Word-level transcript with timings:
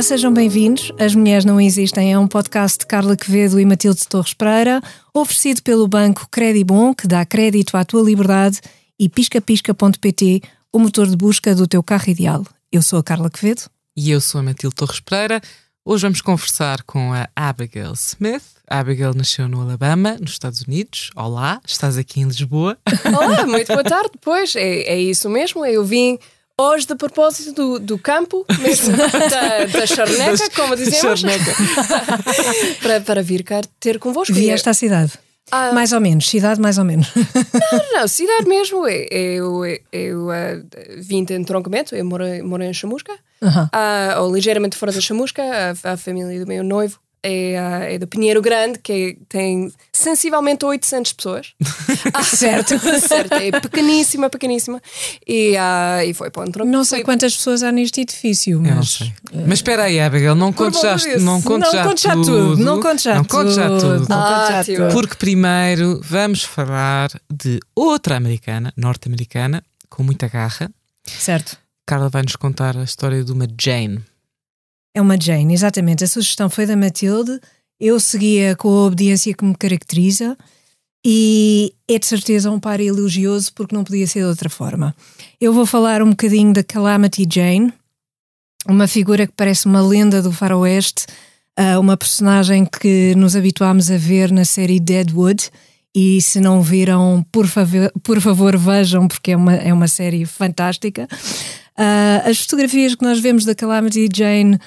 Olá, 0.00 0.06
sejam 0.06 0.32
bem-vindos. 0.32 0.90
As 0.98 1.14
Mulheres 1.14 1.44
Não 1.44 1.60
Existem 1.60 2.10
é 2.10 2.18
um 2.18 2.26
podcast 2.26 2.78
de 2.78 2.86
Carla 2.86 3.14
Quevedo 3.14 3.60
e 3.60 3.66
Matilde 3.66 4.08
Torres 4.08 4.32
Pereira, 4.32 4.80
oferecido 5.12 5.62
pelo 5.62 5.86
banco 5.86 6.26
Credibon, 6.30 6.94
que 6.94 7.06
dá 7.06 7.22
crédito 7.26 7.76
à 7.76 7.84
tua 7.84 8.02
liberdade, 8.02 8.62
e 8.98 9.10
piscapisca.pt, 9.10 10.40
o 10.72 10.78
motor 10.78 11.06
de 11.06 11.14
busca 11.18 11.54
do 11.54 11.66
teu 11.66 11.82
carro 11.82 12.08
ideal. 12.08 12.46
Eu 12.72 12.80
sou 12.80 12.98
a 12.98 13.02
Carla 13.02 13.28
Quevedo. 13.28 13.64
E 13.94 14.10
eu 14.10 14.22
sou 14.22 14.40
a 14.40 14.42
Matilde 14.42 14.74
Torres 14.74 15.00
Pereira. 15.00 15.38
Hoje 15.84 16.00
vamos 16.00 16.22
conversar 16.22 16.82
com 16.84 17.12
a 17.12 17.28
Abigail 17.36 17.92
Smith. 17.92 18.44
A 18.70 18.78
Abigail 18.78 19.12
nasceu 19.12 19.48
no 19.48 19.60
Alabama, 19.60 20.16
nos 20.18 20.30
Estados 20.30 20.62
Unidos. 20.62 21.10
Olá, 21.14 21.60
estás 21.66 21.98
aqui 21.98 22.20
em 22.20 22.24
Lisboa. 22.24 22.78
Olá, 23.04 23.44
muito 23.44 23.68
boa 23.68 23.84
tarde. 23.84 24.12
Pois, 24.22 24.56
é, 24.56 24.80
é 24.80 24.98
isso 24.98 25.28
mesmo. 25.28 25.62
Eu 25.66 25.84
vim 25.84 26.18
hoje 26.60 26.86
de 26.86 26.94
propósito 26.94 27.52
do, 27.52 27.78
do 27.78 27.98
campo, 27.98 28.44
mesmo 28.60 28.96
da, 28.96 29.64
da 29.66 29.86
charneca, 29.86 30.50
como 30.54 30.76
dizemos, 30.76 31.20
Charneca. 31.20 31.54
para, 32.82 33.00
para 33.00 33.22
vir 33.22 33.42
cá 33.42 33.60
ter 33.78 33.98
convosco. 33.98 34.34
Vieste 34.34 34.68
à 34.68 34.74
cidade. 34.74 35.12
Ah. 35.50 35.72
Mais 35.72 35.92
ou 35.92 36.00
menos, 36.00 36.28
cidade 36.28 36.60
mais 36.60 36.78
ou 36.78 36.84
menos. 36.84 37.12
Não, 37.72 38.00
não, 38.00 38.08
cidade 38.08 38.46
mesmo. 38.46 38.86
Eu, 38.86 39.64
eu, 39.64 39.78
eu 39.92 40.30
ah, 40.30 40.62
vim 40.98 41.24
de 41.24 41.34
entroncamento, 41.34 41.94
eu 41.94 42.04
moro, 42.04 42.24
moro 42.44 42.62
em 42.62 42.72
Chamusca, 42.72 43.12
Aham. 43.42 43.68
ah, 43.72 44.16
ou 44.20 44.32
ligeiramente 44.32 44.76
fora 44.76 44.92
da 44.92 45.00
Chamusca. 45.00 45.42
A, 45.42 45.92
a 45.92 45.96
família 45.96 46.38
do 46.38 46.46
meu 46.46 46.62
noivo 46.62 47.00
é, 47.22 47.58
ah, 47.58 47.78
é 47.92 47.98
do 47.98 48.06
Pinheiro 48.06 48.40
Grande, 48.40 48.78
que 48.78 48.92
é- 48.92 49.16
tem 49.28 49.72
sensivelmente 49.92 50.64
800 50.64 51.12
pessoas. 51.12 51.52
Ah, 52.14 52.22
Certo. 52.24 52.78
certo. 53.06 53.34
É 53.34 53.50
pequeníssima, 53.60 54.30
pequeníssima. 54.30 54.80
E, 55.26 55.54
ah, 55.56 56.04
e 56.04 56.14
foi 56.14 56.30
para 56.30 56.62
o. 56.62 56.64
Não 56.64 56.82
sei 56.84 57.02
quantas 57.02 57.36
pessoas 57.36 57.62
há 57.62 57.70
neste 57.70 58.00
edifício, 58.00 58.58
Eu 58.58 58.62
não 58.62 58.76
mas. 58.76 58.88
sei. 58.90 59.12
Mas 59.46 59.58
espera 59.58 59.84
aí, 59.84 60.00
Abigail, 60.00 60.34
não 60.34 60.52
contes 60.52 60.80
já, 60.80 60.96
não 61.20 61.40
contes 61.42 61.72
Não 61.72 61.78
já, 61.84 61.96
já 61.96 62.12
tudo. 62.14 62.24
tudo, 62.24 62.64
não 62.64 62.80
contes 62.80 63.04
já 63.04 63.14
Não 63.16 63.24
contes 63.24 63.54
já 63.54 63.68
tudo. 63.68 64.06
Ah, 64.10 64.36
contes 64.46 64.48
já 64.56 64.64
tio. 64.64 64.76
tudo. 64.78 64.92
Porque 64.92 65.14
primeiro 65.16 66.00
vamos 66.02 66.42
falar 66.42 67.10
de 67.32 67.60
outra 67.74 68.16
americana, 68.16 68.72
norte-americana, 68.76 69.62
com 69.88 70.02
muita 70.02 70.26
garra. 70.28 70.70
Certo. 71.04 71.56
Carla 71.86 72.08
vai 72.08 72.22
nos 72.22 72.36
contar 72.36 72.76
a 72.76 72.84
história 72.84 73.22
de 73.24 73.32
uma 73.32 73.46
Jane. 73.60 74.00
É 74.94 75.00
uma 75.00 75.20
Jane, 75.20 75.54
exatamente. 75.54 76.04
A 76.04 76.06
sugestão 76.06 76.50
foi 76.50 76.66
da 76.66 76.76
Matilde. 76.76 77.40
Eu 77.78 77.98
seguia 78.00 78.56
com 78.56 78.68
a 78.68 78.86
obediência 78.86 79.32
que 79.32 79.44
me 79.44 79.54
caracteriza 79.54 80.36
e 81.04 81.72
é 81.88 81.98
de 81.98 82.06
certeza 82.06 82.50
um 82.50 82.60
par 82.60 82.80
elogioso 82.80 83.52
porque 83.54 83.74
não 83.74 83.84
podia 83.84 84.06
ser 84.06 84.20
de 84.20 84.26
outra 84.26 84.50
forma. 84.50 84.94
Eu 85.40 85.52
vou 85.52 85.64
falar 85.64 86.02
um 86.02 86.10
bocadinho 86.10 86.52
da 86.52 86.62
Calamity 86.62 87.26
Jane, 87.30 87.72
uma 88.66 88.86
figura 88.86 89.26
que 89.26 89.32
parece 89.34 89.66
uma 89.66 89.80
lenda 89.80 90.20
do 90.20 90.30
faroeste, 90.30 91.06
ah, 91.56 91.78
uma 91.78 91.96
personagem 91.96 92.66
que 92.66 93.14
nos 93.16 93.34
habituámos 93.34 93.90
a 93.90 93.96
ver 93.96 94.30
na 94.30 94.44
série 94.44 94.78
Deadwood. 94.78 95.50
E 95.94 96.20
se 96.22 96.38
não 96.40 96.62
viram, 96.62 97.24
por 97.32 97.48
favor, 97.48 97.90
por 98.02 98.20
favor 98.20 98.56
vejam, 98.56 99.08
porque 99.08 99.32
é 99.32 99.36
uma, 99.36 99.54
é 99.54 99.72
uma 99.72 99.88
série 99.88 100.24
fantástica. 100.26 101.08
Ah, 101.76 102.22
as 102.26 102.40
fotografias 102.40 102.94
que 102.94 103.04
nós 103.04 103.18
vemos 103.20 103.44
da 103.44 103.54
Calamity 103.54 104.08
Jane 104.14 104.58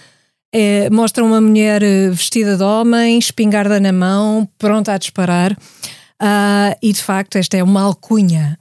eh, 0.54 0.90
mostram 0.92 1.26
uma 1.26 1.42
mulher 1.42 1.82
eh, 1.82 2.10
vestida 2.10 2.56
de 2.56 2.64
homem, 2.64 3.18
espingarda 3.18 3.80
na 3.80 3.92
mão, 3.92 4.48
pronta 4.58 4.94
a 4.94 4.98
disparar. 4.98 5.58
Ah, 6.20 6.78
e 6.82 6.94
de 6.94 7.02
facto, 7.02 7.38
esta 7.38 7.58
é 7.58 7.64
uma 7.64 7.82
alcunha. 7.82 8.58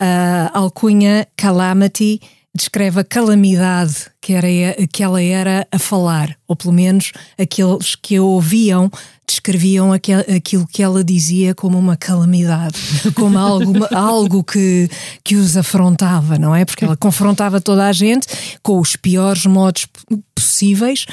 A 0.00 0.58
alcunha 0.58 1.26
Calamity 1.36 2.20
descreve 2.54 3.00
a 3.00 3.04
calamidade 3.04 4.06
que, 4.20 4.32
era, 4.32 4.48
que 4.92 5.02
ela 5.02 5.20
era 5.20 5.66
a 5.72 5.78
falar, 5.78 6.36
ou 6.46 6.54
pelo 6.54 6.72
menos 6.72 7.12
aqueles 7.38 7.94
que 7.96 8.16
a 8.16 8.22
ouviam 8.22 8.90
descreviam 9.26 9.92
aquel, 9.92 10.20
aquilo 10.20 10.66
que 10.66 10.82
ela 10.82 11.02
dizia 11.02 11.54
como 11.54 11.78
uma 11.78 11.96
calamidade, 11.96 12.78
como 13.16 13.38
algo, 13.90 14.44
que, 14.44 14.88
que 15.24 15.34
os 15.36 15.56
afrontava, 15.56 16.38
não 16.38 16.54
é? 16.54 16.64
Porque 16.64 16.84
ela 16.84 16.96
confrontava 16.96 17.60
toda 17.60 17.86
a 17.86 17.92
gente 17.92 18.28
com 18.62 18.78
os 18.78 18.96
piores 18.96 19.46
modos 19.46 19.86
possíveis. 20.34 21.06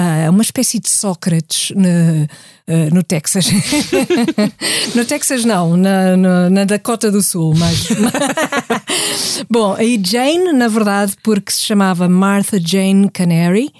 Ah, 0.00 0.30
uma 0.30 0.42
espécie 0.42 0.78
de 0.78 0.88
Sócrates 0.88 1.72
no, 1.74 1.88
ah, 2.68 2.94
no 2.94 3.02
Texas. 3.02 3.46
no 4.94 5.04
Texas, 5.04 5.44
não, 5.44 5.76
na, 5.76 6.16
na, 6.16 6.48
na 6.48 6.64
Dakota 6.64 7.10
do 7.10 7.20
Sul, 7.20 7.52
mas. 7.56 7.88
Bom, 9.50 9.74
aí 9.74 10.00
Jane, 10.00 10.52
na 10.52 10.68
verdade, 10.68 11.14
porque 11.20 11.50
se 11.50 11.62
chamava 11.62 12.08
Martha 12.08 12.60
Jane 12.64 13.10
Canary, 13.10 13.72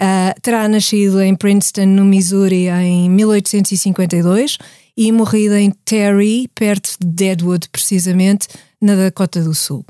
ah, 0.00 0.34
terá 0.42 0.66
nascido 0.66 1.22
em 1.22 1.36
Princeton, 1.36 1.86
no 1.86 2.04
Missouri, 2.04 2.66
em 2.68 3.08
1852 3.08 4.58
e 4.96 5.12
morrido 5.12 5.54
em 5.54 5.70
Terry, 5.84 6.48
perto 6.52 6.96
de 7.00 7.06
Deadwood, 7.06 7.68
precisamente, 7.70 8.48
na 8.82 8.96
Dakota 8.96 9.40
do 9.40 9.54
Sul. 9.54 9.84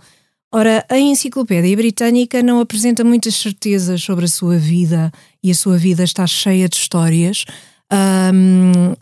Ora, 0.53 0.85
a 0.89 0.99
Enciclopédia 0.99 1.77
Britânica 1.77 2.43
não 2.43 2.61
apresenta 2.61 3.05
muitas 3.05 3.37
certezas 3.37 4.03
sobre 4.03 4.25
a 4.25 4.29
sua 4.29 4.57
vida 4.57 5.13
e 5.43 5.51
a 5.51 5.55
sua 5.55 5.79
vida 5.79 6.03
está 6.03 6.27
cheia 6.27 6.69
de 6.69 6.77
histórias. 6.77 7.45
Ahm, 7.89 8.95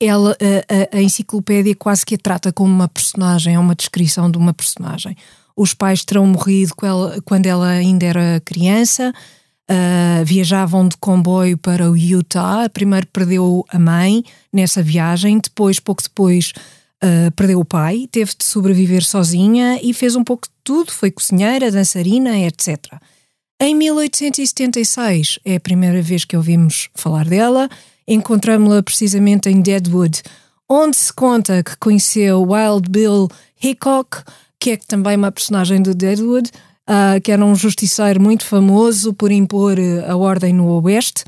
ela, 0.00 0.34
a, 0.40 0.96
a- 0.96 1.02
enciclopédia 1.02 1.74
quase 1.74 2.06
que 2.06 2.14
a 2.14 2.18
trata 2.18 2.50
como 2.50 2.72
uma 2.72 2.88
personagem, 2.88 3.54
é 3.54 3.58
uma 3.58 3.74
descrição 3.74 4.30
de 4.30 4.38
uma 4.38 4.54
personagem. 4.54 5.14
Os 5.54 5.74
pais 5.74 6.02
terão 6.02 6.26
morrido 6.26 6.72
quando 7.26 7.44
ela 7.44 7.68
ainda 7.68 8.06
era 8.06 8.40
criança, 8.42 9.12
ah, 9.68 10.22
viajavam 10.24 10.88
de 10.88 10.96
comboio 10.96 11.58
para 11.58 11.90
o 11.90 11.96
Utah. 11.96 12.70
Primeiro 12.70 13.06
perdeu 13.08 13.64
a 13.68 13.78
mãe 13.78 14.24
nessa 14.50 14.82
viagem, 14.82 15.38
depois, 15.38 15.78
pouco 15.78 16.02
depois, 16.02 16.54
ah, 17.02 17.30
perdeu 17.34 17.60
o 17.60 17.64
pai, 17.64 18.06
teve 18.10 18.32
de 18.36 18.44
sobreviver 18.44 19.02
sozinha 19.04 19.80
e 19.82 19.94
fez 19.94 20.14
um 20.14 20.24
pouco 20.24 20.46
de 20.46 20.54
tudo: 20.62 20.92
foi 20.92 21.10
cozinheira, 21.10 21.70
dançarina, 21.70 22.38
etc. 22.38 22.76
Em 23.60 23.74
1876 23.74 25.38
é 25.44 25.56
a 25.56 25.60
primeira 25.60 26.00
vez 26.00 26.24
que 26.24 26.36
ouvimos 26.36 26.88
falar 26.94 27.26
dela. 27.26 27.68
Encontramos-la 28.06 28.82
precisamente 28.82 29.48
em 29.48 29.60
Deadwood, 29.60 30.22
onde 30.68 30.96
se 30.96 31.12
conta 31.12 31.62
que 31.62 31.76
conheceu 31.76 32.42
Wild 32.42 32.90
Bill 32.90 33.28
Hickok, 33.62 34.22
que 34.58 34.70
é 34.72 34.76
também 34.76 35.16
uma 35.16 35.30
personagem 35.30 35.80
do 35.82 35.94
Deadwood, 35.94 36.50
ah, 36.86 37.20
que 37.22 37.30
era 37.32 37.44
um 37.44 37.54
justiceiro 37.54 38.20
muito 38.20 38.44
famoso 38.44 39.14
por 39.14 39.30
impor 39.30 39.78
eh, 39.78 40.04
a 40.06 40.16
ordem 40.16 40.52
no 40.52 40.82
Oeste. 40.82 41.24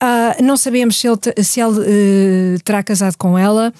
Ah, 0.00 0.36
não 0.40 0.56
sabemos 0.56 0.98
se 0.98 1.08
ele, 1.08 1.18
se 1.42 1.60
ele 1.60 2.58
terá 2.64 2.82
casado 2.82 3.16
com 3.16 3.36
ela. 3.36 3.72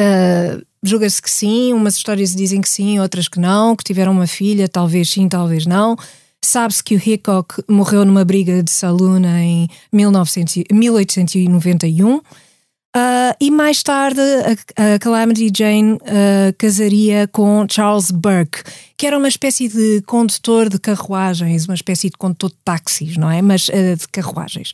Uh, 0.00 0.66
Julga-se 0.82 1.20
que 1.20 1.30
sim, 1.30 1.72
umas 1.72 1.96
histórias 1.96 2.34
dizem 2.34 2.60
que 2.60 2.68
sim, 2.68 3.00
outras 3.00 3.26
que 3.26 3.40
não, 3.40 3.74
que 3.74 3.82
tiveram 3.82 4.12
uma 4.12 4.28
filha, 4.28 4.68
talvez 4.68 5.10
sim, 5.10 5.28
talvez 5.28 5.66
não. 5.66 5.96
Sabe-se 6.44 6.84
que 6.84 6.94
o 6.94 7.02
Hickok 7.04 7.62
morreu 7.68 8.04
numa 8.04 8.24
briga 8.24 8.62
de 8.62 8.70
saloon 8.70 9.24
em 9.24 9.68
1900 9.92 10.56
e- 10.56 10.64
1891. 10.72 12.16
Uh, 12.16 12.22
e 13.40 13.50
mais 13.50 13.82
tarde 13.82 14.20
a, 14.76 14.94
a 14.94 14.98
Calamity 14.98 15.50
Jane 15.54 15.94
uh, 15.94 15.98
casaria 16.56 17.28
com 17.28 17.66
Charles 17.68 18.10
Burke, 18.10 18.62
que 18.96 19.06
era 19.06 19.18
uma 19.18 19.28
espécie 19.28 19.68
de 19.68 20.00
condutor 20.06 20.68
de 20.68 20.78
carruagens, 20.78 21.66
uma 21.66 21.74
espécie 21.74 22.08
de 22.08 22.16
condutor 22.16 22.50
de 22.50 22.56
táxis, 22.64 23.16
não 23.16 23.30
é? 23.30 23.42
Mas 23.42 23.68
uh, 23.68 23.96
de 23.96 24.08
carruagens. 24.08 24.72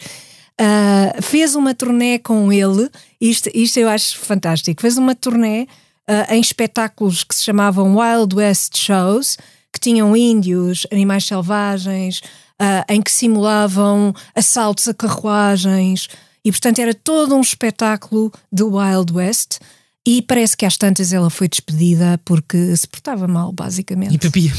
Uh, 0.60 1.20
fez 1.20 1.54
uma 1.54 1.74
turnê 1.74 2.18
com 2.18 2.52
ele, 2.52 2.88
isto, 3.20 3.50
isto 3.52 3.78
eu 3.78 3.88
acho 3.88 4.18
fantástico. 4.18 4.80
Fez 4.80 4.96
uma 4.96 5.14
turnê 5.14 5.66
uh, 6.08 6.32
em 6.32 6.40
espetáculos 6.40 7.24
que 7.24 7.34
se 7.34 7.42
chamavam 7.42 7.96
Wild 7.96 8.36
West 8.36 8.76
Shows, 8.76 9.36
que 9.72 9.80
tinham 9.80 10.16
índios, 10.16 10.86
animais 10.92 11.24
selvagens, 11.24 12.20
uh, 12.60 12.84
em 12.88 13.02
que 13.02 13.10
simulavam 13.10 14.14
assaltos 14.34 14.86
a 14.86 14.94
carruagens, 14.94 16.08
e 16.44 16.52
portanto 16.52 16.78
era 16.78 16.94
todo 16.94 17.34
um 17.34 17.40
espetáculo 17.40 18.32
de 18.52 18.62
Wild 18.62 19.12
West. 19.12 19.58
E 20.06 20.20
parece 20.20 20.54
que 20.54 20.66
às 20.66 20.76
tantas 20.76 21.14
ela 21.14 21.30
foi 21.30 21.48
despedida 21.48 22.20
porque 22.26 22.76
se 22.76 22.86
portava 22.86 23.26
mal, 23.26 23.50
basicamente 23.50 24.14
E 24.14 24.18
bebia. 24.18 24.52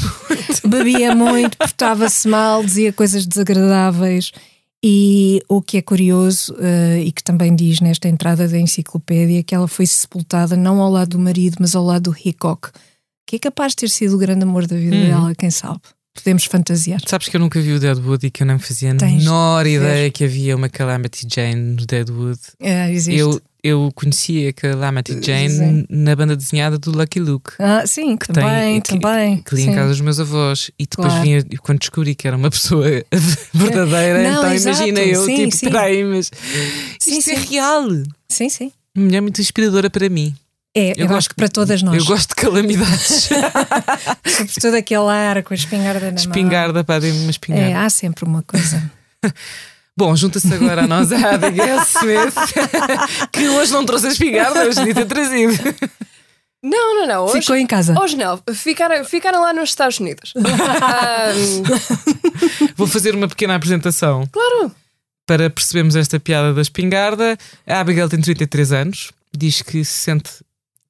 bebia 0.65 1.15
muito, 1.15 1.55
portava-se 1.55 2.27
mal, 2.27 2.63
dizia 2.63 2.91
coisas 2.91 3.27
desagradáveis. 3.27 4.31
E 4.87 5.41
o 5.49 5.63
que 5.63 5.77
é 5.77 5.81
curioso, 5.81 6.55
eh, 6.59 7.01
e 7.05 7.11
que 7.11 7.23
também 7.23 7.55
diz 7.55 7.79
nesta 7.81 8.07
entrada 8.07 8.47
da 8.47 8.59
enciclopédia, 8.59 9.41
que 9.41 9.55
ela 9.55 9.67
foi 9.67 9.87
sepultada 9.87 10.55
não 10.55 10.79
ao 10.79 10.91
lado 10.91 11.09
do 11.09 11.19
marido, 11.19 11.57
mas 11.59 11.75
ao 11.75 11.83
lado 11.83 12.11
do 12.11 12.15
Hickok, 12.23 12.69
que 13.25 13.37
é 13.37 13.39
capaz 13.39 13.71
de 13.71 13.77
ter 13.77 13.89
sido 13.89 14.13
o 14.15 14.19
grande 14.19 14.43
amor 14.43 14.67
da 14.67 14.75
vida 14.75 14.95
Hum. 14.95 15.07
dela, 15.07 15.33
quem 15.35 15.49
sabe. 15.49 15.79
Podemos 16.13 16.45
fantasiar. 16.45 17.01
Sabes 17.07 17.27
que 17.29 17.35
eu 17.35 17.39
nunca 17.41 17.59
vi 17.59 17.73
o 17.73 17.79
Deadwood 17.79 18.27
e 18.27 18.29
que 18.29 18.43
eu 18.43 18.47
não 18.47 18.59
fazia 18.59 18.91
a 18.91 18.93
menor 18.93 19.65
ideia 19.65 20.11
que 20.11 20.23
havia 20.23 20.55
uma 20.55 20.69
Calamity 20.69 21.27
Jane 21.33 21.55
no 21.55 21.85
Deadwood. 21.85 22.39
É, 22.59 22.91
existe. 22.91 23.19
Eu, 23.19 23.41
eu 23.65 23.91
conhecia 23.95 24.49
a 24.49 24.53
Calamity 24.53 25.19
Jane 25.21 25.49
Sim. 25.49 25.85
na 25.89 26.15
banda 26.15 26.35
desenhada 26.35 26.77
do 26.77 26.91
Lucky 26.91 27.19
Luke. 27.19 27.51
Ah, 27.57 27.83
sim, 27.87 28.15
que 28.15 28.27
também, 28.27 28.79
tem, 28.81 28.99
também. 28.99 29.37
Que, 29.37 29.43
que 29.43 29.55
li 29.55 29.63
em 29.63 29.73
casa 29.73 29.89
dos 29.89 30.01
meus 30.01 30.19
avós. 30.19 30.69
E 30.77 30.85
depois 30.85 31.07
Claro. 31.07 31.23
vinha, 31.23 31.43
quando 31.61 31.79
descobri 31.79 32.13
que 32.13 32.27
era 32.27 32.37
uma 32.37 32.49
pessoa 32.51 32.85
verdadeira, 33.53 34.23
Não, 34.23 34.37
então 34.39 34.53
exato. 34.53 34.77
imagina 34.77 34.99
eu, 35.01 35.25
Sim, 35.25 35.35
tipo, 35.35 35.55
sim. 35.55 35.65
peraí, 35.69 36.03
mas 36.03 36.31
Sim, 36.99 37.17
isto 37.17 37.31
é 37.31 37.35
real. 37.35 37.87
Sim, 38.29 38.49
sim. 38.49 38.71
Uma 38.95 39.05
mulher 39.05 39.21
muito 39.21 39.41
inspiradora 39.41 39.89
para 39.89 40.07
mim. 40.09 40.35
É, 40.77 40.93
eu, 40.97 41.15
acho 41.15 41.29
que 41.29 41.35
para 41.35 41.47
todas 41.47 41.81
nós. 41.81 41.97
Eu 41.97 42.05
gosto 42.05 42.29
de 42.29 42.35
calamidades. 42.35 43.29
Sobretudo 44.27 44.75
aquele 44.75 45.09
ar 45.09 45.41
com 45.41 45.53
a 45.53 45.57
espingarda 45.57 46.01
na 46.01 46.11
mão. 46.11 46.15
espingarda, 46.19 46.83
pá, 46.83 46.99
dê-me 46.99 47.19
uma 47.21 47.31
espingarda. 47.31 47.69
É, 47.69 47.73
há 47.73 47.89
sempre 47.89 48.25
uma 48.25 48.43
coisa. 48.43 48.91
Bom, 49.97 50.13
junta-se 50.15 50.53
agora 50.53 50.83
a 50.83 50.87
nós 50.87 51.09
a 51.11 51.35
Abigail 51.35 51.81
Smith, 51.83 52.35
que 53.31 53.47
hoje 53.47 53.71
não 53.71 53.85
trouxe 53.85 54.07
a 54.07 54.09
espingarda, 54.09 54.65
hoje 54.67 54.75
devia 54.79 54.93
ter 54.93 55.05
trazido. 55.05 55.53
Não, 56.61 56.95
não, 56.95 57.07
não. 57.07 57.25
Hoje, 57.25 57.41
Ficou 57.41 57.55
em 57.55 57.65
casa. 57.65 57.95
hoje 57.97 58.17
não. 58.17 58.41
Ficaram, 58.53 59.05
ficaram 59.05 59.41
lá 59.41 59.53
nos 59.53 59.69
Estados 59.69 59.99
Unidos. 59.99 60.33
Ahm, 60.35 61.63
Vou 62.75 62.87
fazer 62.87 63.15
uma 63.15 63.27
pequena 63.27 63.55
apresentação 63.55 64.27
claro. 64.31 64.71
para 65.25 65.49
percebermos 65.49 65.95
esta 65.95 66.19
piada 66.19 66.53
da 66.53 66.61
espingarda. 66.61 67.37
A 67.65 67.79
Abigail 67.79 68.09
tem 68.09 68.19
33 68.19 68.73
anos, 68.73 69.11
diz 69.33 69.61
que 69.61 69.85
se 69.85 69.93
sente 69.93 70.31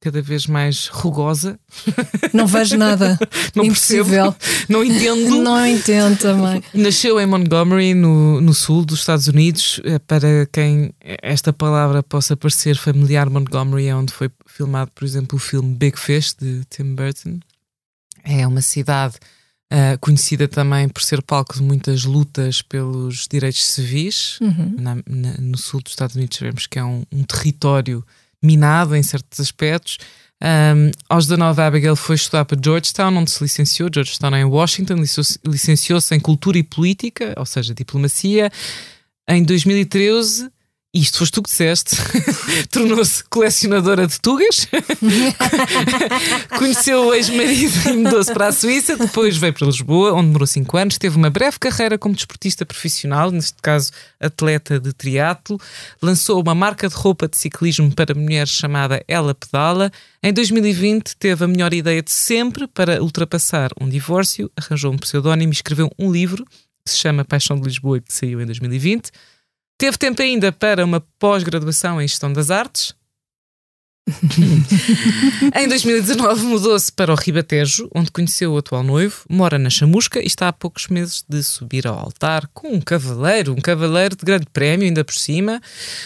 cada 0.05 0.21
vez 0.21 0.45
mais 0.45 0.87
rugosa. 0.87 1.59
Não 2.31 2.45
vejo 2.45 2.77
nada. 2.77 3.17
Não 3.55 3.65
Impossível. 3.65 4.31
percebo, 4.33 4.65
não 4.69 4.83
entendo. 4.83 5.41
Não 5.43 5.65
entendo 5.65 6.17
também. 6.19 6.61
Nasceu 6.73 7.19
em 7.19 7.25
Montgomery, 7.25 7.93
no, 7.95 8.39
no 8.39 8.53
sul 8.53 8.85
dos 8.85 8.99
Estados 8.99 9.27
Unidos. 9.27 9.81
Eh, 9.83 9.97
Para 9.99 10.45
quem 10.51 10.93
esta 11.01 11.51
palavra 11.51 12.03
possa 12.03 12.37
parecer 12.37 12.75
familiar, 12.77 13.29
Montgomery 13.29 13.87
é 13.87 13.95
onde 13.95 14.13
foi 14.13 14.29
filmado, 14.45 14.91
por 14.93 15.03
exemplo, 15.03 15.37
o 15.37 15.39
filme 15.39 15.73
Big 15.75 15.99
Fish, 15.99 16.35
de 16.39 16.63
Tim 16.69 16.93
Burton. 16.93 17.39
É 18.23 18.45
uma 18.45 18.61
cidade 18.61 19.15
eh, 19.71 19.97
conhecida 19.99 20.47
também 20.47 20.87
por 20.87 21.01
ser 21.01 21.21
palco 21.23 21.55
de 21.55 21.63
muitas 21.63 22.03
lutas 22.05 22.61
pelos 22.61 23.27
direitos 23.27 23.63
civis. 23.65 24.37
Uhum. 24.41 24.75
Na- 24.79 24.95
na- 25.07 25.37
no 25.39 25.57
sul 25.57 25.81
dos 25.81 25.93
Estados 25.93 26.15
Unidos 26.15 26.37
sabemos 26.37 26.67
que 26.67 26.77
é 26.77 26.83
um, 26.83 27.03
um 27.11 27.23
território 27.23 28.05
minado 28.45 28.95
em 28.95 29.03
certos 29.03 29.39
aspectos. 29.39 29.97
Um, 30.43 30.91
aos 31.09 31.25
19, 31.27 31.61
a 31.61 31.67
Abigail 31.67 31.95
foi 31.95 32.15
estudar 32.15 32.45
para 32.45 32.59
Georgetown, 32.63 33.15
onde 33.17 33.31
se 33.31 33.41
licenciou. 33.43 33.89
Georgetown 33.93 34.35
é 34.35 34.41
em 34.41 34.45
Washington, 34.45 34.95
licenciou- 34.95 35.39
licenciou-se 35.47 36.13
em 36.15 36.19
Cultura 36.19 36.57
e 36.57 36.63
Política, 36.63 37.33
ou 37.37 37.45
seja, 37.45 37.73
Diplomacia. 37.73 38.51
Em 39.27 39.43
2013, 39.43 40.45
e 40.45 40.51
isto 40.95 41.17
foste 41.17 41.33
tu 41.33 41.43
que 41.43 41.49
disseste, 41.49 41.97
tornou-se 42.71 43.21
colecionadora 43.25 44.07
de 44.07 44.17
tugas. 44.21 44.65
Conheceu 46.57 47.07
o 47.07 47.13
ex-marido 47.13 47.89
e 47.89 47.97
mudou-se 47.97 48.33
para 48.33 48.47
a 48.47 48.51
Suíça. 48.53 48.95
Depois 48.95 49.35
veio 49.35 49.53
para 49.53 49.67
Lisboa, 49.67 50.13
onde 50.13 50.27
demorou 50.27 50.47
5 50.47 50.77
anos. 50.77 50.97
Teve 50.97 51.17
uma 51.17 51.29
breve 51.29 51.59
carreira 51.59 51.97
como 51.97 52.15
desportista 52.15 52.65
profissional, 52.65 53.29
neste 53.29 53.61
caso 53.61 53.91
atleta 54.21 54.79
de 54.79 54.93
triatlo. 54.93 55.59
Lançou 56.01 56.41
uma 56.41 56.55
marca 56.55 56.87
de 56.87 56.95
roupa 56.95 57.27
de 57.27 57.35
ciclismo 57.37 57.93
para 57.93 58.15
mulheres 58.15 58.51
chamada 58.51 59.03
Ela 59.05 59.35
Pedala. 59.35 59.91
Em 60.23 60.31
2020 60.31 61.17
teve 61.17 61.43
a 61.43 61.47
melhor 61.47 61.73
ideia 61.73 62.01
de 62.01 62.11
sempre 62.11 62.67
para 62.67 63.03
ultrapassar 63.03 63.69
um 63.81 63.89
divórcio. 63.89 64.49
Arranjou 64.55 64.93
um 64.93 64.97
pseudónimo 64.97 65.51
e 65.51 65.55
escreveu 65.55 65.91
um 65.99 66.09
livro 66.09 66.45
que 66.85 66.91
se 66.91 66.99
chama 66.99 67.25
Paixão 67.25 67.59
de 67.59 67.67
Lisboa, 67.67 67.99
que 67.99 68.13
saiu 68.13 68.39
em 68.39 68.45
2020. 68.45 69.11
Teve 69.77 69.97
tempo 69.97 70.21
ainda 70.21 70.51
para 70.51 70.85
uma 70.85 71.01
pós-graduação 71.19 72.01
em 72.01 72.07
Gestão 72.07 72.31
das 72.31 72.49
Artes. 72.49 72.95
em 75.55 75.67
2019 75.67 76.43
mudou-se 76.43 76.91
para 76.91 77.11
o 77.11 77.15
Ribatejo, 77.15 77.89
onde 77.93 78.11
conheceu 78.11 78.53
o 78.53 78.57
atual 78.57 78.83
noivo, 78.83 79.23
mora 79.27 79.57
na 79.57 79.69
Chamusca 79.69 80.21
e 80.21 80.27
está 80.27 80.47
há 80.47 80.53
poucos 80.53 80.87
meses 80.87 81.25
de 81.27 81.41
subir 81.41 81.87
ao 81.87 81.97
altar 81.97 82.47
com 82.53 82.69
um 82.69 82.79
cavaleiro, 82.79 83.53
um 83.53 83.59
cavaleiro 83.59 84.15
de 84.15 84.23
grande 84.23 84.45
prémio, 84.53 84.85
ainda 84.85 85.03
por 85.03 85.15
cima. 85.15 85.59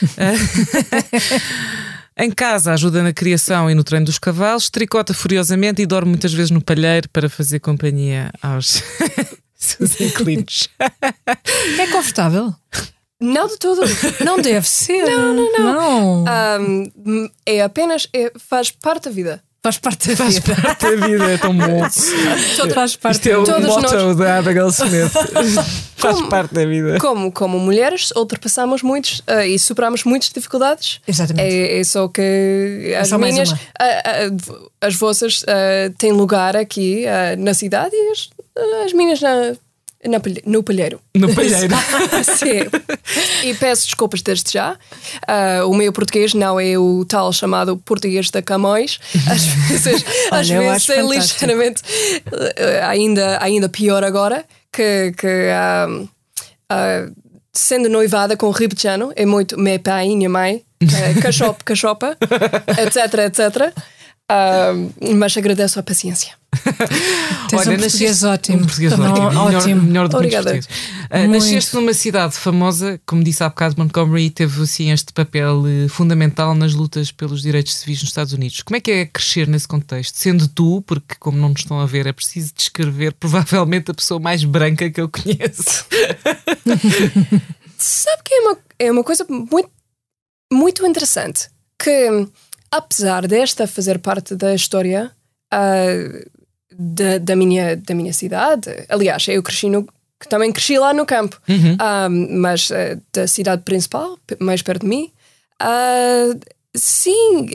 em 2.18 2.32
casa 2.32 2.74
ajuda 2.74 3.04
na 3.04 3.12
criação 3.12 3.70
e 3.70 3.76
no 3.76 3.84
treino 3.84 4.06
dos 4.06 4.18
cavalos, 4.18 4.70
tricota 4.70 5.14
furiosamente 5.14 5.82
e 5.82 5.86
dorme 5.86 6.10
muitas 6.10 6.34
vezes 6.34 6.52
no 6.52 6.62
palheiro 6.62 7.10
para 7.10 7.30
fazer 7.30 7.60
companhia 7.60 8.32
aos 8.42 8.82
seus 9.54 10.00
inquilinos. 10.00 10.70
É 10.80 11.88
confortável? 11.92 12.56
Não 13.20 13.48
de 13.48 13.58
tudo. 13.58 13.82
Não 14.24 14.40
deve 14.40 14.68
ser. 14.68 15.04
Não, 15.06 15.34
não, 15.34 15.52
não. 15.52 16.26
Ahm, 16.28 17.30
é 17.46 17.62
apenas. 17.62 18.08
é- 18.14 18.32
faz 18.50 18.72
parte 18.72 19.06
da 19.06 19.12
vida. 19.12 19.44
Faz 19.62 19.78
parte 19.78 20.08
da 20.08 20.16
Faz 20.16 20.36
vida. 20.36 20.56
parte 20.62 20.82
da 20.96 21.06
vida, 21.06 21.26
é 21.26 21.38
tão 21.38 21.54
bom. 21.58 21.82
Faz 22.74 22.96
parte 22.96 23.16
Isto 23.16 23.28
é 23.30 23.38
o 23.38 23.44
Todos 23.44 23.68
motto 23.68 23.92
nós- 23.94 24.16
da 24.16 24.38
Abigail 24.38 24.70
Smith. 24.70 25.12
Faz 26.00 26.16
Como- 26.16 26.30
parte 26.30 26.54
da 26.54 26.66
vida. 26.66 26.98
Como, 26.98 27.30
como 27.30 27.60
mulheres, 27.60 28.12
ultrapassamos 28.16 28.82
muitos 28.82 29.22
ah, 29.28 29.46
e 29.46 29.60
superamos 29.60 30.06
muitas 30.06 30.30
dificuldades. 30.30 31.02
Exatamente. 31.06 31.46
É, 31.54 31.78
é 31.82 31.84
só 31.84 32.08
que 32.08 32.96
as 32.98 33.10
só 33.10 33.18
mais 33.20 33.34
minhas, 33.34 33.52
ah, 33.52 33.58
ah, 33.82 34.88
as 34.88 34.96
vossas 34.96 35.44
ah, 35.46 35.92
têm 35.98 36.14
lugar 36.14 36.56
aqui 36.56 37.06
ah, 37.06 37.36
na 37.38 37.54
cidade 37.54 37.94
e 37.94 38.12
as, 38.12 38.30
as 38.86 38.94
minhas 38.94 39.20
na, 39.20 39.58
na 40.08 40.20
palhe- 40.20 40.44
no 40.46 40.64
palheiro. 40.64 41.02
No 41.16 41.34
palheiro. 41.34 41.76
Sim. 42.24 42.70
E 43.44 43.54
peço 43.56 43.86
desculpas 43.86 44.22
desde 44.22 44.54
já. 44.54 44.78
Ah, 45.28 45.66
o 45.66 45.74
meu 45.74 45.92
português 45.92 46.34
não 46.34 46.60
é 46.60 46.78
o 46.78 47.04
tal 47.06 47.34
chamado 47.34 47.78
português 47.78 48.30
da 48.32 48.42
Camões. 48.42 49.00
Às 49.30 49.46
vezes, 49.68 50.06
às 50.32 50.50
Olha, 50.50 50.56
eu 50.56 50.72
vezes 50.72 50.90
é 50.90 51.02
ligeiramente 51.02 51.82
ah, 52.82 52.90
ainda, 52.90 53.44
ainda 53.44 53.68
pior 53.68 54.04
agora 54.04 54.46
que, 54.72 55.12
que 55.18 55.50
ah, 55.54 55.88
ah, 56.70 57.10
sendo 57.54 57.90
noivada 57.90 58.38
com 58.38 58.50
ribetjano 58.52 59.12
é 59.16 59.26
muito 59.26 59.60
meu 59.60 59.80
pai, 59.80 60.08
minha 60.10 60.30
mãe, 60.30 60.64
uh, 60.84 61.22
cachope, 61.22 61.64
cachopa, 61.64 62.18
etc, 62.78 63.14
etc. 63.26 63.74
Ah, 64.32 64.74
mas 65.18 65.36
agradeço 65.36 65.80
a 65.80 65.84
paciência. 65.84 66.34
Tens 67.50 67.68
um 67.68 67.78
português 67.78 68.24
ótimo. 68.24 68.58
Um 68.58 68.62
português 68.62 68.94
ótimo. 68.94 69.30
Melhor, 69.30 69.56
ótimo. 69.56 69.82
melhor 69.82 70.08
do 70.08 70.12
que 70.12 70.18
Obrigada. 70.18 70.52
portugueses. 70.52 70.70
Ah, 71.10 71.20
Muito. 71.20 71.32
nasceste 71.32 71.76
numa 71.76 71.94
cidade 71.96 72.36
famosa, 72.36 73.02
como 73.08 73.24
disse 73.24 73.44
há 73.44 73.50
bocado, 73.50 73.76
Montgomery 73.80 74.26
e 74.26 74.30
teve 74.30 74.62
assim 74.62 74.92
este 74.92 75.12
papel 75.14 75.64
eh, 75.66 75.88
fundamental 75.88 76.54
nas 76.54 76.76
lutas 76.76 77.12
pelos 77.12 77.42
direitos 77.42 77.74
civis 77.76 78.02
nos 78.02 78.10
Estados 78.10 78.32
Unidos. 78.34 78.62
Como 78.62 78.78
é 78.78 78.80
que 78.80 78.92
é 78.92 79.06
crescer 79.08 79.48
nesse 79.48 79.68
contexto? 79.68 80.16
Sendo 80.16 80.48
tu, 80.48 80.84
porque 80.86 81.16
como 81.20 81.38
não 81.40 81.50
nos 81.50 81.62
estão 81.62 81.80
a 81.80 81.88
ver, 81.88 82.06
é 82.06 82.14
preciso 82.14 82.54
descrever 82.56 83.14
provavelmente 83.20 83.90
a 83.90 83.96
pessoa 83.96 84.20
mais 84.20 84.44
branca 84.44 84.92
que 84.92 85.02
eu 85.02 85.10
conheço. 85.10 85.86
Sabe 87.78 88.24
que 88.24 88.34
é 88.34 88.40
uma, 88.42 88.58
é 88.78 88.92
uma 88.92 89.04
coisa 89.04 89.26
muito, 89.28 89.72
muito 90.54 90.86
interessante. 90.86 91.50
Que 91.82 92.28
apesar 92.72 93.28
desta 93.28 93.68
fazer 93.68 94.00
parte 94.00 94.36
da 94.36 94.54
história 94.56 95.12
ah, 95.52 95.86
da, 96.72 97.18
da, 97.18 97.36
minha, 97.36 97.76
da 97.76 97.94
minha 97.96 98.14
cidade, 98.14 98.70
aliás, 98.88 99.28
eu 99.28 99.42
cresci 99.44 99.70
no, 99.70 99.88
também 100.30 100.52
cresci 100.52 100.78
lá 100.78 100.94
no 100.94 101.06
campo, 101.06 101.40
ah, 101.80 102.08
mas 102.10 102.70
ah, 102.72 102.98
da 103.14 103.28
cidade 103.28 103.64
principal, 103.64 104.18
mais 104.40 104.62
perto 104.62 104.82
de 104.82 104.88
mim, 104.88 105.12
ah, 105.60 106.36
sim, 106.76 107.48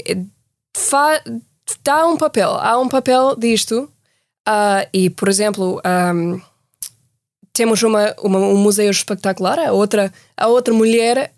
dá 1.82 2.06
um 2.06 2.16
papel, 2.16 2.50
há 2.50 2.78
um 2.78 2.88
papel 2.88 3.36
disto. 3.36 3.88
e, 4.92 5.08
por 5.10 5.28
exemplo, 5.28 5.80
ah, 5.84 6.12
temos 7.52 7.82
uma, 7.82 8.14
uma- 8.20 8.38
um 8.40 8.56
museu 8.56 8.90
espetacular, 8.90 9.58
a 9.60 9.72
outra, 9.72 10.12
a 10.36 10.48
outra 10.48 10.74
mulher 10.74 11.32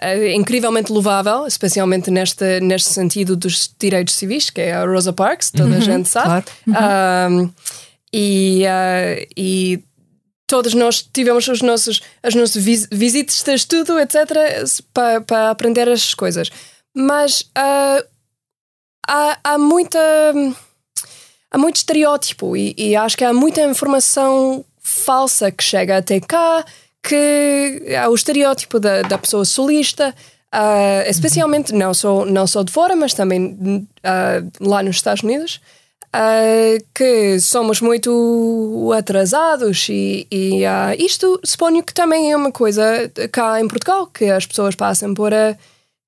ah, 0.00 0.16
incrivelmente 0.34 0.90
louvável, 0.92 1.46
especialmente 1.46 2.10
neste, 2.10 2.60
neste 2.60 2.90
sentido 2.90 3.36
dos 3.36 3.70
direitos 3.78 4.14
civis, 4.14 4.50
que 4.50 4.60
é 4.60 4.72
a 4.72 4.84
Rosa 4.84 5.12
Parks, 5.12 5.50
toda 5.50 5.76
a 5.76 5.80
gente 5.80 6.08
sabe. 6.08 6.44
claro. 6.64 6.74
Ah, 6.74 7.28
e, 8.12 8.64
ah, 8.66 9.26
e 9.36 9.82
todos 10.46 10.74
nós 10.74 11.02
tivemos 11.02 11.48
os 11.48 11.62
nossos, 11.62 12.02
as 12.22 12.34
nossas 12.34 12.62
vis- 12.62 12.88
visitas 12.92 13.42
de 13.42 13.54
estudo, 13.54 13.98
etc., 13.98 14.18
para, 14.92 15.20
para 15.22 15.50
aprender 15.50 15.88
as 15.88 16.14
coisas. 16.14 16.50
Mas 16.94 17.50
ah, 17.54 18.04
há, 19.08 19.38
há 19.44 19.58
muita. 19.58 19.98
Há 21.50 21.58
muito 21.58 21.76
estereótipo 21.76 22.56
e, 22.56 22.74
e 22.78 22.96
acho 22.96 23.14
que 23.14 23.24
há 23.24 23.32
muita 23.34 23.60
informação 23.62 24.64
falsa 24.80 25.50
que 25.50 25.62
chega 25.62 25.98
até 25.98 26.18
cá, 26.18 26.64
que 27.02 27.94
há 27.96 28.08
o 28.08 28.14
estereótipo 28.14 28.78
da, 28.78 29.02
da 29.02 29.18
pessoa 29.18 29.44
solista, 29.44 30.14
ah, 30.50 31.04
especialmente 31.06 31.72
não 31.72 31.92
só, 31.92 32.24
não 32.24 32.46
só 32.46 32.62
de 32.62 32.72
fora, 32.72 32.94
mas 32.94 33.14
também 33.14 33.88
ah, 34.04 34.42
lá 34.60 34.82
nos 34.82 34.96
Estados 34.96 35.22
Unidos, 35.22 35.60
ah, 36.12 36.78
que 36.94 37.40
somos 37.40 37.80
muito 37.80 38.92
atrasados 38.96 39.88
e, 39.88 40.26
e 40.30 40.62
isto 40.98 41.40
suponho 41.44 41.82
que 41.82 41.94
também 41.94 42.30
é 42.30 42.36
uma 42.36 42.52
coisa 42.52 43.10
cá 43.32 43.60
em 43.60 43.66
Portugal, 43.66 44.06
que 44.06 44.26
as 44.26 44.46
pessoas 44.46 44.74
passam 44.74 45.14
por, 45.14 45.32
ah, 45.32 45.56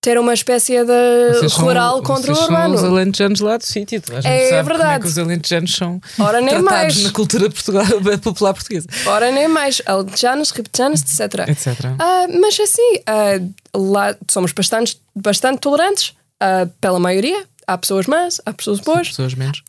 ter 0.05 0.19
uma 0.19 0.35
espécie 0.35 0.85
de 0.85 1.33
Vocês 1.33 1.53
são- 1.55 1.65
rural 1.65 2.03
contra 2.03 2.31
o 2.31 2.35
vocês 2.35 2.47
São 2.47 2.55
urbano. 2.55 2.75
os 2.75 2.85
alentejanos 2.85 3.41
lá 3.41 3.57
do 3.57 3.65
sítio. 3.65 4.03
É 4.23 4.51
é 4.51 4.63
verdade. 4.63 5.01
que 5.03 5.09
os 5.09 5.19
alentejanos 5.19 5.75
são 5.75 5.99
Ora, 6.19 6.43
nem 6.43 6.51
tratados 6.51 6.95
mais. 6.97 7.03
na 7.05 7.11
cultura 7.11 7.49
portugal, 7.49 7.87
popular 8.23 8.53
portuguesa. 8.53 8.87
Ora, 9.07 9.33
nem 9.33 9.49
mais. 9.49 9.81
Aldejanos, 9.87 10.51
repetanos, 10.51 11.01
etc. 11.01 11.49
Etc. 11.49 11.69
Ah, 11.99 12.27
mas 12.39 12.61
assim, 12.61 13.01
ah, 13.07 13.41
lá 13.75 14.15
somos 14.31 14.53
bastante, 14.53 15.01
bastante 15.17 15.61
tolerantes, 15.61 16.13
ah, 16.39 16.69
pela 16.83 17.01
maioria. 17.01 17.43
Há 17.67 17.79
pessoas 17.79 18.07
más, 18.07 18.43
há 18.45 18.53
pessoas 18.53 18.81
boas. 18.81 19.09
Pessoas 19.09 19.33
menos. 19.35 19.63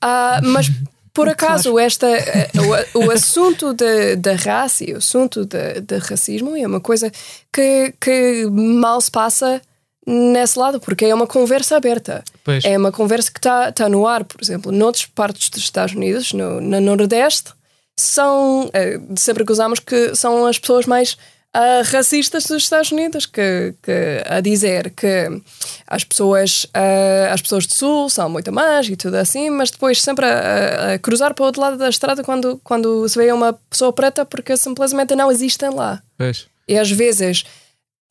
Mas 0.44 0.70
por 1.13 1.30
acaso 1.32 1.80
esta, 1.80 2.08
eh, 2.08 2.50
o, 2.94 3.06
o 3.06 3.12
assunto 3.12 3.74
da 3.74 4.15
da 4.18 4.36
raça 4.36 4.84
e 4.84 4.92
o 4.92 4.98
assunto 4.98 5.46
de, 5.46 5.80
de 5.80 5.98
racismo 6.00 6.58
é 6.58 6.68
uma 6.68 6.82
coisa 6.82 7.10
que, 7.54 7.94
que 8.01 8.46
mal 8.51 9.00
se 9.00 9.10
passa 9.10 9.62
nesse 10.05 10.57
lado, 10.59 10.79
porque 10.79 11.05
é 11.05 11.13
uma 11.15 11.27
conversa 11.27 11.75
aberta. 11.77 12.24
Pois. 12.43 12.63
É 12.63 12.77
uma 12.77 12.91
conversa 12.91 13.31
que 13.31 13.39
está 13.39 13.71
tá 13.71 13.89
no 13.89 14.05
ar, 14.05 14.24
por 14.24 14.41
exemplo, 14.41 14.71
noutras 14.71 15.05
partes 15.05 15.50
dos 15.50 15.63
Estados 15.63 15.95
Unidos, 15.95 16.31
no, 16.33 16.62
no 16.62 16.79
Nordeste, 16.81 17.51
são, 17.97 18.69
eh, 18.74 19.00
sempre 19.17 19.43
gozamos 19.43 19.79
que 19.79 20.13
são 20.15 20.45
as 20.45 20.59
pessoas 20.59 20.85
mais 20.85 21.17
ah, 21.53 21.81
racistas 21.85 22.43
dos 22.45 22.63
Estados 22.63 22.91
Unidos, 22.91 23.25
que, 23.25 23.74
que 23.81 24.21
a 24.25 24.41
dizer 24.41 24.89
que 24.91 25.41
as 25.88 26.03
pessoas, 26.03 26.67
ah, 26.74 27.29
as 27.33 27.41
pessoas 27.41 27.65
do 27.65 27.74
Sul 27.74 28.09
são 28.09 28.29
muito 28.29 28.51
más 28.51 28.88
e 28.89 28.97
tudo 28.97 29.15
assim, 29.15 29.50
mas 29.50 29.71
depois 29.71 30.01
sempre 30.01 30.25
a, 30.25 30.29
a- 30.29 30.93
a 30.95 31.00
cruzar 31.00 31.33
para 31.33 31.43
o 31.43 31.45
outro 31.45 31.62
lado 31.62 31.77
da 31.77 31.88
estrada 31.88 32.24
quando, 32.24 32.59
quando 32.63 33.07
se 33.07 33.17
vê 33.17 33.31
uma 33.31 33.53
pessoa 33.69 33.93
preta 33.93 34.25
porque 34.25 34.57
simplesmente 34.57 35.15
não 35.15 35.31
existem 35.31 35.69
lá. 35.69 36.01
Pois. 36.17 36.45
E 36.67 36.77
às 36.77 36.91
vezes 36.91 37.45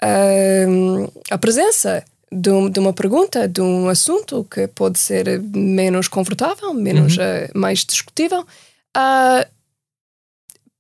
hum, 0.03 1.09
a 1.31 1.39
presença 1.39 2.05
de, 2.33 2.51
um- 2.51 2.69
de 2.69 2.81
uma 2.81 2.93
pergunta, 2.93 3.47
de 3.49 3.61
um 3.61 3.89
assunto 3.89 4.45
que 4.51 4.67
pode 4.69 4.99
ser 4.99 5.41
menos 5.41 6.09
confortável, 6.09 6.75
menos 6.75 7.17
eh, 7.19 7.51
mais 7.55 7.85
discutível, 7.85 8.47
ah, 8.97 9.47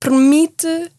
permite 0.00 0.90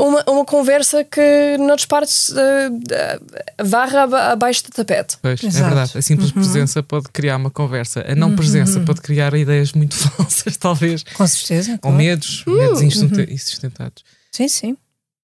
uma, 0.00 0.24
uma 0.28 0.44
conversa 0.44 1.02
que 1.04 1.56
noutras 1.58 1.84
partes 1.84 2.32
eh, 2.34 2.70
eh, 2.90 3.64
varra 3.64 4.02
aba- 4.04 4.32
abaixo 4.32 4.62
do 4.64 4.70
tapete. 4.70 5.18
Pois, 5.20 5.42
é 5.42 5.46
Exato. 5.48 5.64
verdade. 5.66 5.98
A 5.98 6.02
simples 6.02 6.30
presença 6.32 6.82
pode 6.82 7.08
criar 7.08 7.36
uma 7.36 7.50
conversa. 7.50 8.04
A 8.08 8.14
não 8.14 8.34
presença 8.36 8.80
pode 8.80 9.00
criar 9.00 9.34
ideias 9.34 9.72
muito 9.72 9.94
falsas, 9.98 10.56
talvez. 10.56 11.02
Com 11.02 11.26
certeza. 11.26 11.72
Ou 11.72 11.78
claro. 11.80 11.96
medos, 11.96 12.44
medos 12.46 12.80
insusten- 12.80 13.26
insustentados. 13.32 14.04
Sim, 14.32 14.48
sim. 14.48 14.76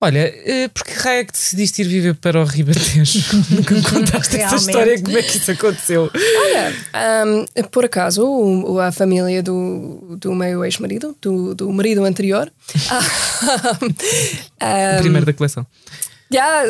Olha, 0.04 0.18
eh, 0.44 0.68
por 0.68 0.84
que 0.84 0.92
raio 0.92 1.20
é 1.20 1.25
que 1.25 1.32
decidiste 1.32 1.80
ir 1.82 1.88
viver 1.88 2.14
para 2.16 2.38
o 2.40 2.44
Ribatejo? 2.44 3.20
Nunca 3.50 3.75
me 3.75 3.82
contaste 3.82 4.37
essa 4.40 4.56
história, 4.56 5.00
como 5.02 5.16
é 5.16 5.23
que 5.23 5.38
isso 5.38 5.50
aconteceu? 5.50 6.11
Olha, 6.14 6.75
hum, 7.26 7.46
por 7.70 7.84
acaso, 7.87 8.23
o- 8.26 8.78
a 8.80 8.92
família 8.92 9.42
do, 9.42 10.16
do 10.20 10.34
meu 10.34 10.64
ex-marido, 10.64 11.16
do, 11.23 11.54
do 11.54 11.73
marido 11.73 12.04
anterior, 12.04 12.52
ah, 14.61 14.96
Primeiro 15.00 15.26
da 15.26 15.32
coleção. 15.32 15.66
já, 16.30 16.64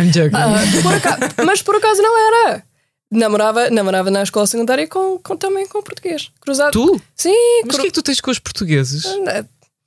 I'm 0.00 0.12
joking. 0.12 0.36
Ah, 0.36 0.82
por 0.82 0.94
acaso- 0.94 1.34
mas 1.44 1.62
por 1.62 1.76
acaso 1.76 2.00
não 2.02 2.16
era. 2.44 2.62
Namorava, 3.10 3.70
namorava 3.70 4.10
na 4.10 4.22
escola 4.22 4.46
secundária 4.46 4.86
com, 4.86 5.18
com- 5.18 5.36
também 5.36 5.66
com 5.66 5.82
português. 5.82 6.30
Cruzado. 6.40 6.72
tu? 6.72 7.00
Sim, 7.16 7.32
Mas 7.64 7.74
o 7.76 7.78
cru- 7.78 7.80
que 7.80 7.86
é 7.86 7.90
que 7.90 7.94
tu 7.94 8.02
tens 8.02 8.20
com 8.20 8.30
os 8.30 8.38
portugues? 8.38 9.02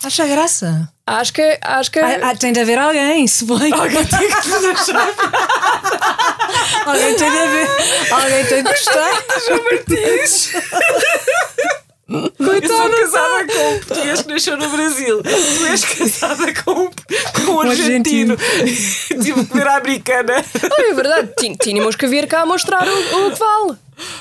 Acha 0.04 0.26
graça. 0.28 0.90
Acho 1.20 1.34
que. 1.34 1.60
Acho 1.62 1.92
que 1.92 2.00
Ah, 2.00 2.20
ah, 2.24 2.36
tem 2.36 2.52
de 2.54 2.60
haver 2.60 2.78
alguém, 2.80 3.28
se 3.28 3.46
bem. 3.46 3.72
Alguém 3.74 4.06
tem 4.06 4.30
que 4.30 4.36
Alguém 6.86 7.16
tem 7.16 7.32
de 7.32 7.38
haver. 7.38 7.68
Alguém 8.12 8.46
tem 8.46 8.64
de 8.64 8.70
gostar. 8.70 9.12
Eu 12.12 12.68
sou 12.68 12.90
casada 12.90 13.48
com 13.48 13.70
um 13.70 13.80
português 13.80 14.22
que 14.22 14.34
nasceu 14.34 14.58
no 14.58 14.68
Brasil. 14.70 15.24
Tu 15.24 15.66
és 15.66 15.86
casada 15.86 16.54
com 16.62 16.72
um, 16.72 16.90
com 17.46 17.52
um 17.54 17.62
argentino. 17.62 18.36
Tive 19.08 19.46
que 19.46 19.54
ver 19.54 19.68
a 19.68 19.78
americana. 19.78 20.44
Olha, 20.78 20.92
é 20.92 20.94
verdade, 20.94 21.30
tínhamos 21.62 21.96
que 21.96 22.06
vir 22.08 22.28
cá 22.28 22.46
mostrar 22.46 22.86
o, 22.86 23.28
o 23.28 23.32
que 23.32 23.40
vale. 23.40 23.78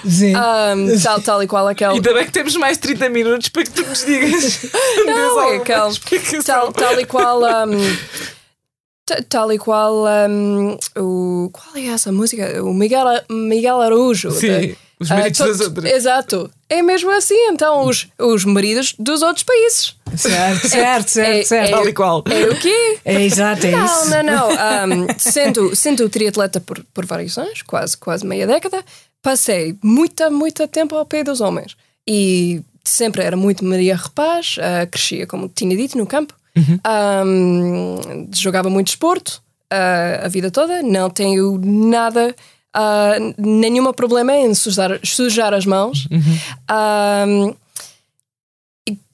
Sim. 0.08 0.34
Ahm, 0.34 0.99
tal, 1.02 1.20
tal 1.20 1.42
e 1.42 1.46
qual 1.46 1.66
aquele. 1.68 1.94
Ainda 1.94 2.14
bem 2.14 2.25
que 2.26 2.32
temos 2.32 2.56
mais 2.56 2.78
30 2.78 3.08
minutos 3.08 3.49
para 3.49 3.62
que 3.64 3.70
tu 3.70 3.82
nos 3.87 4.04
digas. 4.04 4.60
Não, 5.06 5.42
é 5.42 5.56
aquele. 5.56 5.88
explicação. 5.88 6.42
Tal, 6.44 6.72
tal 6.72 7.00
e 7.00 7.04
qual. 7.06 7.40
ta- 9.06 9.22
tal 9.28 9.52
e 9.52 9.58
qual. 9.58 10.06
ahm, 10.06 10.76
o, 10.96 11.50
qual 11.52 11.76
é 11.76 11.87
essa 11.87 12.12
música? 12.12 12.62
O 12.62 12.72
Miguel, 12.72 13.06
Miguel 13.30 13.80
Araújo. 13.80 14.30
Sim, 14.30 14.46
de- 14.60 14.78
os 15.00 15.10
ah, 15.10 15.16
maridos 15.16 15.38
to- 15.38 15.46
das 15.46 15.60
outras. 15.60 15.90
Exato. 15.92 16.50
É 16.68 16.82
mesmo 16.82 17.10
assim, 17.10 17.34
então, 17.49 17.87
os, 17.87 18.06
os 18.18 18.44
maridos 18.44 18.94
dos 18.99 19.22
outros 19.22 19.42
países. 19.42 19.94
Certo, 20.14 20.68
certo, 20.68 21.08
certo, 21.08 21.30
É- 21.38 21.42
certo. 21.44 21.70
Tal 21.70 21.88
e 21.88 21.92
qual. 21.92 22.22
É 22.30 22.44
o 22.49 22.56
quê? 22.56 22.99
É 23.04 23.22
exato, 23.22 23.66
é 23.66 23.70
Não, 23.70 23.84
isso. 23.87 24.10
não, 24.10 24.22
não. 24.22 24.50
Ahm, 24.50 25.06
sendo, 25.18 25.75
sendo 25.75 26.08
triatleta 26.08 26.60
por, 26.60 26.84
por 26.92 27.06
vários 27.06 27.37
anos, 27.38 27.62
quase, 27.62 27.96
quase 27.96 28.26
meia 28.26 28.46
década, 28.46 28.84
passei 29.22 29.76
muita, 29.82 30.30
muito 30.30 30.66
tempo 30.68 30.94
ao 30.96 31.04
pé 31.04 31.22
dos 31.24 31.40
homens. 31.40 31.76
E 32.06 32.62
sempre 32.84 33.22
era 33.22 33.36
muito 33.36 33.64
Maria 33.64 33.94
Rapaz, 33.96 34.56
ah, 34.60 34.86
crescia, 34.86 35.26
como 35.26 35.48
tinha 35.48 35.76
dito, 35.76 35.96
no 35.98 36.06
campo. 36.06 36.34
Ahm, 36.84 38.28
jogava 38.34 38.68
muito 38.68 38.88
esporto 38.88 39.40
ah, 39.70 40.22
a 40.24 40.28
vida 40.28 40.50
toda, 40.50 40.82
não 40.82 41.08
tenho 41.10 41.58
nada. 41.62 42.34
ah, 42.74 43.14
nenhum 43.38 43.92
problema 43.92 44.32
em 44.34 44.54
sujar, 44.54 44.98
sujar 45.04 45.52
as 45.54 45.66
mãos. 45.66 46.08
Ahm, 46.68 47.52
e 47.52 47.54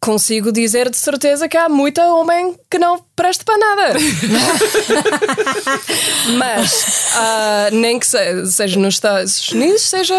consigo 0.00 0.52
dizer 0.52 0.88
de 0.90 0.96
certeza 0.96 1.48
que 1.48 1.56
há 1.56 1.68
muita 1.68 2.04
homem 2.12 2.54
que 2.70 2.78
não 2.78 3.00
presta 3.16 3.44
para 3.44 3.58
nada. 3.58 3.94
Mas 6.38 7.10
ah, 7.14 7.68
nem 7.72 7.98
que 7.98 8.06
se- 8.06 8.46
seja 8.52 8.78
nos 8.78 8.94
Estados 8.94 9.50
Unidos, 9.50 9.82
seja, 9.82 10.14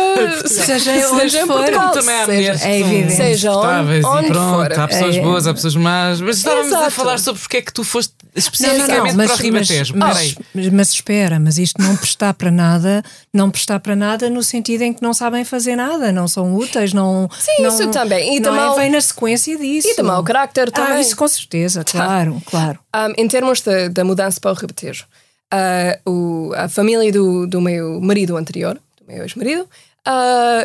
Seja 0.46 0.92
onde 1.12 1.38
em. 1.38 1.48
Portugal, 1.48 1.92
Também 1.92 2.16
há 2.16 2.26
seja- 2.26 2.68
é 2.68 2.80
evidente. 2.80 3.14
Seja 3.14 3.52
onde- 3.54 4.00
e 4.00 4.06
onde 4.06 4.28
pronto, 4.28 4.56
for. 4.56 4.80
há 4.80 4.88
pessoas 4.88 5.16
É. 5.16 5.22
boas, 5.22 5.48
há 5.48 5.54
pessoas 5.54 5.76
más. 5.76 6.22
Mas 6.22 6.38
estávamos 6.38 6.74
a 6.74 6.78
Exato. 6.78 6.92
falar 6.92 7.20
sobre 7.20 7.42
porque 7.42 7.58
é 7.58 7.62
que 7.62 7.74
tu 7.74 7.84
foste 7.84 8.14
Não, 8.38 8.77
não, 8.77 8.77
não, 8.88 8.98
especificamente 9.03 9.15
mas, 9.15 9.32
para 9.32 9.94
o 9.94 9.98
mas, 9.98 10.36
mas, 10.53 10.70
mas 10.70 10.89
espera, 10.91 11.39
mas 11.39 11.58
isto 11.58 11.82
não 11.82 11.96
prestar 11.98 12.34
para 12.34 12.51
nada, 12.51 13.03
não 13.34 13.50
prestar 13.50 13.79
para 13.79 13.96
nada 13.96 14.29
no 14.29 14.44
sentido 14.44 14.84
em 14.84 14.94
que 14.94 15.01
não 15.01 15.13
sabem 15.13 15.44
fazer 15.44 15.75
nada, 15.75 16.12
não 16.12 16.27
são 16.27 16.56
úteis, 16.56 16.94
não. 16.94 17.29
Sim, 17.39 17.62
não, 17.63 17.70
isso 17.70 17.88
também. 17.89 18.36
E 18.36 18.39
não 18.39 18.51
também- 18.56 18.72
é, 18.74 18.75
vem 18.75 18.91
na 18.91 19.01
sequência 19.01 19.58
disso. 19.58 19.88
E 19.89 19.96
de 19.96 20.03
mau 20.03 20.24
carácter 20.24 20.67
Ah, 20.70 20.72
também. 20.72 21.01
isso 21.01 21.15
com 21.17 21.27
certeza, 21.27 21.84
claro, 21.84 22.41
claro. 22.46 22.79
Um, 22.96 23.24
em 23.24 23.27
termos 23.27 23.62
da- 23.62 23.88
da 23.88 24.03
mudança 24.03 24.39
para 24.39 24.51
o 24.51 24.53
Ribatejo, 24.53 25.06
ah, 25.51 25.98
o- 26.08 26.51
a 26.56 26.70
família 26.70 27.12
do, 27.12 27.48
do 27.48 27.60
meu 27.60 28.00
marido 28.01 28.38
anterior, 28.38 28.75
do 28.75 29.08
meu 29.13 29.24
ex-marido, 29.24 29.67
ah, 30.06 30.62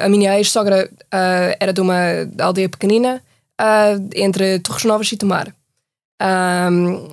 a, 0.00 0.08
minha 0.08 0.36
ex-sogra 0.38 0.90
ah, 1.10 1.56
era 1.60 1.72
de 1.72 1.80
uma 1.80 1.96
aldeia 2.40 2.68
pequenina 2.68 3.22
ah, 3.58 3.92
entre 4.16 4.58
Torres 4.58 4.84
Novas 4.84 5.12
e 5.12 5.16
Tomar. 5.16 5.54
Um, 6.22 7.08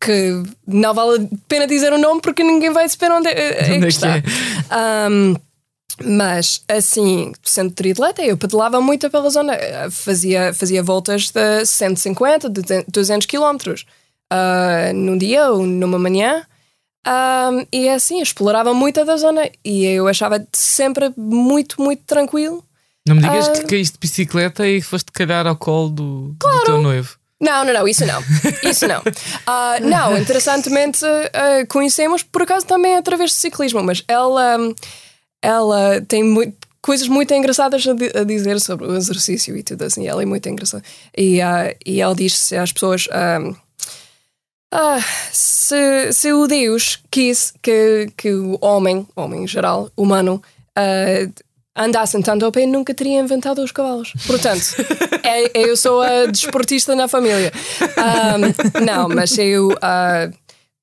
que 0.00 0.42
não 0.66 0.94
vale 0.94 1.24
a 1.24 1.28
pena 1.48 1.66
dizer 1.66 1.92
o 1.92 1.98
nome 1.98 2.20
porque 2.22 2.42
ninguém 2.42 2.72
vai 2.72 2.88
saber 2.88 3.12
onde, 3.12 3.28
é- 3.28 3.70
é 3.70 3.74
Onde 3.74 3.76
é 3.76 3.80
que 3.80 3.86
está. 3.88 4.16
é? 4.16 4.22
Um, 5.10 5.34
mas 6.02 6.62
assim, 6.68 7.32
sendo 7.42 7.72
triatleta, 7.72 8.22
eu 8.22 8.36
pedalava 8.38 8.80
muito 8.80 9.10
pela 9.10 9.28
zona, 9.28 9.52
fazia, 9.90 10.54
fazia 10.54 10.82
voltas 10.82 11.30
de 11.30 11.66
150, 11.66 12.48
de 12.48 12.62
200 12.88 13.26
quilómetros 13.26 13.84
ah, 14.30 14.90
num 14.94 15.18
dia 15.18 15.50
ou 15.50 15.66
numa 15.66 15.98
manhã. 15.98 16.46
Um, 17.06 17.66
e 17.72 17.88
assim, 17.88 18.22
explorava 18.22 18.72
muito 18.72 19.04
da 19.04 19.16
zona 19.18 19.50
e 19.64 19.84
eu 19.84 20.06
achava 20.08 20.42
sempre 20.54 21.12
muito, 21.16 21.82
muito 21.82 22.02
tranquilo. 22.06 22.64
Não 23.06 23.16
me 23.16 23.22
digas 23.22 23.48
Ah. 23.48 23.52
que 23.52 23.64
caíste 23.64 23.94
de 23.94 24.00
bicicleta 24.00 24.66
e 24.66 24.80
foste 24.80 25.10
calhar 25.12 25.46
ao 25.46 25.56
colo 25.56 25.90
do, 25.90 26.36
do 26.38 26.64
teu 26.64 26.80
noivo. 26.80 27.18
Não, 27.40 27.64
não, 27.64 27.72
não, 27.72 27.88
isso 27.88 28.04
não. 28.04 28.22
Isso 28.62 28.86
não. 28.86 29.02
Ah, 29.46 29.78
não, 29.80 30.16
interessantemente 30.16 31.04
ah, 31.04 31.64
conhecemos 31.68 32.22
por 32.22 32.42
acaso 32.42 32.66
também 32.66 32.96
através 32.96 33.30
do 33.32 33.36
ciclismo, 33.36 33.82
mas 33.82 34.02
ela, 34.06 34.56
ela 35.42 36.00
tem 36.06 36.22
mui- 36.22 36.52
coisas 36.82 37.08
muito 37.08 37.32
engraçadas 37.34 37.84
a, 37.86 38.20
a 38.20 38.24
dizer 38.24 38.60
sobre 38.60 38.86
o 38.86 38.96
exercício 38.96 39.56
e 39.56 39.62
tudo 39.62 39.82
assim. 39.84 40.06
Ela 40.06 40.22
é 40.22 40.26
muito 40.26 40.48
engraçada. 40.48 40.84
E, 41.16 41.40
ah, 41.40 41.74
e 41.84 42.00
ela 42.00 42.14
diz 42.14 42.52
às 42.52 42.72
pessoas. 42.72 43.08
ah, 43.10 43.38
ah, 44.72 45.00
se, 45.32 46.12
se 46.12 46.32
o 46.32 46.46
Deus 46.46 47.00
quis 47.10 47.52
que, 47.62 48.08
que 48.16 48.32
o 48.32 48.56
homem, 48.60 49.06
homem 49.16 49.44
em 49.44 49.48
geral, 49.48 49.90
humano, 49.96 50.42
ah, 50.76 51.28
andassem 51.76 52.20
tanto 52.22 52.44
ao 52.44 52.52
pé, 52.52 52.66
nunca 52.66 52.92
teria 52.92 53.20
inventado 53.20 53.62
os 53.62 53.72
cavalos. 53.72 54.12
Portanto, 54.26 54.64
é- 55.22 55.50
eu 55.54 55.76
sou 55.76 56.02
a 56.02 56.26
desportista 56.26 56.94
na 56.94 57.08
família. 57.08 57.52
Ahm, 57.96 58.84
não, 58.84 59.08
mas 59.08 59.36
eu 59.38 59.76
ah, 59.80 60.28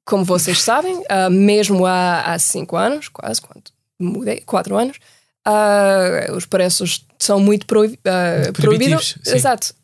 como 0.08 0.24
vocês 0.24 0.64
sabem, 0.64 0.96
uh, 0.96 1.30
mesmo 1.30 1.86
há, 1.86 2.22
há 2.22 2.40
cinco 2.40 2.78
anos, 2.78 3.10
quase, 3.10 3.42
quando 3.42 3.64
mudei, 4.00 4.42
quatro 4.46 4.78
anos, 4.78 4.98
uh, 5.46 6.34
os 6.34 6.46
preços 6.46 7.06
são 7.20 7.42
muito 7.42 7.66
proib 7.66 7.96
uh, 7.96 8.54
proibidos. 8.54 9.18
Exato, 9.26 9.76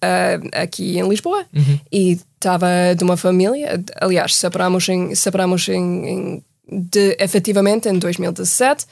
aqui 0.54 0.98
em 0.98 1.08
Lisboa. 1.08 1.46
Uhum. 1.54 1.80
E 1.92 2.20
estava 2.36 2.68
de 2.98 3.04
uma 3.04 3.18
família, 3.18 3.84
aliás, 4.00 4.34
separamos, 4.36 4.88
em, 4.88 5.14
separamos 5.14 5.68
em, 5.68 6.08
em 6.08 6.44
de, 6.72 7.18
efetivamente 7.20 7.90
em 7.90 8.00
2017 8.00 8.86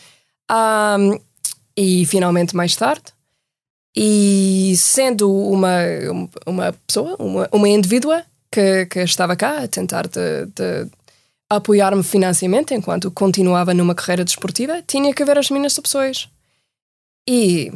um, 0.52 1.18
e 1.76 2.06
finalmente 2.06 2.56
mais 2.56 2.76
tarde. 2.76 3.04
E 3.96 4.74
sendo 4.78 5.32
uma, 5.32 5.78
uma 6.46 6.74
pessoa, 6.88 7.16
uma, 7.20 7.50
uma 7.52 7.68
indivídua 7.68 8.24
que, 8.52 8.86
que 8.86 9.00
estava 9.00 9.36
cá 9.36 9.64
a 9.64 9.68
tentar 9.68 10.08
de, 10.08 10.46
de 10.48 10.90
apoiar-me 11.50 12.04
financeiramente 12.04 12.74
enquanto 12.74 13.12
continuava 13.12 13.74
numa 13.74 13.94
carreira 13.94 14.24
desportiva, 14.24 14.82
tinha 14.82 15.14
que 15.14 15.26
ver 15.26 15.38
as 15.38 15.50
minhas 15.50 15.78
opções. 15.78 16.30
E 17.28 17.72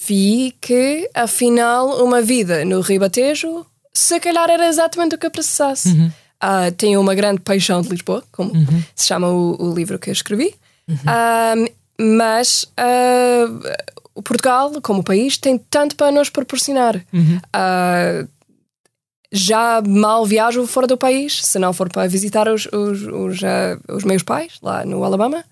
vi 0.00 0.54
que, 0.60 1.10
afinal, 1.14 2.02
uma 2.04 2.22
vida 2.22 2.64
no 2.64 2.80
Ribatejo, 2.80 3.66
se 3.92 4.18
calhar 4.18 4.48
era 4.48 4.66
exatamente 4.66 5.14
o 5.14 5.18
que 5.18 5.26
eu 5.26 5.30
precisasse. 5.30 5.90
Uhum. 5.90 6.10
Uh, 6.42 6.72
tenho 6.76 7.00
uma 7.00 7.14
grande 7.14 7.40
paixão 7.40 7.82
de 7.82 7.88
Lisboa, 7.90 8.24
como 8.32 8.52
uhum. 8.52 8.82
se 8.96 9.06
chama 9.06 9.28
o, 9.28 9.62
o, 9.62 9.74
livro 9.74 9.98
que 9.98 10.10
eu 10.10 10.12
escrevi. 10.12 10.54
Uhum. 10.88 10.96
Uh, 10.96 11.72
mas 12.00 12.64
uh, 12.78 14.22
Portugal, 14.22 14.72
como 14.82 15.02
país, 15.02 15.36
tem 15.36 15.58
tanto 15.58 15.96
para 15.96 16.12
nos 16.12 16.30
proporcionar. 16.30 17.04
Uhum. 17.12 17.40
já 19.34 19.82
mal 19.86 20.26
viajo 20.26 20.66
fora 20.66 20.86
do 20.86 20.98
país, 20.98 21.44
se 21.44 21.58
não 21.58 21.72
for 21.72 21.88
para 21.88 22.06
visitar 22.06 22.48
os, 22.48 22.66
os, 22.66 23.02
os, 23.02 23.40
os 23.88 24.04
meus 24.04 24.22
pais, 24.22 24.58
lá 24.62 24.84
no 24.84 25.02
Alabama. 25.02 25.42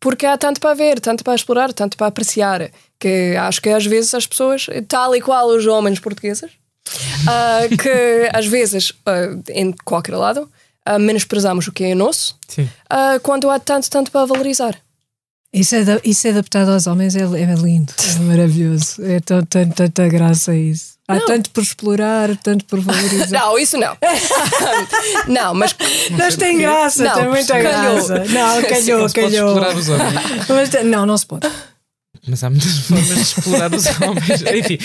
porque 0.00 0.24
há 0.24 0.38
tanto 0.38 0.60
para 0.60 0.74
ver, 0.74 0.98
tanto 1.00 1.22
para 1.22 1.34
explorar, 1.34 1.72
tanto 1.74 1.96
para 1.96 2.06
apreciar, 2.06 2.70
que 2.98 3.36
acho 3.38 3.60
que 3.60 3.68
às 3.68 3.84
vezes 3.84 4.14
as 4.14 4.26
pessoas, 4.26 4.66
tal 4.88 5.14
e 5.14 5.20
qual 5.20 5.48
os 5.48 5.66
homens 5.66 6.00
portugueses, 6.00 6.50
uh, 7.26 7.76
que 7.76 8.30
às 8.32 8.46
vezes, 8.46 8.90
uh, 8.90 9.42
em 9.50 9.72
qualquer 9.84 10.16
lado, 10.16 10.50
uh, 10.88 10.98
menosprezamos 10.98 11.66
o 11.66 11.72
que 11.72 11.84
é 11.84 11.94
nosso 11.94 12.38
quando 13.22 13.50
há 13.50 13.58
tanto, 13.58 13.90
tanto 13.90 14.10
para 14.10 14.24
valorizar. 14.24 14.78
Isso, 15.52 15.74
é, 15.74 15.80
isso 16.04 16.26
é 16.26 16.30
adaptado 16.30 16.70
aos 16.70 16.86
homens 16.86 17.16
é, 17.16 17.20
é 17.20 17.54
lindo, 17.54 17.92
é 17.98 18.18
maravilhoso. 18.20 19.02
É 19.02 19.20
tanta, 19.20 19.66
tanta 19.66 20.06
graça 20.06 20.54
isso. 20.54 20.96
Há 21.08 21.14
não. 21.14 21.26
tanto 21.26 21.50
por 21.50 21.62
explorar, 21.62 22.36
tanto 22.38 22.64
por 22.64 22.80
valorizar. 22.80 23.30
Não, 23.30 23.58
isso 23.58 23.78
não. 23.78 23.96
não, 25.28 25.54
mas. 25.54 25.74
Mas 26.10 26.36
tem 26.36 26.58
graça, 26.58 27.04
não, 27.04 27.14
tem 27.14 27.28
muita 27.28 27.58
graça. 27.58 28.24
Não, 28.24 28.62
calhou, 28.68 29.12
calhou. 29.12 29.54
Mas, 30.48 30.84
não, 30.84 31.06
não 31.06 31.16
se 31.16 31.24
pode. 31.24 31.48
Mas 32.28 32.42
há 32.42 32.50
muitas 32.50 32.78
formas 32.78 33.06
de 33.06 33.20
explorar 33.20 33.72
os 33.72 33.86
homens. 34.00 34.42
Enfim. 34.42 34.78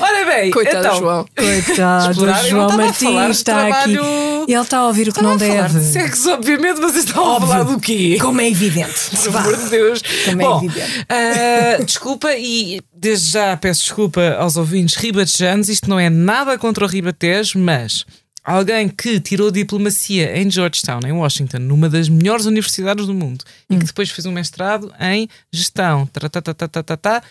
Ora 0.00 0.24
bem, 0.24 0.50
coitado 0.50 0.78
então, 0.78 0.98
João. 0.98 1.26
Coitado 1.36 2.10
explorar, 2.10 2.44
João 2.44 2.76
Martins 2.76 3.36
está 3.36 3.66
trabalho... 3.66 4.00
aqui. 4.00 4.50
E 4.50 4.54
ele 4.54 4.62
está 4.62 4.78
a 4.78 4.86
ouvir 4.86 5.08
o 5.08 5.12
que 5.12 5.22
não 5.22 5.36
deve. 5.36 5.78
De 5.78 5.84
sexo, 5.84 6.30
obviamente, 6.30 6.80
estão 6.80 7.22
Óbvio. 7.22 7.48
a 7.48 7.52
falar 7.52 7.64
do 7.64 7.80
quê? 7.80 8.16
Como 8.20 8.40
é 8.40 8.48
evidente. 8.48 9.10
Pelo 9.22 9.38
amor 9.38 9.56
de 9.56 9.68
Deus. 9.68 10.02
Como 10.24 10.38
Bom, 10.38 10.60
é 10.60 10.64
evidente. 10.64 11.00
Uh, 11.00 11.84
desculpa 11.84 12.32
e 12.34 12.80
desde 12.94 13.32
já 13.32 13.56
peço 13.56 13.82
desculpa 13.82 14.36
aos 14.38 14.56
ouvintes 14.56 14.94
ribatejanos. 14.96 15.68
Isto 15.68 15.90
não 15.90 15.98
é 15.98 16.08
nada 16.08 16.56
contra 16.58 16.84
o 16.84 16.88
Ribatejo, 16.88 17.58
mas 17.58 18.04
alguém 18.46 18.88
que 18.88 19.18
tirou 19.18 19.50
diplomacia 19.50 20.40
em 20.40 20.48
Georgetown, 20.48 21.00
em 21.04 21.12
Washington, 21.12 21.58
numa 21.58 21.88
das 21.88 22.08
melhores 22.08 22.46
universidades 22.46 23.06
do 23.06 23.12
mundo, 23.12 23.44
hum. 23.68 23.74
e 23.74 23.78
que 23.78 23.84
depois 23.84 24.08
fez 24.10 24.24
um 24.24 24.32
mestrado 24.32 24.92
em 25.00 25.28
gestão. 25.52 26.06
Tá, 26.06 27.22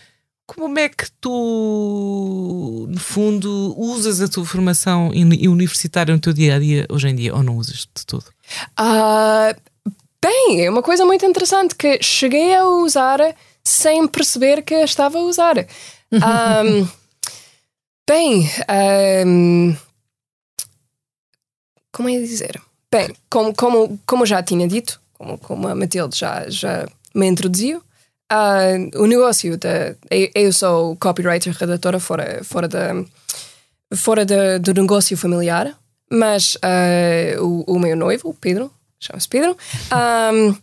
como 0.45 0.77
é 0.77 0.89
que 0.89 1.09
tu, 1.19 2.85
no 2.89 2.99
fundo, 2.99 3.73
usas 3.77 4.21
a 4.21 4.27
tua 4.27 4.45
formação 4.45 5.09
universitária 5.09 6.13
no 6.13 6.19
teu 6.19 6.33
dia 6.33 6.55
a 6.55 6.59
dia 6.59 6.85
hoje 6.89 7.07
em 7.07 7.15
dia 7.15 7.33
ou 7.33 7.41
não 7.41 7.57
usas 7.57 7.87
de 7.95 8.05
tudo? 8.05 8.25
Uh, 8.79 9.59
bem, 10.21 10.65
é 10.65 10.69
uma 10.69 10.83
coisa 10.83 11.05
muito 11.05 11.25
interessante 11.25 11.73
que 11.73 12.03
cheguei 12.03 12.53
a 12.53 12.65
usar 12.65 13.19
sem 13.63 14.07
perceber 14.07 14.61
que 14.61 14.75
estava 14.75 15.17
a 15.17 15.21
usar. 15.21 15.65
Um, 16.11 16.87
bem, 18.07 18.47
um, 19.25 19.75
como 21.95 22.09
é 22.09 22.19
dizer? 22.19 22.61
Bem, 22.91 23.15
como, 23.29 23.55
como, 23.55 23.99
como 24.05 24.25
já 24.25 24.43
tinha 24.43 24.67
dito, 24.67 24.99
como, 25.13 25.37
como 25.37 25.65
a 25.69 25.73
Matilde 25.73 26.17
já, 26.17 26.49
já 26.49 26.85
me 27.13 27.25
introduziu, 27.25 27.77
uh, 27.77 29.01
o 29.01 29.07
negócio 29.07 29.57
da. 29.57 29.95
Eu 30.11 30.51
sou 30.51 30.97
copywriter, 30.97 31.55
redatora 31.57 31.97
fora, 31.97 32.43
fora, 32.43 32.67
da, 32.67 32.93
fora 33.95 34.25
da, 34.25 34.57
do 34.57 34.73
negócio 34.73 35.15
familiar, 35.15 35.73
mas 36.11 36.55
uh, 36.55 37.41
o, 37.41 37.75
o 37.75 37.79
meu 37.79 37.95
noivo, 37.95 38.27
o 38.27 38.33
Pedro, 38.33 38.69
chama-se 38.99 39.29
Pedro, 39.29 39.55
um, 40.33 40.53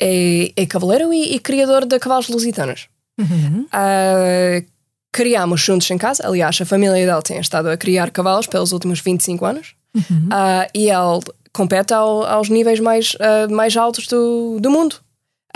é, 0.00 0.50
é 0.56 0.66
cavaleiro 0.66 1.12
e, 1.12 1.34
e, 1.34 1.38
criador 1.40 1.84
de 1.84 1.98
cavalos 1.98 2.28
lusitanos. 2.28 2.88
Uhum. 3.20 3.66
Uh, 3.66 4.64
criámos 5.12 5.60
juntos 5.60 5.90
em 5.90 5.98
casa, 5.98 6.26
aliás, 6.26 6.58
a 6.58 6.64
família 6.64 7.06
dele 7.06 7.22
tem 7.22 7.38
estado 7.38 7.68
a 7.68 7.76
criar 7.76 8.10
cavalos 8.10 8.46
pelos 8.46 8.72
últimos 8.72 9.00
25 9.00 9.44
anos. 9.44 9.74
Uhum. 9.94 10.28
Uh, 10.28 10.68
e 10.74 10.90
ele 10.90 11.20
compete 11.52 11.94
ao, 11.94 12.24
aos 12.24 12.48
níveis 12.48 12.80
mais, 12.80 13.14
uh, 13.14 13.52
mais 13.52 13.76
altos 13.76 14.06
do, 14.06 14.58
do 14.60 14.70
mundo. 14.70 14.96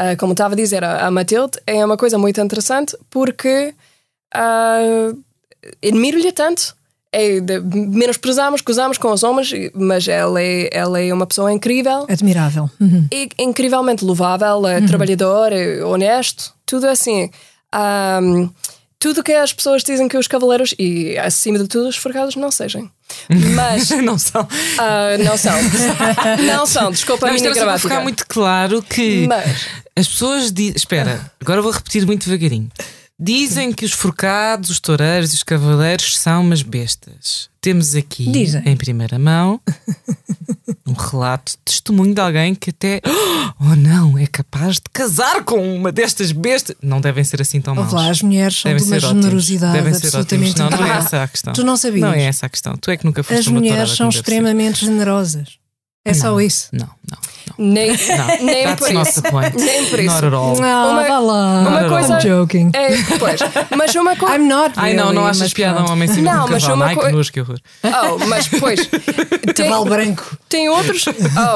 Uh, 0.01 0.17
como 0.19 0.33
estava 0.33 0.55
a 0.55 0.57
dizer, 0.57 0.85
a, 0.85 1.07
a 1.07 1.11
Matilde 1.11 1.59
é 1.67 1.85
uma 1.85 1.97
coisa 1.97 2.17
muito 2.19 2.41
interessante 2.41 2.97
porque 3.11 3.75
admiro-lhe 5.83 6.33
tanto. 6.33 6.77
É, 7.11 7.41
menosprezamos, 7.41 8.61
gozamos 8.61 8.99
com 8.99 9.11
os 9.11 9.23
homens, 9.23 9.51
mas 9.75 10.07
ela 10.07 10.43
é, 10.43 10.69
ela 10.71 11.01
é 11.01 11.13
uma 11.13 11.27
pessoa 11.27 11.51
incrível. 11.51 12.07
Admirável. 12.07 12.71
Uhum. 12.79 13.09
E, 13.11 13.31
incrivelmente 13.39 14.05
louvável, 14.05 14.59
uhum. 14.59 14.87
trabalhador, 14.87 15.51
honesto, 15.87 16.53
tudo 16.67 16.87
assim. 16.87 17.31
Um, 17.75 18.51
tudo 18.99 19.23
que 19.23 19.33
as 19.33 19.53
pessoas 19.53 19.83
dizem 19.83 20.09
que 20.09 20.17
os 20.17 20.27
cavaleiros, 20.27 20.75
e 20.79 21.17
acima 21.19 21.59
de 21.59 21.69
tudo 21.69 21.89
os 21.89 21.97
forcados, 21.97 22.35
não 22.35 22.51
sejam. 22.51 22.91
Mas. 23.55 23.91
não 24.03 24.19
são. 24.19 24.43
Uh, 24.43 25.25
não 25.25 25.37
são. 25.37 25.55
não 26.45 26.67
são, 26.67 26.91
desculpa 26.91 27.27
não, 27.27 27.35
a 27.35 27.39
minha 27.39 27.55
gramática. 27.55 27.89
ficar 27.89 28.03
muito 28.03 28.27
claro 28.27 28.83
que 28.83 29.27
Mas... 29.27 29.67
as 29.97 30.09
pessoas 30.09 30.53
dizem. 30.53 30.75
Espera, 30.77 31.31
agora 31.41 31.63
vou 31.63 31.71
repetir 31.71 32.05
muito 32.05 32.29
devagarinho. 32.29 32.69
Dizem 33.21 33.73
que 33.73 33.85
os 33.85 33.91
forcados, 33.91 34.71
os 34.71 34.79
toureiros 34.79 35.33
e 35.33 35.35
os 35.35 35.43
cavaleiros 35.43 36.17
são 36.17 36.41
umas 36.43 36.63
bestas. 36.63 37.51
Temos 37.61 37.97
aqui, 37.97 38.31
Dizem. 38.31 38.63
em 38.65 38.77
primeira 38.77 39.19
mão, 39.19 39.61
um 40.87 40.93
relato, 40.93 41.59
testemunho 41.65 42.15
de 42.15 42.21
alguém 42.21 42.55
que 42.55 42.71
até, 42.71 43.01
oh 43.61 43.75
não, 43.75 44.17
é 44.17 44.25
capaz 44.25 44.77
de 44.77 44.83
casar 44.93 45.43
com 45.43 45.57
uma 45.75 45.91
destas 45.91 46.31
bestas. 46.31 46.77
Não 46.81 47.01
devem 47.01 47.25
ser 47.25 47.43
assim 47.43 47.61
tão 47.61 47.75
maus. 47.75 47.93
Lá, 47.93 48.09
as 48.09 48.23
mulheres 48.23 48.57
são 48.57 48.71
devem 48.71 48.87
de 48.87 48.93
uma 48.93 49.01
generosidade 49.01 49.73
devem 49.73 49.95
ser 49.95 50.07
absolutamente 50.07 50.59
Não, 50.59 50.71
não 50.71 50.87
é 50.87 50.91
essa 50.91 51.23
a 51.25 51.29
questão. 51.29 51.53
Tu 51.53 51.65
não 51.65 51.77
sabias? 51.77 52.01
Não 52.01 52.13
é 52.13 52.23
essa 52.23 52.47
a 52.47 52.49
questão. 52.49 52.77
Tu 52.77 52.91
é 52.93 52.97
que 52.97 53.05
nunca 53.05 53.25
foste 53.25 53.41
As 53.41 53.49
mulheres 53.49 53.91
são 53.91 54.09
extremamente 54.09 54.85
generosas. 54.85 55.58
É 56.09 56.13
não, 56.15 56.21
só 56.21 56.41
isso. 56.41 56.69
Não, 56.73 56.87
não. 57.11 57.19
Nem, 57.57 57.89
não, 57.91 58.45
nem 58.45 58.65
that's 58.65 58.87
por 58.87 58.93
not 58.95 59.09
isso. 59.11 59.23
the 59.23 59.31
point. 59.31 59.57
Nem 59.59 59.87
por 59.87 59.99
isso. 59.99 60.15
Not 60.15 60.27
at 60.27 60.33
all. 60.35 60.61
Não, 60.61 60.91
Uma- 60.93 61.03
vá 61.09 61.19
lá. 61.19 61.61
uma 61.61 61.89
coisa- 61.89 62.19
I'm 62.19 62.21
joking. 62.21 62.71
É, 62.75 62.89
pois, 63.19 63.41
mas 63.77 63.95
uma 63.97 64.15
coisa. 64.15 64.37
I'm 64.37 64.47
not 64.47 64.75
Ai 64.77 64.93
não, 64.95 65.07
não 65.07 65.23
really, 65.23 65.31
achas 65.31 65.53
piada 65.53 65.81
um 65.83 65.91
homem 65.91 66.09
em 66.09 66.13
cima 66.13 66.31
Não, 66.33 66.45
de 66.45 66.51
um 66.51 66.53
mas 66.53 66.63
cavalo? 66.63 66.81
uma 66.83 66.87
Ai 66.87 66.97
que 66.97 67.09
nojo, 67.13 67.33
que 67.33 67.41
horror. 67.41 67.59
Oh, 67.83 68.27
mas 68.27 68.47
depois. 68.47 68.87
Tem, 69.57 69.67
Cavalo 69.71 69.87
branco. 69.87 70.39
tem 70.49 70.69
outros. 70.69 71.05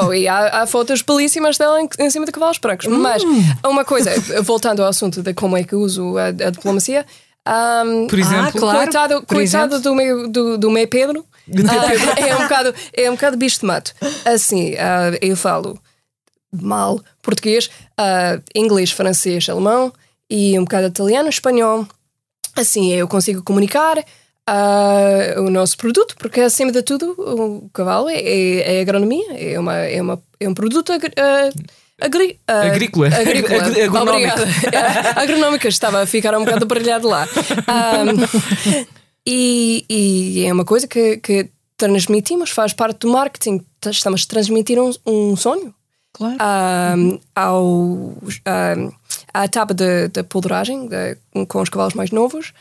Oh, 0.02 0.12
e 0.12 0.26
há, 0.26 0.62
há 0.62 0.66
fotos 0.66 1.02
belíssimas 1.02 1.56
dela 1.58 1.80
em, 1.80 1.88
em 2.00 2.10
cima 2.10 2.24
de 2.26 2.32
cavalos 2.32 2.58
brancos. 2.58 2.86
Mas 2.86 3.22
uma 3.64 3.84
coisa, 3.84 4.10
voltando 4.42 4.82
ao 4.82 4.88
assunto 4.88 5.22
de 5.22 5.32
como 5.34 5.56
é 5.56 5.62
que 5.62 5.76
uso 5.76 6.16
a, 6.18 6.26
a 6.28 6.50
diplomacia. 6.50 7.06
um, 7.46 8.06
Por 8.08 8.18
exemplo, 8.18 8.52
claro. 8.60 8.78
Coitado, 8.78 9.14
Por 9.22 9.36
coitado 9.36 9.74
exemplo. 9.76 9.80
do, 9.90 9.94
meu, 9.94 10.28
do, 10.28 10.58
do 10.58 10.70
meu 10.70 10.88
Pedro. 10.88 11.24
Ah, 11.68 12.20
é, 12.20 12.36
um 12.36 12.42
bocado, 12.42 12.74
é 12.92 13.10
um 13.10 13.14
bocado 13.14 13.36
bicho 13.36 13.60
de 13.60 13.66
mato. 13.66 13.92
Assim, 14.24 14.74
ah, 14.76 15.10
eu 15.20 15.36
falo 15.36 15.78
mal 16.52 17.00
português, 17.22 17.70
ah, 17.96 18.38
inglês, 18.54 18.90
francês, 18.90 19.48
alemão 19.48 19.92
e 20.30 20.58
um 20.58 20.64
bocado 20.64 20.86
italiano, 20.88 21.28
espanhol. 21.28 21.86
Assim, 22.54 22.92
eu 22.92 23.08
consigo 23.08 23.42
comunicar 23.42 23.96
ah, 24.46 25.34
o 25.38 25.50
nosso 25.50 25.76
produto, 25.78 26.14
porque 26.18 26.40
acima 26.40 26.70
de 26.72 26.82
tudo 26.82 27.14
o 27.18 27.70
cavalo 27.72 28.08
é, 28.08 28.16
é, 28.20 28.76
é 28.76 28.80
agronomia, 28.82 29.26
é, 29.32 29.58
uma, 29.58 29.76
é, 29.78 30.00
uma, 30.02 30.22
é 30.38 30.48
um 30.48 30.54
produto 30.54 30.92
agri, 30.92 31.12
ah, 31.16 31.50
agri, 32.00 32.38
ah, 32.46 32.62
Agrícola. 32.66 33.06
agrícola. 33.08 33.62
Ag- 33.64 33.80
agronómico. 33.82 34.02
Obrigada. 34.02 34.46
Agronómica 35.20 35.68
estava 35.68 36.02
a 36.02 36.06
ficar 36.06 36.36
um 36.36 36.44
bocado 36.44 36.66
brilhado 36.66 37.08
lá. 37.08 37.26
Um, 37.26 38.84
e, 39.26 39.84
e 39.88 40.44
é 40.44 40.52
uma 40.52 40.64
coisa 40.64 40.86
que, 40.86 41.18
que 41.18 41.48
transmitimos, 41.76 42.50
faz 42.50 42.72
parte 42.72 43.00
do 43.00 43.08
marketing. 43.08 43.64
Estamos 43.86 44.24
a 44.24 44.28
transmitir 44.28 44.78
um, 44.78 44.92
um 45.06 45.36
sonho. 45.36 45.74
Claro. 46.12 46.36
Um, 46.98 47.18
ao, 47.34 47.64
um, 47.64 48.92
à 49.32 49.44
etapa 49.44 49.72
de 49.72 50.22
polderagem 50.28 50.86
de, 50.86 51.16
com 51.46 51.62
os 51.62 51.70
cavalos 51.70 51.94
mais 51.94 52.10
novos, 52.10 52.52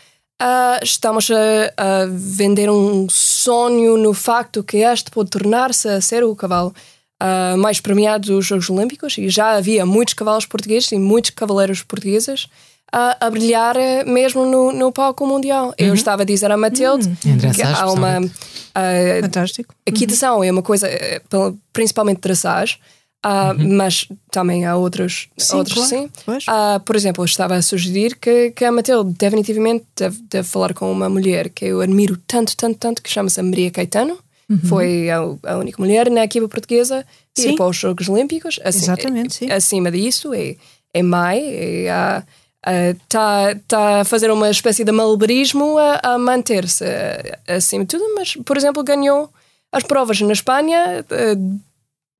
uh, 0.41 0.81
estamos 0.81 1.29
a, 1.29 1.73
a, 1.75 2.05
vender 2.09 2.69
um 2.69 3.07
sonho 3.09 3.97
no 3.97 4.13
facto 4.13 4.63
que 4.63 4.77
este 4.77 5.11
pode 5.11 5.29
tornar-se 5.29 5.89
a 5.89 5.99
ser 5.99 6.23
o 6.23 6.33
cavalo 6.33 6.73
uh, 7.21 7.57
mais 7.57 7.81
premiado 7.81 8.33
dos 8.33 8.45
Jogos 8.45 8.69
Olímpicos 8.69 9.17
e 9.17 9.29
já 9.29 9.51
havia 9.51 9.85
muitos 9.85 10.13
cavalos 10.13 10.45
portugueses 10.45 10.91
e 10.93 10.97
muitos 10.97 11.31
cavaleiros 11.31 11.83
portugueses 11.83 12.47
a, 12.91 13.25
a 13.25 13.29
brilhar 13.29 13.77
eh, 13.77 14.03
mesmo 14.03 14.45
no, 14.45 14.71
no 14.71 14.91
palco 14.91 15.25
mundial. 15.25 15.67
Uhum. 15.67 15.73
Eu 15.77 15.93
estava 15.93 16.23
a 16.23 16.25
dizer 16.25 16.51
a 16.51 16.57
Matilde 16.57 17.07
uhum. 17.07 17.51
que 17.53 17.61
há 17.61 17.89
uma 17.89 18.19
uh, 18.19 19.21
Fantástico. 19.21 19.73
equitação, 19.85 20.37
uhum. 20.37 20.43
é 20.43 20.51
uma 20.51 20.61
coisa, 20.61 20.89
principalmente 21.71 22.19
dressage, 22.19 22.77
Uh, 23.23 23.53
uhum. 23.55 23.75
Mas 23.75 24.07
também 24.31 24.65
há 24.65 24.75
outros, 24.75 25.29
sim. 25.37 25.57
Outros, 25.57 25.75
claro. 25.75 25.89
sim. 25.89 26.09
Uh, 26.49 26.79
por 26.79 26.95
exemplo, 26.95 27.21
eu 27.21 27.25
estava 27.25 27.53
a 27.53 27.61
sugerir 27.61 28.17
que, 28.19 28.49
que 28.49 28.65
a 28.65 28.71
Matilde 28.71 29.13
definitivamente 29.15 29.85
deve, 29.95 30.19
deve, 30.27 30.47
falar 30.47 30.73
com 30.73 30.91
uma 30.91 31.07
mulher 31.07 31.49
que 31.49 31.65
eu 31.65 31.81
admiro 31.81 32.17
tanto, 32.25 32.57
tanto, 32.57 32.79
tanto, 32.79 33.03
que 33.03 33.11
chama-se 33.11 33.39
Maria 33.43 33.69
Caetano. 33.69 34.17
Uhum. 34.49 34.59
Foi 34.63 35.09
a, 35.11 35.19
a, 35.19 35.57
única 35.57 35.79
mulher 35.79 36.09
na 36.09 36.23
equipa 36.23 36.47
portuguesa 36.47 37.05
a 37.37 37.41
ir 37.41 37.55
para 37.55 37.67
os 37.67 37.77
Jogos 37.77 38.09
Olímpicos. 38.09 38.59
Assim, 38.63 38.85
Exatamente, 38.85 39.35
sim. 39.35 39.51
Acima 39.51 39.91
disso, 39.91 40.33
é, 40.33 40.55
é 40.91 41.03
mãe, 41.03 41.85
está 42.65 43.51
uh, 43.51 43.59
tá 43.67 44.01
a 44.01 44.05
fazer 44.05 44.29
uma 44.31 44.49
espécie 44.49 44.83
de 44.83 44.91
malabarismo 44.91 45.77
a, 45.77 45.99
a 46.13 46.17
manter-se 46.17 46.85
acima 47.47 47.83
de 47.85 47.97
tudo, 47.97 48.15
mas, 48.15 48.35
por 48.35 48.55
exemplo, 48.57 48.83
ganhou 48.83 49.29
as 49.71 49.83
provas 49.83 50.19
na 50.21 50.33
Espanha 50.33 51.05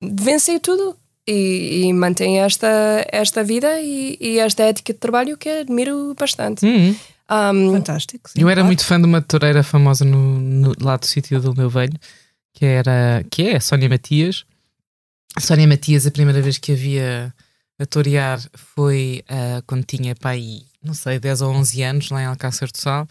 venceu 0.02 0.58
tudo 0.58 0.96
e, 1.26 1.84
e, 1.84 1.92
mantém 1.92 2.40
esta, 2.40 3.06
esta 3.10 3.44
vida 3.44 3.80
e, 3.80 4.18
e, 4.20 4.38
esta 4.38 4.64
ética 4.64 4.92
de 4.92 4.98
trabalho 4.98 5.36
que 5.36 5.48
admiro 5.48 6.14
bastante. 6.18 6.66
Uhum. 6.66 6.96
Um, 7.30 7.72
Fantástico. 7.72 8.30
Sim, 8.30 8.42
eu 8.42 8.48
era 8.48 8.56
claro. 8.56 8.66
muito 8.66 8.84
fã 8.84 9.00
de 9.00 9.06
uma 9.06 9.22
toureira 9.22 9.62
famosa 9.62 10.04
no, 10.04 10.40
no, 10.40 10.72
lá 10.80 10.96
do 10.96 11.06
sítio 11.06 11.40
do 11.40 11.54
meu 11.54 11.70
velho, 11.70 11.94
que, 12.52 12.64
era, 12.64 13.24
que 13.30 13.42
é 13.42 13.56
a 13.56 13.60
Sónia 13.60 13.88
Matias. 13.88 14.44
A 15.36 15.40
Sónia 15.40 15.66
Matias, 15.66 16.06
a 16.06 16.10
primeira 16.10 16.42
vez 16.42 16.58
que 16.58 16.72
havia 16.72 17.32
a 17.78 17.86
torear 17.86 18.40
foi 18.74 19.24
uh, 19.30 19.62
quando 19.66 19.84
tinha 19.84 20.14
pai, 20.14 20.62
não 20.82 20.94
sei, 20.94 21.18
10 21.18 21.42
ou 21.42 21.52
11 21.52 21.82
anos, 21.82 22.10
lá 22.10 22.22
em 22.22 22.26
Alcácer 22.26 22.70
do 22.70 22.78
Sal 22.78 23.06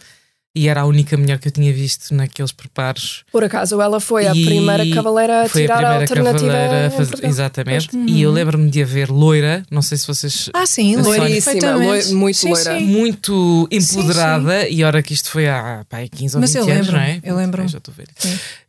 e 0.54 0.68
era 0.68 0.82
a 0.82 0.84
única 0.84 1.16
mulher 1.16 1.38
que 1.38 1.48
eu 1.48 1.52
tinha 1.52 1.72
visto 1.72 2.14
naqueles 2.14 2.52
preparos. 2.52 3.24
Por 3.32 3.42
acaso 3.42 3.80
ela 3.80 3.98
foi 4.00 4.26
a 4.26 4.32
primeira 4.32 4.86
cavaleira 4.90 5.44
a 5.44 5.48
tirar 5.48 5.82
a, 5.82 5.90
a 5.90 6.00
alternativa. 6.00 6.86
A 6.86 6.90
fazer, 6.90 7.24
exatamente. 7.24 7.96
Uhum. 7.96 8.06
E 8.06 8.20
eu 8.20 8.30
lembro-me 8.30 8.70
de 8.70 8.82
a 8.82 8.84
ver 8.84 9.10
loira, 9.10 9.64
não 9.70 9.80
sei 9.80 9.96
se 9.96 10.06
vocês. 10.06 10.50
Ah, 10.52 10.66
sim, 10.66 10.96
loiríssima, 10.96 11.78
muito 12.14 12.36
sim, 12.36 12.50
loira. 12.50 12.78
Sim. 12.78 12.84
Muito 12.84 13.68
empoderada. 13.70 14.60
Sim, 14.60 14.66
sim. 14.66 14.74
E 14.74 14.84
ora 14.84 15.02
que 15.02 15.14
isto 15.14 15.30
foi 15.30 15.48
há 15.48 15.86
pá, 15.88 16.06
15 16.06 16.36
ou 16.36 16.40
Mas 16.42 16.52
20 16.52 16.58
eu 16.58 16.64
anos, 16.64 16.86
lembro, 16.86 16.92
não 16.92 17.00
é? 17.00 17.20
Eu 17.24 17.36
lembro. 17.36 17.68
Já 17.68 17.78
estou 17.78 17.94
a 17.94 17.96
ver. 17.96 18.08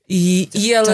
E, 0.10 0.50
e 0.54 0.74
ela 0.74 0.94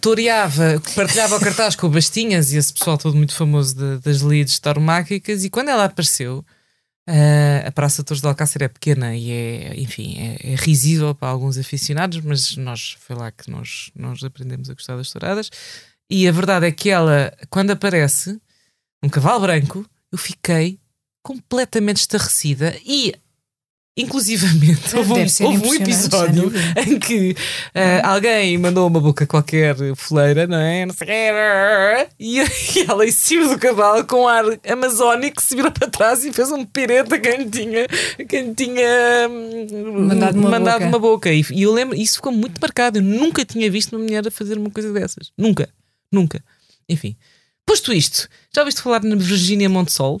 toreava, 0.00 0.82
partilhava 0.94 1.36
o 1.36 1.40
cartaz 1.40 1.76
com 1.76 1.86
o 1.86 1.90
Bastinhas 1.90 2.52
e 2.52 2.56
esse 2.56 2.72
pessoal 2.72 2.98
todo 2.98 3.16
muito 3.16 3.34
famoso 3.34 3.74
de, 3.74 3.98
das 3.98 4.20
leads 4.20 4.58
tauromáquicas. 4.58 5.44
E 5.44 5.50
quando 5.50 5.68
ela 5.68 5.84
apareceu 5.84 6.44
Uh, 7.08 7.66
a 7.66 7.72
Praça 7.72 8.04
Torres 8.04 8.20
de 8.20 8.28
Alcácer 8.28 8.62
é 8.62 8.68
pequena 8.68 9.16
e 9.16 9.30
é, 9.30 9.80
enfim, 9.80 10.18
é, 10.18 10.52
é, 10.52 10.54
risível 10.56 11.14
para 11.14 11.28
alguns 11.28 11.56
aficionados, 11.56 12.20
mas 12.20 12.54
nós 12.58 12.98
foi 13.00 13.16
lá 13.16 13.32
que 13.32 13.50
nós, 13.50 13.90
nós 13.96 14.22
aprendemos 14.22 14.68
a 14.68 14.74
gostar 14.74 14.94
das 14.94 15.10
touradas. 15.10 15.48
E 16.10 16.28
a 16.28 16.32
verdade 16.32 16.66
é 16.66 16.70
que 16.70 16.90
ela, 16.90 17.32
quando 17.48 17.70
aparece, 17.70 18.38
um 19.02 19.08
cavalo 19.08 19.40
branco, 19.40 19.86
eu 20.12 20.18
fiquei 20.18 20.78
completamente 21.22 21.96
estarrecida 21.96 22.76
e 22.84 23.14
Inclusivamente, 23.98 24.94
houve, 24.96 25.12
um, 25.12 25.46
houve 25.46 25.68
um, 25.68 25.74
episódio 25.74 26.52
em 26.86 27.00
que 27.00 27.32
uh, 27.32 28.06
alguém 28.06 28.56
mandou 28.56 28.86
uma 28.86 29.00
boca 29.00 29.26
qualquer 29.26 29.74
fuleira, 29.96 30.46
não 30.46 30.56
é? 30.56 30.86
Não 30.86 30.94
sei, 30.94 31.08
e, 32.18 32.38
e 32.38 32.84
ela 32.88 33.04
em 33.04 33.10
cima 33.10 33.48
do 33.48 33.58
cavalo 33.58 34.04
com 34.06 34.28
ar 34.28 34.44
amazónico 34.70 35.42
se 35.42 35.56
virou 35.56 35.72
para 35.72 35.90
trás 35.90 36.24
e 36.24 36.32
fez 36.32 36.52
um 36.52 36.64
pireta 36.64 37.16
a 37.16 37.18
quem 37.18 37.50
tinha, 37.50 37.88
quem 38.28 38.54
tinha 38.54 39.28
hum, 39.28 40.06
mandado 40.06 40.38
uma 40.38 40.50
mandado 40.50 40.78
boca. 40.78 40.88
Uma 40.88 40.98
boca. 40.98 41.32
E, 41.32 41.44
e, 41.50 41.62
eu 41.62 41.72
lembro, 41.72 41.96
isso 41.96 42.16
ficou 42.16 42.30
muito 42.30 42.60
marcado. 42.60 42.98
Eu 42.98 43.02
nunca 43.02 43.44
tinha 43.44 43.68
visto 43.68 43.96
uma 43.96 44.04
mulher 44.04 44.26
a 44.26 44.30
fazer 44.30 44.58
uma 44.58 44.70
coisa 44.70 44.92
dessas. 44.92 45.32
Nunca, 45.36 45.68
nunca. 46.12 46.40
Enfim, 46.88 47.16
posto 47.66 47.92
isto, 47.92 48.28
já 48.54 48.62
ouviste 48.62 48.80
falar 48.80 49.02
na 49.02 49.16
Virginia 49.16 49.68
Montsol? 49.68 50.20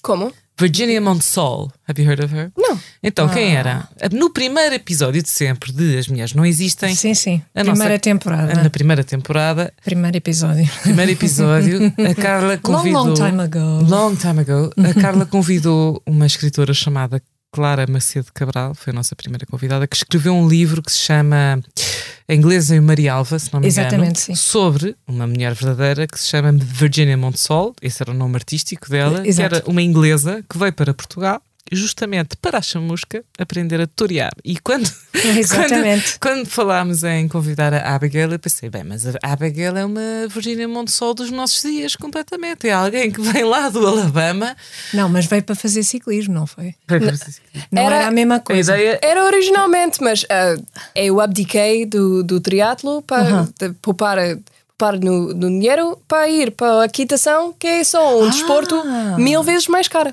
Como? 0.00 0.32
Virginia 0.60 1.00
Montsol. 1.00 1.72
Have 1.88 1.98
you 1.98 2.06
heard 2.06 2.22
of 2.22 2.34
her? 2.34 2.52
Não. 2.54 2.78
Então, 3.02 3.24
ah. 3.24 3.30
quem 3.30 3.56
era? 3.56 3.88
No 4.12 4.28
primeiro 4.28 4.74
episódio 4.74 5.22
de 5.22 5.30
sempre 5.30 5.72
de 5.72 5.96
As 5.96 6.06
Mulheres 6.06 6.34
Não 6.34 6.44
Existem. 6.44 6.94
Sim, 6.94 7.14
sim. 7.14 7.42
A 7.54 7.64
primeira 7.64 7.94
nossa, 7.94 7.98
temporada. 7.98 8.62
Na 8.62 8.68
primeira 8.68 9.02
temporada. 9.02 9.72
Primeiro 9.82 10.18
episódio. 10.18 10.68
Primeiro 10.82 11.12
episódio. 11.12 11.92
A 12.10 12.14
Carla 12.14 12.58
convidou. 12.58 12.90
Long, 13.00 13.06
long 13.08 13.14
time 13.14 13.40
ago. 13.40 13.58
Long 13.88 14.14
time 14.16 14.40
ago. 14.40 14.70
A 14.76 15.00
Carla 15.00 15.24
convidou 15.24 16.02
uma 16.06 16.26
escritora 16.26 16.74
chamada 16.74 17.22
Clara 17.52 17.84
Macedo 17.88 18.28
Cabral, 18.32 18.74
foi 18.74 18.92
a 18.92 18.94
nossa 18.94 19.16
primeira 19.16 19.44
convidada, 19.44 19.86
que 19.86 19.96
escreveu 19.96 20.32
um 20.32 20.48
livro 20.48 20.80
que 20.82 20.92
se 20.92 20.98
chama 20.98 21.60
A 22.28 22.34
Inglesa 22.34 22.76
e 22.76 22.80
Maria 22.80 23.14
Alva, 23.14 23.38
se 23.38 23.52
não 23.52 23.60
me 23.60 23.66
engano, 23.68 24.12
sobre 24.36 24.96
uma 25.06 25.26
mulher 25.26 25.52
verdadeira 25.54 26.06
que 26.06 26.18
se 26.18 26.28
chama 26.28 26.52
Virginia 26.52 27.16
Montsol, 27.16 27.74
esse 27.82 28.02
era 28.02 28.12
o 28.12 28.14
nome 28.14 28.36
artístico 28.36 28.88
dela, 28.88 29.26
Exato. 29.26 29.48
que 29.48 29.56
era 29.56 29.64
uma 29.68 29.82
inglesa 29.82 30.44
que 30.48 30.56
veio 30.56 30.72
para 30.72 30.94
Portugal 30.94 31.42
justamente 31.70 32.36
para 32.36 32.58
a 32.58 32.62
chamusca 32.62 33.24
aprender 33.38 33.80
a 33.80 33.86
torear. 33.86 34.32
E 34.44 34.58
quando, 34.58 34.90
quando, 35.12 36.18
quando 36.20 36.46
falámos 36.46 37.04
em 37.04 37.28
convidar 37.28 37.72
a 37.72 37.94
Abigail, 37.94 38.32
eu 38.32 38.38
pensei, 38.38 38.68
bem, 38.68 38.84
mas 38.84 39.06
a 39.06 39.12
Abigail 39.22 39.76
é 39.76 39.84
uma 39.84 40.28
Virginia 40.28 40.66
Montsol 40.66 41.14
dos 41.14 41.30
nossos 41.30 41.62
dias, 41.62 41.96
completamente. 41.96 42.68
É 42.68 42.72
alguém 42.72 43.10
que 43.10 43.20
vem 43.20 43.44
lá 43.44 43.68
do 43.68 43.86
Alabama. 43.86 44.56
Não, 44.92 45.08
mas 45.08 45.26
veio 45.26 45.42
para 45.42 45.54
fazer 45.54 45.82
ciclismo, 45.82 46.34
não 46.34 46.46
foi? 46.46 46.74
Veio 46.88 47.00
para 47.02 47.16
fazer 47.16 47.32
ciclismo. 47.32 47.68
Não 47.70 47.82
era, 47.82 47.96
era 47.96 48.08
a 48.08 48.10
mesma 48.10 48.40
coisa. 48.40 48.74
A 48.74 48.80
ideia... 48.80 48.98
Era 49.02 49.24
originalmente, 49.24 50.02
mas 50.02 50.22
uh, 50.24 50.64
eu 50.94 51.20
abdiquei 51.20 51.86
do, 51.86 52.22
do 52.22 52.40
triatlo 52.40 53.02
para 53.02 53.42
uh 53.42 53.50
poupar 53.82 54.18
para 54.80 54.96
no, 54.96 55.34
no, 55.34 55.50
dinheiro 55.50 55.98
para 56.08 56.26
ir 56.26 56.52
para 56.52 56.84
a 56.84 56.88
quitação, 56.88 57.54
que 57.58 57.66
é 57.66 57.84
só 57.84 58.18
um 58.18 58.24
ah. 58.24 58.30
desporto 58.30 58.82
mil 59.18 59.42
vezes 59.42 59.68
mais 59.68 59.86
caro. 59.86 60.10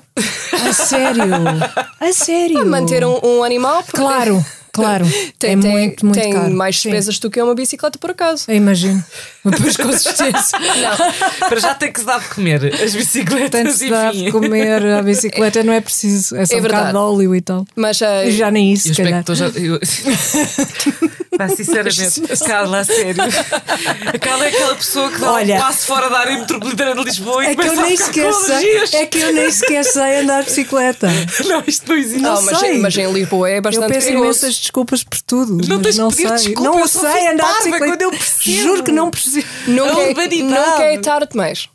A 0.52 0.72
sério? 0.74 1.22
A 1.98 2.12
sério? 2.12 2.56
Para 2.56 2.66
manter 2.66 3.02
um, 3.02 3.18
um 3.24 3.42
animal. 3.42 3.82
Claro. 3.90 4.44
Claro, 4.70 5.04
tem, 5.40 5.52
é 5.52 5.56
muito, 5.56 5.66
tem, 5.66 5.96
muito 6.04 6.20
tem 6.20 6.32
caro. 6.32 6.54
mais 6.54 6.76
despesas 6.76 7.18
do 7.18 7.28
que 7.28 7.42
uma 7.42 7.52
bicicleta, 7.52 7.98
por 7.98 8.10
acaso. 8.10 8.44
Eu 8.46 8.54
imagino. 8.54 9.02
Depois, 9.44 9.76
com 9.76 9.92
certeza. 9.92 10.56
Não, 10.56 11.48
para 11.48 11.58
já 11.58 11.74
tem 11.74 11.92
que 11.92 11.98
se 11.98 12.06
dar 12.06 12.20
de 12.20 12.28
comer 12.28 12.74
as 12.80 12.94
bicicletas. 12.94 13.50
Tem 13.50 13.64
que 13.64 13.72
se 13.72 13.90
dar 13.90 14.12
de 14.12 14.30
comer 14.30 14.86
a 14.86 15.02
bicicleta, 15.02 15.64
não 15.64 15.72
é 15.72 15.80
preciso. 15.80 16.36
É 16.36 16.46
só 16.46 16.54
é 16.54 16.60
um 16.60 16.62
bocado 16.62 16.90
de 16.90 16.96
óleo 16.96 17.34
e 17.34 17.40
tal. 17.40 17.66
Mas 17.74 18.00
uh, 18.00 18.30
já 18.30 18.52
nem 18.52 18.72
isso, 18.72 18.88
eu 18.88 18.94
se 18.94 19.02
calhar. 19.02 19.24
Já, 19.28 19.46
eu... 19.46 19.80
Mas, 21.38 21.52
sinceramente, 21.52 22.44
Carla, 22.44 22.80
a 22.80 22.84
sério. 22.84 23.22
A 24.12 24.18
Carla 24.18 24.44
é 24.46 24.48
aquela 24.48 24.74
pessoa 24.74 25.10
que 25.10 25.20
dá 25.20 25.32
Olha, 25.32 25.56
um 25.56 25.60
passo 25.60 25.86
fora 25.86 26.10
da 26.10 26.18
área 26.18 26.38
metropolitana 26.38 26.94
de 26.96 27.04
Lisboa 27.04 27.46
é 27.46 27.52
e 27.52 27.56
começa 27.56 27.74
que 27.74 27.78
eu 27.78 27.86
nem 27.86 27.96
sequer 27.96 28.32
sei, 28.34 29.00
É 29.00 29.06
que 29.06 29.18
eu 29.18 29.32
nem 29.32 29.50
sequer 29.50 29.84
sei 29.84 30.20
andar 30.20 30.40
de 30.40 30.46
bicicleta. 30.46 31.08
Não, 31.46 31.62
isto 31.66 31.88
não 31.88 31.96
existe. 31.96 32.20
Não, 32.20 32.34
não 32.34 32.42
mas, 32.42 32.58
sei. 32.58 32.78
mas 32.78 32.96
em 32.96 33.12
Lisboa 33.12 33.48
é 33.48 33.60
bastante 33.60 33.84
Eu 33.84 33.88
peço 33.88 34.06
perigoso. 34.06 34.24
imensas 34.26 34.58
desculpas 34.58 35.04
por 35.04 35.20
tudo. 35.22 35.68
Não 35.68 35.80
mas 35.80 35.96
não 35.96 36.10
sei. 36.10 36.26
Desculpa, 36.26 36.62
não 36.62 36.88
sei 36.88 37.28
andar 37.28 37.46
de 37.46 37.58
bicicleta. 37.58 37.86
Quando 37.86 38.02
eu 38.02 38.10
preciso. 38.10 38.62
Juro 38.62 38.82
que 38.82 38.92
não 38.92 39.10
preciso. 39.10 39.46
Nunca, 39.66 40.00
é, 40.02 40.42
nunca 40.42 40.82
é 40.82 40.98
tarde 40.98 41.30
demais. 41.30 41.68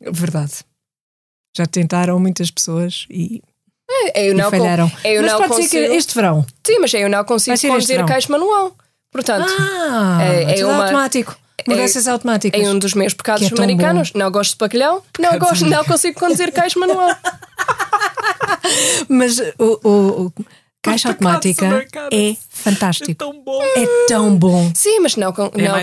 Verdade. 0.00 0.52
Já 1.56 1.66
tentaram 1.66 2.18
muitas 2.20 2.48
pessoas 2.50 3.06
e 3.10 3.42
eu 4.14 4.34
não, 4.34 4.48
e 4.48 4.50
falharam. 4.50 4.90
Eu 5.04 5.22
mas 5.22 5.32
não 5.32 5.38
pode 5.38 5.50
consigo... 5.50 5.68
ser 5.68 5.88
que 5.88 5.96
este 5.96 6.14
verão. 6.14 6.46
Sim, 6.64 6.78
mas 6.78 6.94
eu 6.94 7.08
não 7.08 7.24
consigo 7.24 7.58
conduzir 7.60 8.04
caixa 8.06 8.30
manual. 8.30 8.76
Portanto, 9.12 9.52
ah, 9.58 10.18
é, 10.22 10.60
é 10.60 10.64
uma, 10.64 10.84
automático. 10.84 11.36
Mudanças 11.66 12.06
é, 12.06 12.10
automáticas. 12.10 12.60
É 12.60 12.70
um 12.70 12.78
dos 12.78 12.94
meus 12.94 13.12
pecados 13.12 13.50
é 13.50 13.54
americanos. 13.54 14.12
Não 14.14 14.30
gosto 14.30 14.52
de 14.52 14.58
bacalhau, 14.58 15.04
não, 15.18 15.38
gosto, 15.38 15.66
não 15.66 15.84
consigo 15.84 16.18
conduzir 16.18 16.52
caixa 16.52 16.78
manual. 16.78 17.10
Mas 19.08 19.38
o, 19.58 19.88
o, 19.88 20.32
caixa 20.82 21.08
automática 21.08 21.86
é 22.10 22.30
É 22.30 22.36
fantástico. 22.48 23.14
tão 23.14 23.38
bom. 23.42 23.62
É 23.62 23.86
tão 24.08 24.34
bom. 24.36 24.70
Sim, 24.74 25.00
mas 25.00 25.14
não, 25.16 25.32
con- 25.32 25.50
É 25.54 25.62
não, 25.62 25.74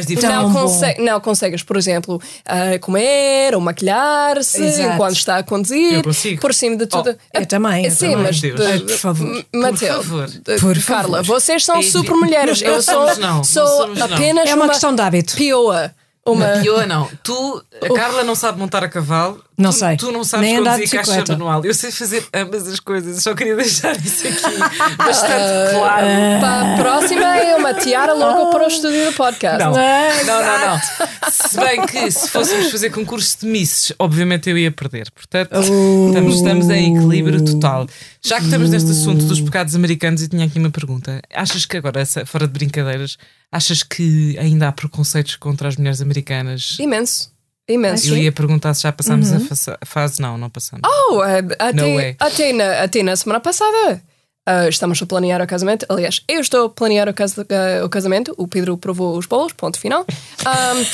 não, 0.44 0.52
bom. 0.54 0.62
conse- 0.62 0.96
não 1.00 1.20
consegues, 1.22 1.62
por 1.64 1.78
exemplo, 1.78 2.22
ah, 2.46 2.80
comer 2.82 3.54
ou 3.54 3.62
maquilhar-se 3.62 4.82
enquanto 4.82 5.14
está 5.16 5.38
a 5.38 5.44
conduzir, 5.44 5.94
Eu 5.96 6.04
consigo. 6.04 6.42
por 6.42 6.54
cima 6.54 6.76
de 6.78 6.88
tudo. 6.88 7.16
Eu 7.34 7.46
também. 7.46 7.86
eu 7.86 7.92
Sim, 7.92 8.10
também. 8.12 8.24
mas 8.26 8.36
de- 8.42 8.54
Ai, 8.64 8.80
por 8.80 8.98
favor. 8.98 9.28
M- 9.28 9.46
Por 9.70 9.78
favor. 9.78 10.30
Por 10.60 10.84
Carla, 10.84 11.18
favor. 11.24 11.40
vocês 11.42 11.64
são 11.64 11.78
É 11.78 11.82
super 11.84 12.16
mulheres. 12.16 12.62
Eu 12.62 12.74
Não 12.76 12.82
sou, 12.82 13.06
não. 13.18 13.36
Não 13.38 13.44
sou 13.44 13.88
não. 13.96 14.06
apenas 14.06 14.50
É 14.50 14.56
uma 14.56 14.66
uma 14.66 14.72
questão 14.74 14.94
de 14.96 15.02
hábito. 15.02 15.36
pioa. 15.36 15.92
Uma, 16.26 16.46
Pior 16.62 16.86
não. 16.86 17.10
Tu, 17.24 17.64
a 17.82 17.94
Carla 17.94 18.22
não 18.24 18.36
sabe 18.36 18.60
montar 18.60 18.84
a 18.84 18.90
cavalo. 18.90 19.42
Não 19.58 19.72
tu, 19.72 19.78
sei. 19.80 19.98
Tu 19.98 20.12
não 20.12 20.24
sabes 20.24 20.46
Nem 20.48 20.58
conduzir 20.64 20.90
caixa 20.90 21.02
bicicleta. 21.14 21.32
manual. 21.34 21.66
Eu 21.66 21.74
sei 21.74 21.92
fazer 21.92 22.24
ambas 22.34 22.68
as 22.68 22.80
coisas. 22.80 23.24
Só 23.24 23.34
queria 23.34 23.56
deixar 23.58 23.98
isso 23.98 24.28
aqui 24.28 24.58
bastante 24.98 25.74
claro. 25.74 26.08
Para 26.40 26.74
a 26.74 26.78
próxima 26.78 27.38
é 27.38 27.56
uma 27.56 27.74
tiara 27.74 28.14
logo 28.14 28.52
para 28.52 28.66
o 28.66 28.68
estúdio 28.68 29.06
do 29.06 29.14
podcast. 29.14 29.58
Não. 29.64 29.74
Ah, 29.76 30.24
Não, 30.26 30.44
não, 30.46 30.68
não. 30.68 31.32
Se 31.32 31.58
bem 31.60 31.86
que 31.88 32.12
se 32.12 32.30
fôssemos 32.30 32.70
fazer 32.72 32.92
concurso 32.92 33.40
de 33.42 33.48
misses, 33.48 33.92
obviamente 33.98 34.48
eu 34.50 34.58
ia 34.58 34.72
perder. 34.72 35.10
Portanto, 35.12 35.52
Uh. 35.58 36.08
estamos, 36.10 36.36
estamos 36.36 36.70
em 36.70 36.96
equilíbrio 36.96 37.44
total. 37.44 37.88
Já 38.24 38.38
que 38.38 38.46
estamos 38.46 38.70
neste 38.70 38.92
assunto 38.92 39.26
dos 39.26 39.42
pecados 39.42 39.74
americanos, 39.76 40.22
e 40.22 40.28
tinha 40.28 40.46
aqui 40.46 40.60
uma 40.60 40.70
pergunta. 40.70 41.20
Achas 41.34 41.66
que 41.66 41.78
agora, 41.78 42.00
essa- 42.02 42.26
fora 42.26 42.46
de 42.46 42.54
brincadeiras, 42.54 43.18
achas 43.52 43.82
que 43.84 44.38
ainda 44.38 44.68
há 44.68 44.72
preconceitos 44.72 45.36
contra 45.36 45.68
as 45.68 45.78
mulheres 45.78 46.02
americanas? 46.02 46.78
Imenso. 46.80 47.32
Imenso. 47.68 48.08
Eu 48.10 48.18
ia 48.18 48.32
perguntar 48.32 48.74
se 48.74 48.84
já 48.84 48.92
passámos 48.92 49.32
a 49.32 49.40
fa- 49.40 49.78
fase. 49.86 50.22
Não, 50.22 50.38
não 50.38 50.50
passamos. 50.50 50.90
Oh, 51.10 51.22
eh, 51.24 51.40
até, 51.60 52.16
até, 52.20 52.54
na, 52.54 52.82
até 52.84 53.04
na 53.04 53.16
semana 53.16 53.40
passada. 53.42 54.02
ah, 54.46 54.70
estamos 54.70 55.02
a 55.02 55.06
planear 55.06 55.42
o 55.42 55.48
casamento. 55.48 55.86
Aliás, 55.90 56.22
eu 56.30 56.40
estou 56.40 56.68
a 56.68 56.70
planear 56.70 57.10
o, 57.10 57.14
cas- 57.14 57.38
ah, 57.38 57.84
o 57.84 57.90
casamento. 57.90 58.34
O 58.38 58.48
Pedro 58.48 58.78
provou 58.78 59.18
os 59.18 59.26
bolos, 59.26 59.52
ponto 59.52 59.78
final. 59.78 60.06
Ahm, 60.46 60.86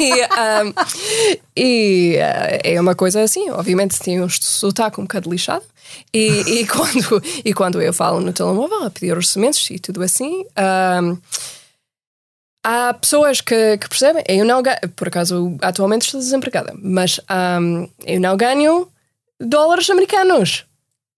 e 0.00 0.22
ahm, 0.22 0.72
e, 1.56 2.18
ah, 2.20 2.58
é 2.64 2.80
uma 2.80 2.94
coisa 2.96 3.22
assim, 3.22 3.48
obviamente 3.50 3.98
tem 4.00 4.20
um 4.20 4.28
sotaque 4.28 4.98
um 5.00 5.04
bocado 5.04 5.30
lixado. 5.30 5.64
E, 6.12 6.42
e 6.60 6.66
quando, 6.68 7.22
e 7.44 7.54
quando 7.54 7.80
eu 7.80 7.92
falo 7.92 8.20
no 8.20 8.32
telemóvel 8.32 8.84
a 8.84 8.90
pedir 8.90 9.12
orçamentos 9.16 9.70
e 9.70 9.78
tudo 9.78 10.02
assim. 10.02 10.44
ahm, 10.56 11.16
Há 12.64 12.94
pessoas 12.94 13.40
que, 13.40 13.76
que 13.78 13.88
percebem, 13.88 14.22
eu 14.28 14.44
não 14.44 14.62
ganho, 14.62 14.78
por 14.94 15.08
acaso 15.08 15.56
atualmente 15.60 16.02
estou 16.02 16.20
desempregada, 16.20 16.72
mas 16.80 17.18
ahm, 17.28 17.86
eu 18.06 18.20
não 18.20 18.36
ganho 18.36 18.88
dólares 19.40 19.88
americanos. 19.90 20.64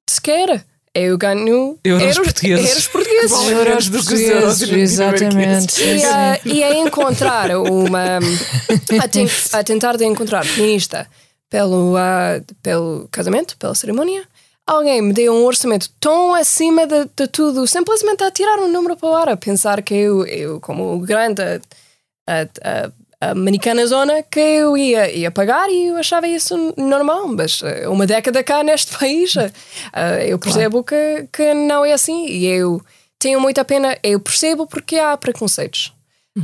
Sequer. 0.08 0.64
Eu 0.96 1.18
ganho 1.18 1.76
Euros 1.82 2.18
portugueses. 2.18 2.68
euros 2.70 2.86
portugueses. 2.86 3.30
Valem 3.32 3.54
menos 3.64 3.88
do 3.88 3.98
que 4.06 4.14
os 4.14 4.20
euros 4.20 4.62
Exatamente. 4.62 5.82
E, 5.82 6.04
ah, 6.04 6.40
e 6.44 6.62
a 6.62 6.74
encontrar 6.76 7.50
uma. 7.58 8.20
A, 9.02 9.08
ten- 9.08 9.28
a 9.52 9.64
tentar 9.64 9.96
de 9.96 10.04
encontrar 10.04 10.44
feminista 10.46 11.08
pelo, 11.50 11.96
ah, 11.96 12.40
pelo 12.62 13.08
casamento, 13.10 13.56
pela 13.56 13.74
cerimónia, 13.74 14.22
alguém 14.66 15.02
me 15.02 15.12
deu 15.12 15.34
um 15.34 15.44
orçamento 15.44 15.90
tão 16.00 16.34
acima 16.34 16.86
de, 16.86 17.04
de 17.16 17.26
tudo, 17.28 17.66
simplesmente 17.66 18.22
a 18.24 18.30
tirar 18.30 18.58
um 18.58 18.70
número 18.70 18.96
para 18.96 19.08
o 19.08 19.14
ar, 19.14 19.28
a 19.28 19.36
pensar 19.36 19.82
que 19.82 19.94
eu, 19.94 20.26
eu 20.26 20.60
como 20.60 20.98
grande 21.00 21.42
a, 21.42 22.42
a, 22.62 22.90
a 23.20 23.30
americana 23.30 23.86
zona, 23.86 24.22
que 24.22 24.40
eu 24.40 24.76
ia, 24.76 25.10
ia 25.10 25.30
pagar 25.30 25.68
e 25.70 25.86
eu 25.88 25.96
achava 25.96 26.26
isso 26.26 26.74
normal, 26.76 27.28
mas 27.28 27.62
ah, 27.62 27.90
uma 27.90 28.06
década 28.06 28.42
cá 28.42 28.62
neste 28.62 28.96
país, 28.98 29.34
ah, 29.36 30.24
eu 30.24 30.38
percebo 30.38 30.82
que, 30.82 31.28
que 31.32 31.54
não 31.54 31.84
é 31.84 31.92
assim 31.92 32.26
e 32.26 32.46
eu 32.46 32.80
tenho 33.18 33.40
muita 33.40 33.64
pena, 33.64 33.96
eu 34.02 34.20
percebo 34.20 34.66
porque 34.66 34.98
há 34.98 35.16
preconceitos. 35.16 35.92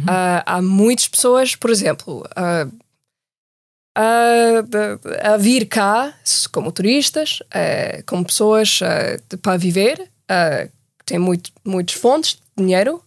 Ah, 0.07 0.43
há 0.47 0.63
muitas 0.63 1.09
pessoas, 1.09 1.57
por 1.57 1.69
exemplo, 1.69 2.25
ah, 2.37 2.67
a, 3.95 5.33
a 5.35 5.37
vir 5.37 5.67
cá 5.67 6.15
como 6.53 6.71
turistas, 6.73 7.41
eh, 7.53 8.03
como 8.07 8.25
pessoas 8.25 8.81
eh, 8.83 9.19
de- 9.29 9.37
para 9.37 9.57
viver, 9.57 10.09
eh, 10.29 10.69
que 10.99 11.05
têm 11.07 11.19
muito, 11.19 11.51
muitas 11.65 11.95
fontes 11.97 12.35
de 12.57 12.65
dinheiro. 12.65 13.03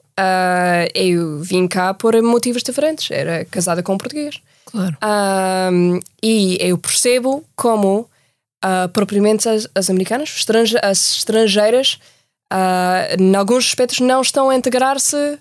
Eu 0.93 1.39
vim 1.41 1.67
cá 1.67 1.93
por 1.93 2.19
motivos 2.21 2.61
diferentes. 2.63 3.09
Era 3.09 3.45
casada 3.45 3.81
com 3.81 3.93
um 3.93 3.97
português. 3.97 4.39
Claro. 4.65 4.95
E 6.21 6.57
eu 6.59 6.77
percebo 6.77 7.43
como, 7.55 8.07
ah, 8.63 8.89
propriamente 8.93 9.47
as, 9.49 9.67
as 9.73 9.89
americanas, 9.89 10.29
estrange- 10.29 10.77
as 10.83 11.17
estrangeiras, 11.17 11.99
ah, 12.51 13.07
em 13.19 13.35
alguns 13.35 13.65
aspectos, 13.67 13.99
não 14.01 14.21
estão 14.21 14.49
a 14.51 14.55
integrar-se 14.55 15.39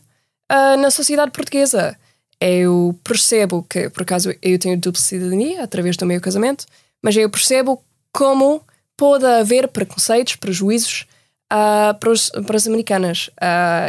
ah, 0.48 0.76
na 0.78 0.90
sociedade 0.90 1.32
portuguesa. 1.32 1.96
Eu 2.44 2.98
percebo 3.04 3.64
que, 3.68 3.88
por 3.90 4.02
acaso, 4.02 4.34
eu 4.42 4.58
tenho 4.58 4.76
dupla 4.78 5.00
cidadania 5.00 5.62
através 5.62 5.96
do 5.96 6.04
meu 6.06 6.20
casamento, 6.20 6.64
mas 7.02 7.16
eu 7.16 7.28
percebo 7.30 7.82
como 8.12 8.62
pode 8.96 9.24
haver 9.24 9.68
preconceitos, 9.68 10.36
prejuízos 10.36 11.06
ah, 11.50 11.96
para, 12.00 12.10
os- 12.10 12.30
para 12.46 12.56
as 12.56 12.66
americanas. 12.66 13.30
Ah, 13.40 13.88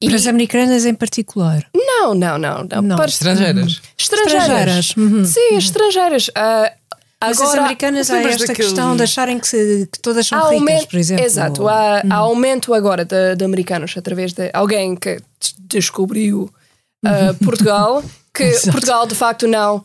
e- 0.00 0.06
Para 0.06 0.16
as 0.16 0.26
americanas 0.26 0.86
em 0.86 0.94
particular. 0.94 1.66
não, 1.74 2.14
não, 2.14 2.38
não. 2.38 2.64
não. 2.70 2.82
Não. 2.82 2.96
Para 2.96 3.06
Estrangeiras. 3.06 3.82
estrangeiras. 3.98 4.86
Estrangeiras. 4.86 4.96
Uhum. 4.96 5.24
Sim, 5.26 5.56
estrangeiras. 5.58 6.30
Ah, 6.34 6.72
Mas 7.20 7.38
as 7.38 7.42
agora, 7.42 7.60
americanas 7.62 8.10
há 8.10 8.22
esta 8.22 8.46
daquele- 8.46 8.66
questão 8.68 8.96
de 8.96 9.02
acharem 9.02 9.38
que, 9.38 9.46
se- 9.46 9.88
que 9.92 9.98
todas 10.00 10.26
são 10.26 10.38
ricas, 10.38 10.54
aumento, 10.58 10.88
por 10.88 10.98
exemplo. 10.98 11.24
Exato, 11.24 11.68
há, 11.68 12.02
há 12.08 12.14
aumento 12.14 12.72
agora 12.72 13.04
de, 13.04 13.36
de 13.36 13.44
americanos 13.44 13.94
através 13.96 14.32
de 14.32 14.48
alguém 14.54 14.96
que 14.96 15.16
des- 15.38 15.54
descobriu 15.58 16.50
ah, 17.04 17.34
Portugal, 17.44 18.02
que 18.34 18.42
Exato. 18.44 18.70
Portugal 18.72 19.06
de 19.06 19.14
facto 19.14 19.46
não 19.46 19.82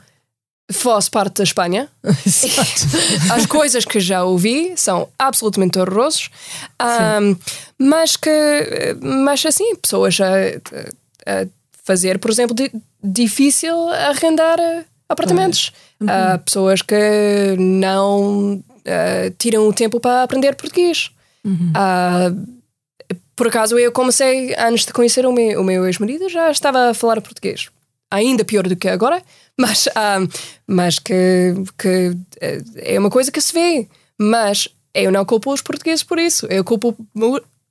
fosse 0.71 1.09
parte 1.11 1.35
da 1.37 1.43
Espanha. 1.43 1.87
Exato. 2.25 2.81
As 3.33 3.45
coisas 3.45 3.85
que 3.85 3.99
já 3.99 4.23
ouvi 4.23 4.73
são 4.75 5.07
absolutamente 5.17 5.77
horrorosos, 5.79 6.29
Ahm, 6.79 7.35
mas 7.77 8.15
que, 8.15 8.29
mas 9.01 9.45
assim, 9.45 9.75
pessoas 9.75 10.17
a, 10.19 10.25
a 11.31 11.45
fazer, 11.83 12.17
por 12.19 12.31
exemplo, 12.31 12.55
di- 12.55 12.71
difícil 13.03 13.89
arrendar 13.89 14.59
eh, 14.59 14.85
apartamentos. 15.07 15.71
Ah, 16.07 16.39
pessoas 16.43 16.81
que 16.81 17.55
não 17.59 18.63
ah, 18.87 19.31
tiram 19.37 19.67
o 19.67 19.73
tempo 19.73 19.99
para 19.99 20.23
aprender 20.23 20.55
português. 20.55 21.11
Ah, 21.75 22.31
por 23.35 23.47
acaso, 23.47 23.77
eu 23.77 23.91
comecei, 23.91 24.55
antes 24.57 24.85
de 24.85 24.93
conhecer 24.93 25.25
o 25.25 25.31
meu, 25.33 25.61
o 25.61 25.63
meu 25.63 25.85
ex-marido, 25.85 26.29
já 26.29 26.49
estava 26.51 26.89
a 26.89 26.93
falar 26.93 27.21
português. 27.21 27.69
Ainda 28.11 28.45
pior 28.45 28.67
do 28.67 28.75
que 28.75 28.87
agora, 28.87 29.21
mas, 29.59 29.87
ah, 29.95 30.19
mas 30.67 30.99
que, 30.99 31.53
que 31.77 32.15
eh, 32.39 32.61
é 32.77 32.99
uma 32.99 33.09
coisa 33.09 33.31
que 33.31 33.41
se 33.41 33.53
vê. 33.53 33.87
Mas 34.19 34.67
eu 34.93 35.11
não 35.11 35.25
culpo 35.25 35.51
os 35.51 35.61
portugueses 35.61 36.03
por 36.03 36.17
isso, 36.19 36.45
eu 36.47 36.63
culpo 36.63 36.95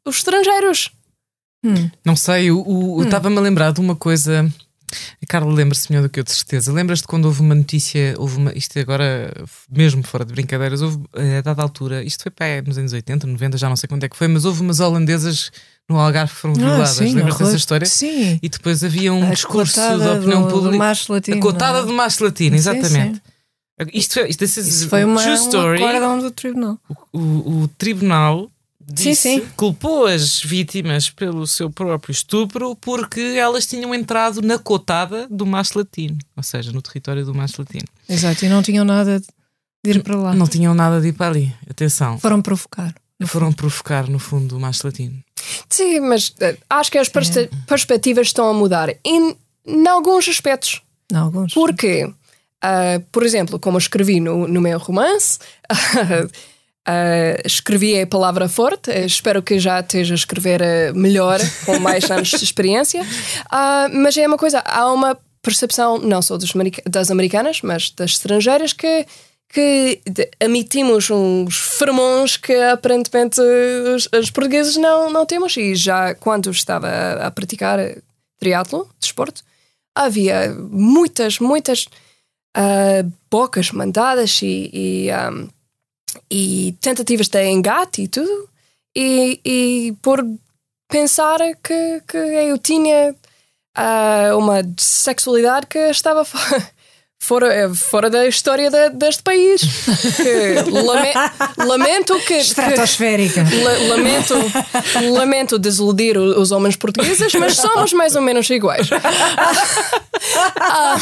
os 0.04 0.16
estrangeiros. 0.16 0.90
Não 2.04 2.14
sei, 2.14 2.50
o- 2.50 2.96
eu 3.00 3.04
estava-me 3.04 3.38
a 3.38 3.40
lembrar 3.40 3.72
de 3.72 3.80
uma 3.80 3.96
coisa. 3.96 4.46
A 5.22 5.26
Carla 5.26 5.52
lembra-se 5.52 5.90
melhor 5.90 6.02
do 6.02 6.08
que 6.08 6.20
eu, 6.20 6.24
de 6.24 6.32
certeza. 6.32 6.72
Lembras-te 6.72 7.06
quando 7.06 7.24
houve 7.26 7.40
uma 7.40 7.54
notícia, 7.54 8.14
houve 8.18 8.36
uma, 8.36 8.52
isto 8.56 8.78
agora, 8.78 9.32
mesmo 9.70 10.02
fora 10.02 10.24
de 10.24 10.32
brincadeiras, 10.32 10.82
houve 10.82 10.98
eh, 11.14 11.38
a 11.38 11.40
dada 11.40 11.62
altura, 11.62 12.02
isto 12.04 12.22
foi 12.22 12.30
para 12.30 12.46
aí 12.46 12.62
nos 12.62 12.78
anos 12.78 12.92
80, 12.92 13.26
90, 13.26 13.56
já 13.58 13.68
não 13.68 13.76
sei 13.76 13.88
quando 13.88 14.04
é 14.04 14.08
que 14.08 14.16
foi, 14.16 14.28
mas 14.28 14.44
houve 14.44 14.60
umas 14.60 14.80
holandesas 14.80 15.50
no 15.88 15.98
Algarve 15.98 16.32
que 16.32 16.38
foram 16.40 16.54
violadas. 16.54 16.90
Ah, 17.00 17.04
sim, 17.06 17.14
Lembras-te 17.14 17.42
dessa 17.44 17.56
história? 17.56 17.86
Sim. 17.86 18.38
E 18.42 18.48
depois 18.48 18.82
havia 18.84 19.12
um 19.12 19.26
A 19.28 19.30
discurso 19.34 19.76
da 19.76 20.14
opinião 20.14 20.42
do- 20.42 20.48
do 20.48 20.54
pública. 20.54 20.78
macho 20.78 21.12
latino, 21.12 21.36
a 21.36 21.40
cotada 21.40 21.78
não 21.78 21.84
é? 21.84 21.86
do 21.86 21.92
macho 21.92 22.24
latino, 22.24 22.50
Sim, 22.58 22.70
exatamente. 22.70 23.22
Isto, 23.92 24.20
é- 24.20 24.28
isto 24.28 24.38
this 24.38 24.56
is 24.56 24.66
Isso 24.68 24.88
foi 24.88 25.04
uma, 25.04 25.20
true 25.20 25.34
story. 25.34 25.80
do 26.22 26.30
tribunal. 26.30 26.78
o, 27.12 27.62
o 27.62 27.68
tribunal 27.76 28.50
disse, 28.92 29.14
Sim, 29.14 29.40
sim. 29.40 29.46
culpou 29.56 30.06
as 30.06 30.40
vítimas 30.42 31.10
pelo 31.10 31.46
seu 31.46 31.70
próprio 31.70 32.12
estupro 32.12 32.74
porque 32.76 33.20
elas 33.20 33.66
tinham 33.66 33.94
entrado 33.94 34.42
na 34.42 34.58
cotada 34.58 35.26
do 35.30 35.46
macho 35.46 35.78
latino, 35.78 36.18
ou 36.36 36.42
seja, 36.42 36.70
no 36.72 36.82
território 36.82 37.24
do 37.24 37.34
macho 37.34 37.60
latino. 37.62 37.86
Exato, 38.08 38.44
e 38.44 38.48
não 38.48 38.62
tinham 38.62 38.84
nada 38.84 39.20
de 39.20 39.90
ir 39.90 40.02
para 40.02 40.16
lá. 40.16 40.34
Não 40.34 40.46
tinham 40.46 40.74
nada 40.74 41.00
de 41.00 41.08
ir 41.08 41.12
para 41.12 41.26
ali. 41.26 41.54
Atenção, 41.68 42.18
Foram 42.18 42.40
provocar. 42.42 42.94
foram 43.26 43.52
provocar 43.52 44.08
no 44.08 44.18
fundo 44.18 44.56
o 44.56 44.60
macho 44.60 44.86
latino. 44.86 45.22
Sim, 45.68 46.00
mas 46.00 46.34
eh, 46.40 46.56
acho 46.70 46.90
que 46.90 46.98
as 46.98 47.08
perspe- 47.08 47.50
perspectivas 47.66 48.28
estão 48.28 48.48
a 48.48 48.54
mudar 48.54 48.88
em, 49.04 49.36
em 49.66 49.86
alguns 49.88 50.28
aspectos. 50.28 50.80
Não, 51.12 51.24
alguns. 51.24 51.52
Porque, 51.52 52.10
ah, 52.62 53.00
por 53.12 53.22
exemplo, 53.24 53.58
como 53.58 53.76
eu 53.76 53.80
escrevi 53.80 54.20
no, 54.20 54.48
no 54.48 54.60
meu 54.60 54.78
romance, 54.78 55.38
ah, 56.86 57.40
escrevi 57.44 57.98
a 58.00 58.06
palavra 58.06 58.48
forte, 58.48 58.90
eh, 58.90 59.06
espero 59.06 59.42
que 59.42 59.58
já 59.58 59.80
esteja 59.80 60.14
a 60.14 60.16
escrever 60.16 60.60
eh, 60.60 60.92
melhor, 60.92 61.40
com 61.64 61.78
mais 61.78 62.10
anos 62.10 62.28
de 62.28 62.44
experiência. 62.44 63.02
Ah, 63.50 63.88
mas 63.90 64.16
é 64.16 64.26
uma 64.26 64.36
coisa, 64.36 64.60
há 64.60 64.92
uma 64.92 65.16
percepção, 65.40 65.98
não 65.98 66.20
só 66.20 66.36
dos 66.36 66.52
das 66.86 67.10
americanas, 67.10 67.60
mas 67.62 67.90
das 67.90 68.12
estrangeiras, 68.12 68.72
que 68.72 69.06
que 69.54 70.00
emitimos 70.40 71.10
uns 71.10 71.56
fermões 71.78 72.36
que 72.36 72.52
aparentemente 72.52 73.40
os, 73.40 74.08
os 74.12 74.28
portugueses 74.28 74.76
não, 74.76 75.10
não 75.10 75.24
temos. 75.24 75.56
E 75.56 75.76
já 75.76 76.12
quando 76.12 76.50
estava 76.50 76.88
a, 76.88 77.30
praticar 77.30 77.78
triatlo, 78.36 78.90
desporto, 78.98 79.42
havia 79.94 80.52
muitas, 80.52 81.38
muitas 81.38 81.86
ah, 82.56 83.04
bocas 83.30 83.70
mandadas 83.70 84.42
e, 84.42 84.70
e, 84.72 85.10
ah, 85.12 85.30
e 86.30 86.76
tentativas 86.80 87.28
de 87.28 87.44
engate 87.44 88.02
e 88.02 88.08
tudo. 88.08 88.48
E, 88.96 89.40
e 89.44 89.92
por 90.02 90.24
pensar 90.88 91.38
que, 91.62 92.00
que 92.06 92.16
eu 92.16 92.56
tinha 92.58 93.14
ah, 93.76 94.36
uma 94.36 94.62
sexualidade 94.78 95.66
que 95.66 95.78
estava 95.78 96.24
fo- 96.24 96.38
fora, 97.24 97.72
fora 97.74 98.10
da 98.10 98.26
história 98.26 98.70
de- 98.70 98.90
deste 98.90 99.22
país. 99.22 99.60
Que 100.16 100.70
lame- 100.70 101.12
lamento 101.66 102.14
que, 102.20 102.26
que 102.26 102.34
Estratosférica. 102.34 103.42
la- 103.42 103.94
lamento, 103.96 104.34
lamento 105.12 105.58
desiludir 105.58 106.16
os 106.18 106.50
homens 106.52 106.76
portugueses, 106.76 107.32
mas 107.34 107.56
somos 107.56 107.92
mais 107.92 108.14
ou 108.14 108.22
menos 108.22 108.48
iguais. 108.50 108.88
Ah, 110.60 110.96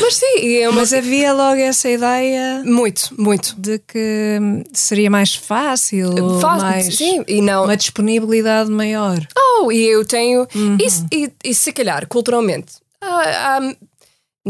mas 0.00 0.14
sim, 0.16 0.56
é 0.62 0.68
uma, 0.68 0.78
Mas 0.80 0.92
havia 0.92 1.32
logo 1.32 1.60
essa 1.60 1.88
ideia 1.88 2.62
muito, 2.64 3.10
muito. 3.18 3.54
de 3.58 3.78
que 3.80 4.38
seria 4.72 5.10
mais 5.10 5.34
fácil, 5.34 6.38
Faz- 6.40 6.62
mais 6.62 6.96
sim, 6.96 7.22
e 7.26 7.40
não, 7.42 7.64
uma 7.64 7.76
disponibilidade 7.76 8.70
maior. 8.70 9.18
Oh, 9.60 9.72
e 9.72 9.84
eu 9.86 10.04
tenho. 10.04 10.46
E, 10.80 10.90
se- 10.90 11.04
e, 11.12 11.30
e 11.44 11.54
se 11.54 11.72
calhar, 11.72 12.06
culturalmente, 12.06 12.74
há, 13.02 13.60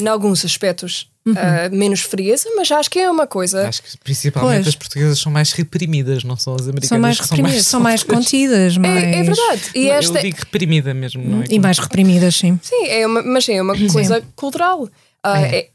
em 0.00 0.06
alguns 0.08 0.44
aspectos, 0.44 1.10
ah, 1.36 1.68
menos 1.70 2.00
frieza, 2.00 2.48
mas 2.56 2.70
acho 2.70 2.90
que 2.90 2.98
é 2.98 3.10
uma 3.10 3.26
coisa. 3.26 3.68
Acho 3.68 3.82
que 3.82 3.98
principalmente 3.98 4.56
Pois. 4.64 4.68
as 4.68 4.74
portuguesas 4.76 5.18
são 5.18 5.30
mais 5.32 5.52
reprimidas, 5.52 6.24
não 6.24 6.36
são 6.36 6.54
as 6.54 6.62
americanas. 6.68 6.88
São 6.88 7.00
mais 7.00 7.16
que 7.20 7.22
reprimidas, 7.24 7.66
são 7.66 7.80
mais 7.80 8.00
sofridas. 8.00 8.24
contidas, 8.24 8.76
mais... 8.78 9.02
É, 9.04 9.14
é 9.14 9.22
verdade. 9.22 9.62
E 9.74 9.86
Não, 9.86 9.92
esta. 9.94 10.18
Eu 10.18 10.22
digo 10.22 10.36
reprimida 10.38 10.94
mesmo, 10.94 11.22
não 11.22 11.42
é? 11.42 11.46
E 11.50 11.58
mais 11.58 11.78
reprimidas, 11.78 12.34
sim. 12.36 12.58
Sim, 12.62 12.86
é 12.86 13.06
uma, 13.06 13.22
mas 13.22 13.48
é 13.48 13.60
uma 13.60 13.74
coisa 13.92 14.22
cultural. 14.36 14.88
Ah, 15.22 15.40
É. 15.42 15.56
é- 15.58 15.68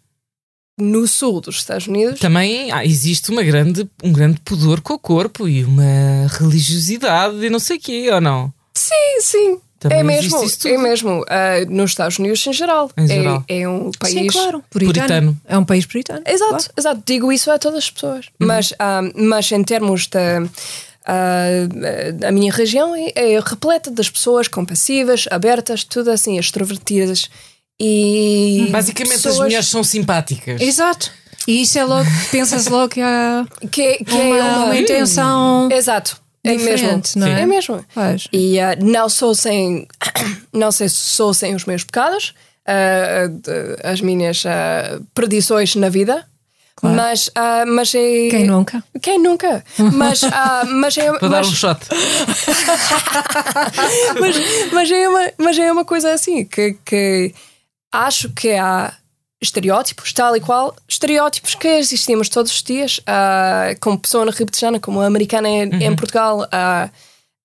no 0.80 1.08
sul 1.08 1.40
dos 1.40 1.58
Estados 1.58 1.86
Unidos. 1.86 2.20
Também 2.20 2.72
ah, 2.72 2.84
existe 2.84 3.30
uma 3.30 3.44
grande, 3.44 3.88
um 4.04 4.12
grande 4.12 4.40
pudor 4.44 4.82
com 4.82 4.94
o 4.96 5.00
corpo 5.00 5.48
e 5.48 5.64
uma 5.64 6.28
religiosidade 6.32 7.46
e 7.46 7.50
não 7.50 7.60
sei 7.60 7.78
o 7.78 7.80
quê, 7.80 8.10
ou 8.12 8.20
não? 8.20 8.52
Sim, 8.74 9.22
sim. 9.22 9.60
Também 9.90 10.16
é 10.16 10.20
existe 10.20 10.34
mesmo, 10.34 10.48
isso 10.48 10.60
tudo. 10.60 10.74
é 10.74 10.78
mesmo. 10.78 11.26
Ah, 11.30 11.66
nos 11.70 11.92
Estados 11.92 12.20
Unidos 12.20 12.46
em 12.48 12.54
geral. 12.54 12.90
Em 12.98 13.04
É- 13.04 13.08
geral. 13.08 13.44
É, 13.48 13.68
um 13.68 13.92
país. 13.98 14.14
Sim, 14.14 14.28
claro. 14.28 14.64
Puritano. 14.70 14.94
Puritano. 15.00 15.42
É 15.48 15.58
um 15.58 15.66
país 15.66 15.86
puritano. 15.86 16.22
Exato, 16.26 16.50
claro. 16.52 16.66
exato. 16.78 17.04
Digo 17.06 17.32
isso 17.32 17.52
a 17.52 17.58
todas 17.60 17.80
as 17.80 17.90
pessoas. 17.92 18.26
Mas, 18.40 18.74
ah, 18.80 19.02
mas 19.16 19.52
em 19.52 19.64
termos 19.64 20.08
da. 20.08 20.42
a 22.28 22.32
minha 22.32 22.52
região 22.52 22.96
é, 22.96 23.12
é 23.16 23.40
repleta 23.40 23.92
das 23.92 24.10
pessoas 24.10 24.48
compassivas, 24.48 25.26
abertas, 25.30 25.84
tudo 25.84 26.12
assim, 26.12 26.38
extrovertidas. 26.38 27.30
E. 27.80 28.68
Basicamente 28.72 29.16
as 29.16 29.22
pessoas 29.24 29.40
mulheres 29.40 29.68
são 29.68 29.84
simpáticas. 29.84 30.62
Exato. 30.62 31.12
E 31.46 31.62
isso 31.64 31.78
é 31.78 31.84
logo, 31.84 32.08
pensa-se 32.32 32.70
logo 32.70 32.88
que 32.88 33.02
há 33.02 33.46
Que, 33.70 33.98
que 34.06 34.14
uma, 34.14 34.38
é 34.38 34.44
uma. 34.44 34.66
uma 34.66 34.78
intenção 34.78 35.70
Exato. 35.70 36.22
É 36.44 36.52
mesmo. 36.52 36.70
diferente, 36.76 37.18
não 37.18 37.28
é? 37.28 37.42
É 37.42 37.46
mesmo. 37.46 37.86
Pois. 37.94 38.28
E 38.32 38.60
ah, 38.60 38.76
não 38.82 39.08
sou 39.08 39.34
sem. 39.34 39.88
não 40.54 40.72
sei 40.72 40.90
se 40.90 40.96
sou 40.96 41.34
sem 41.34 41.56
os 41.56 41.66
meus 41.66 41.84
pecados, 41.84 42.34
de- 43.42 43.78
as 43.84 44.02
minhas 44.02 44.44
perdições 45.14 45.76
na 45.76 45.90
vida. 45.90 46.26
Claro. 46.76 46.98
Mas, 46.98 47.30
ah, 47.36 47.64
mas 47.66 47.96
é. 47.96 48.28
Quem 48.30 48.46
nunca? 48.46 48.84
Quem 49.02 49.18
nunca? 49.20 49.64
Mas, 49.94 50.22
ah, 50.24 50.64
mas 50.68 50.98
é. 50.98 51.12
Para 51.18 51.30
dar 51.30 51.38
mas, 51.38 51.48
um 51.48 51.54
shot. 51.54 51.80
mas, 54.20 54.36
mas, 54.74 54.92
é 54.92 55.08
uma, 55.08 55.32
mas 55.38 55.58
é 55.60 55.72
uma 55.72 55.86
coisa 55.86 56.12
assim 56.12 56.44
que, 56.44 56.76
que 56.84 57.34
acho 57.92 58.30
que 58.32 58.52
há 58.54 58.94
estereótipos, 59.44 60.12
tal 60.14 60.36
e 60.36 60.40
qual, 60.40 60.76
estereótipos 60.88 61.56
que 61.56 61.68
existimos 61.68 62.30
todos 62.30 62.52
os 62.52 62.64
dias, 62.64 63.00
ah, 63.06 63.76
como 63.80 64.00
pessoa 64.00 64.26
repetijana, 64.32 64.80
como 64.80 65.02
americana 65.02 65.48
em, 65.48 65.84
em 65.84 65.96
Portugal, 65.96 66.48
ah, 66.52 66.90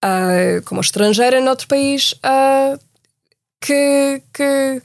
ah, 0.03 0.61
como 0.65 0.81
estrangeira 0.81 1.41
noutro 1.41 1.67
país, 1.67 2.15
ah, 2.23 2.79
que, 3.61 4.23
que 4.33 4.83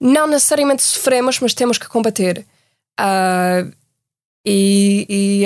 não 0.00 0.26
necessariamente 0.26 0.82
sofremos, 0.82 1.40
mas 1.40 1.54
temos 1.54 1.78
que 1.78 1.88
combater. 1.88 2.44
E 4.44 5.06
e 5.08 5.44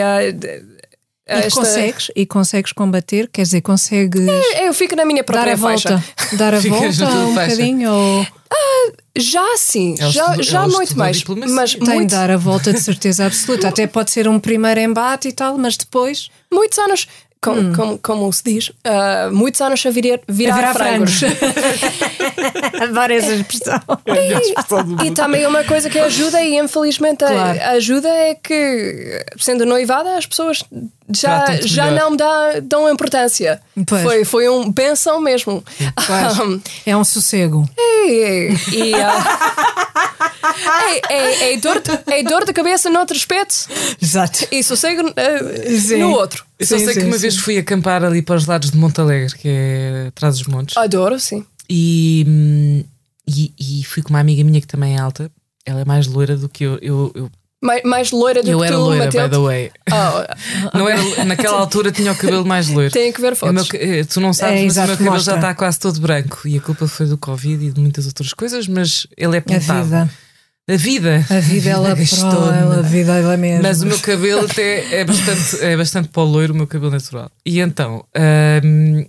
E 1.28 1.32
esta- 1.34 1.60
consegues, 1.60 2.10
e 2.16 2.26
consegues 2.26 2.72
combater, 2.72 3.28
quer 3.32 3.42
dizer, 3.42 3.60
consegues 3.60 4.26
eu 4.60 4.74
fico 4.74 4.96
na 4.96 5.04
minha 5.04 5.22
dar 5.22 5.24
própria 5.32 5.52
a 5.52 5.56
volta, 5.56 5.98
faixa. 5.98 6.36
dar 6.36 6.54
a 6.54 6.58
volta 6.60 6.86
um 6.86 7.34
faixa. 7.34 7.50
bocadinho, 7.56 7.90
ou 7.92 8.26
Já 9.16 9.56
sim, 9.56 9.94
Ela 10.00 10.10
já, 10.10 10.22
estudou- 10.24 10.42
já 10.42 10.58
ela 10.64 10.68
muito 10.68 10.98
mais. 10.98 11.24
Mas 11.48 11.74
tem 11.74 11.94
muito, 11.94 12.10
dar 12.10 12.30
a 12.30 12.36
volta 12.36 12.72
de 12.72 12.80
certeza 12.80 13.26
absoluta. 13.26 13.68
Até 13.68 13.86
pode 13.86 14.10
ser 14.10 14.26
um 14.26 14.38
primeiro 14.40 14.80
embate 14.80 15.28
e 15.28 15.32
tal, 15.32 15.56
mas 15.58 15.76
depois 15.76 16.28
muitos 16.52 16.76
anos, 16.78 17.06
como, 17.40 17.74
como, 17.76 17.98
como 17.98 18.32
se 18.32 18.42
diz, 18.44 18.72
ah, 18.84 19.28
muitos 19.32 19.60
anos 19.60 19.84
a 19.86 19.90
virar, 19.90 20.18
virar, 20.28 20.56
virar 20.56 20.74
frangos. 20.74 21.20
Adoro 22.82 23.12
essa 23.12 23.32
expressão. 23.34 23.80
E 25.04 25.10
também 25.10 25.46
uma 25.46 25.64
coisa 25.64 25.88
que 25.90 25.98
ajuda, 25.98 26.42
e 26.42 26.56
infelizmente 26.58 27.24
a- 27.24 27.28
Claro. 27.28 27.60
a 27.60 27.68
ajuda 27.70 28.08
é 28.08 28.34
que, 28.34 29.24
sendo 29.38 29.64
noivada, 29.66 30.16
as 30.16 30.26
pessoas 30.26 30.64
já, 31.14 31.56
já 31.62 31.84
melhor. 31.86 32.00
não 32.00 32.10
me 32.12 32.16
dá, 32.16 32.60
dão 32.62 32.90
importância. 32.90 33.60
Pois. 33.86 34.02
Foi, 34.02 34.24
foi 34.24 34.48
um 34.48 34.70
benção 34.70 35.20
mesmo. 35.20 35.62
Um, 36.44 36.60
É 36.86 36.96
um 36.96 37.04
sossego. 37.04 37.68
e, 37.78 38.48
e, 38.72 38.94
ah, 38.94 39.24
é, 41.08 41.14
é, 41.14 41.52
é 41.54 41.56
dor 41.58 41.80
de, 41.80 41.90
é 42.12 42.22
dor 42.22 42.44
de 42.44 42.52
cabeça 42.52 42.90
noutro 42.90 43.16
aspecto 43.16 43.68
Exato. 44.00 44.46
e 44.50 44.62
sossego 44.62 45.12
Sim. 45.80 45.98
no 45.98 46.10
outro. 46.10 46.44
Eu 46.58 46.66
só 46.66 46.78
Sim, 46.78 46.84
sei 46.84 46.94
sim, 46.94 47.00
que 47.00 47.06
uma 47.06 47.16
sim. 47.16 47.22
vez 47.22 47.36
fui 47.36 47.58
acampar 47.58 48.04
ali 48.04 48.22
para 48.22 48.36
os 48.36 48.46
lados 48.46 48.70
de 48.70 48.76
Montalegre, 48.76 49.34
que 49.36 49.48
é 49.48 50.06
atrás 50.08 50.38
dos 50.38 50.46
montes, 50.46 50.76
Adoro, 50.76 51.18
sim. 51.18 51.44
e, 51.68 52.24
hum, 52.28 52.84
e, 53.26 53.52
e 53.58 53.84
fui 53.84 54.02
com 54.02 54.10
uma 54.10 54.20
amiga 54.20 54.42
minha 54.44 54.60
que 54.60 54.66
também 54.66 54.96
é 54.96 55.00
alta. 55.00 55.30
Ela 55.64 55.80
é 55.82 55.84
mais 55.84 56.06
loira 56.06 56.36
do 56.36 56.48
que 56.48 56.64
eu. 56.64 56.78
Eu, 56.82 57.12
eu, 57.14 57.30
Mais, 57.62 57.80
mais 57.84 58.10
loira 58.10 58.42
do 58.42 58.50
eu 58.50 58.58
que 58.58 58.64
era 58.66 58.74
tu, 58.74 58.80
loira, 58.80 59.06
by 59.08 59.16
Matilde. 59.16 59.30
the 59.30 59.38
way. 59.42 59.70
Oh, 59.90 60.74
Não 60.78 60.88
era, 60.88 61.24
naquela 61.24 61.58
altura 61.58 61.92
tinha 61.92 62.10
o 62.10 62.16
cabelo 62.16 62.44
mais 62.44 62.68
loiro. 62.68 62.90
tem 62.92 63.12
que 63.12 63.20
ver 63.20 63.28
meu 63.28 63.36
fotos. 63.36 63.68
ca- 63.68 63.78
eh, 63.78 64.02
tu 64.04 64.20
não 64.20 64.32
sabes, 64.32 64.60
É, 64.60 64.64
mas 64.64 64.72
exato, 64.72 64.86
o 64.86 64.88
meu 64.88 64.96
cabelo 64.98 65.14
mostra. 65.14 65.32
já 65.34 65.38
está 65.38 65.54
quase 65.54 65.78
todo 65.78 66.00
branco. 66.00 66.40
E 66.46 66.58
a 66.58 66.60
culpa 66.60 66.88
foi 66.88 67.06
do 67.06 67.16
Covid 67.16 67.64
e 67.66 67.70
de 67.70 67.80
muitas 67.80 68.06
outras 68.06 68.32
coisas, 68.34 68.66
mas 68.66 69.06
ele 69.16 69.36
é 69.36 69.38
A 69.38 69.42
pintado. 69.42 69.84
vida. 69.84 70.10
A 70.68 70.76
vida. 70.76 71.26
A 71.30 71.40
vida 71.40 71.70
ela 71.70 71.94
Gastou, 71.94 72.50
a 72.50 72.78
é? 72.78 72.82
vida 72.82 73.12
ela 73.18 73.36
mesmo. 73.36 73.62
Mas 73.62 73.80
o 73.82 73.86
meu 73.86 73.98
cabelo 74.00 74.44
até 74.44 74.96
é 75.00 75.04
bastante, 75.04 75.64
é 75.64 75.76
bastante 75.76 76.08
para 76.08 76.22
o 76.22 76.24
loiro, 76.26 76.52
o 76.52 76.56
meu 76.56 76.66
cabelo 76.66 76.90
natural. 76.90 77.30
E 77.46 77.60
então, 77.60 78.04
hum, 78.64 79.06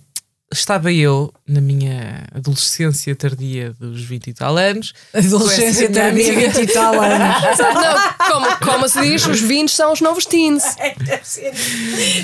estava 0.52 0.92
eu 0.92 1.32
na 1.46 1.60
minha 1.60 2.26
adolescência 2.32 3.14
tardia 3.16 3.72
dos 3.78 4.02
20 4.02 4.28
e 4.28 4.34
tal 4.34 4.56
anos. 4.56 4.92
Adolescência 5.12 5.90
tardia, 5.90 6.32
amiga. 6.32 6.52
20 6.52 6.62
e 6.62 6.72
tal 6.72 7.00
anos. 7.00 7.58
Não, 7.58 8.30
como, 8.30 8.56
como 8.58 8.88
se 8.88 9.00
diz, 9.00 9.26
os 9.26 9.40
20 9.40 9.68
são 9.70 9.92
os 9.92 10.00
novos 10.00 10.26
teens. 10.26 10.62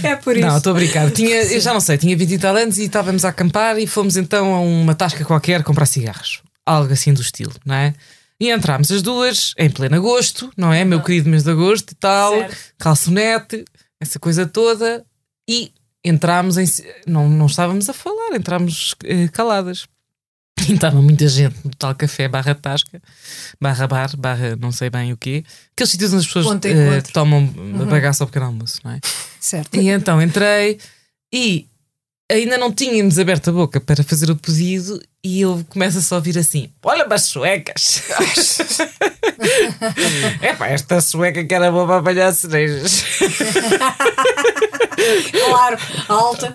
É 0.02 0.16
por 0.16 0.36
isso. 0.36 0.46
Não, 0.46 0.56
estou 0.56 0.72
a 0.72 0.74
brincar. 0.74 1.10
Tinha, 1.10 1.42
eu 1.42 1.60
já 1.60 1.72
não 1.72 1.80
sei, 1.80 1.98
tinha 1.98 2.16
20 2.16 2.30
e 2.32 2.38
tal 2.38 2.56
anos 2.56 2.78
e 2.78 2.84
estávamos 2.84 3.24
a 3.24 3.30
acampar 3.30 3.78
e 3.78 3.86
fomos 3.86 4.16
então 4.16 4.54
a 4.54 4.60
uma 4.60 4.94
tasca 4.94 5.24
qualquer 5.24 5.62
comprar 5.62 5.86
cigarros. 5.86 6.42
Algo 6.64 6.92
assim 6.92 7.12
do 7.12 7.20
estilo, 7.20 7.54
não 7.64 7.74
é? 7.74 7.94
E 8.40 8.50
entrámos 8.50 8.90
as 8.90 9.02
duas 9.02 9.52
em 9.58 9.68
pleno 9.68 9.96
agosto, 9.96 10.50
não 10.56 10.72
é? 10.72 10.84
Meu 10.84 11.02
querido 11.02 11.28
mês 11.28 11.42
de 11.42 11.50
agosto 11.50 11.90
e 11.90 11.94
tal, 11.94 12.32
Certo. 12.32 12.56
calçonete, 12.78 13.64
essa 14.00 14.18
coisa 14.18 14.46
toda. 14.46 15.04
E 15.48 15.72
entrámos 16.04 16.56
em. 16.58 16.64
Não, 17.06 17.28
não 17.28 17.46
estávamos 17.46 17.88
a 17.88 17.92
falar, 17.92 18.34
entrámos 18.34 18.94
eh, 19.04 19.28
caladas. 19.28 19.86
E 20.68 20.74
estava 20.74 21.00
muita 21.00 21.26
gente 21.26 21.56
no 21.64 21.70
tal 21.70 21.94
café 21.94 22.28
barra 22.28 22.54
tasca, 22.54 23.00
barra 23.58 23.86
bar, 23.86 24.14
barra 24.18 24.56
não 24.56 24.70
sei 24.70 24.90
bem 24.90 25.10
o 25.10 25.16
quê. 25.16 25.42
Aqueles 25.72 25.90
sítios 25.90 26.12
onde 26.12 26.20
as 26.20 26.26
pessoas 26.26 26.46
encontro. 26.46 27.12
tomam 27.14 27.46
bagaço 27.88 28.22
ao 28.22 28.26
pequeno 28.26 28.44
almoço, 28.44 28.78
não 28.84 28.90
é? 28.92 29.00
Certo. 29.40 29.74
E 29.74 29.88
então 29.88 30.20
entrei 30.20 30.78
e 31.32 31.66
ainda 32.30 32.58
não 32.58 32.70
tínhamos 32.72 33.18
aberto 33.18 33.48
a 33.48 33.52
boca 33.54 33.80
para 33.80 34.04
fazer 34.04 34.30
o 34.30 34.36
pedido 34.36 35.00
e 35.22 35.42
ele 35.42 35.64
começa-se 35.68 36.12
a 36.12 36.16
ouvir 36.16 36.38
assim: 36.38 36.70
Olha, 36.82 37.06
mas 37.08 37.22
suecas! 37.24 38.02
é 40.40 40.54
pá, 40.54 40.68
esta 40.68 41.00
sueca 41.00 41.44
que 41.44 41.54
era 41.54 41.70
boa 41.70 41.86
para 41.86 41.98
apanhar 41.98 42.32
cerejas. 42.32 43.04
Claro, 45.32 45.78
alta. 46.08 46.52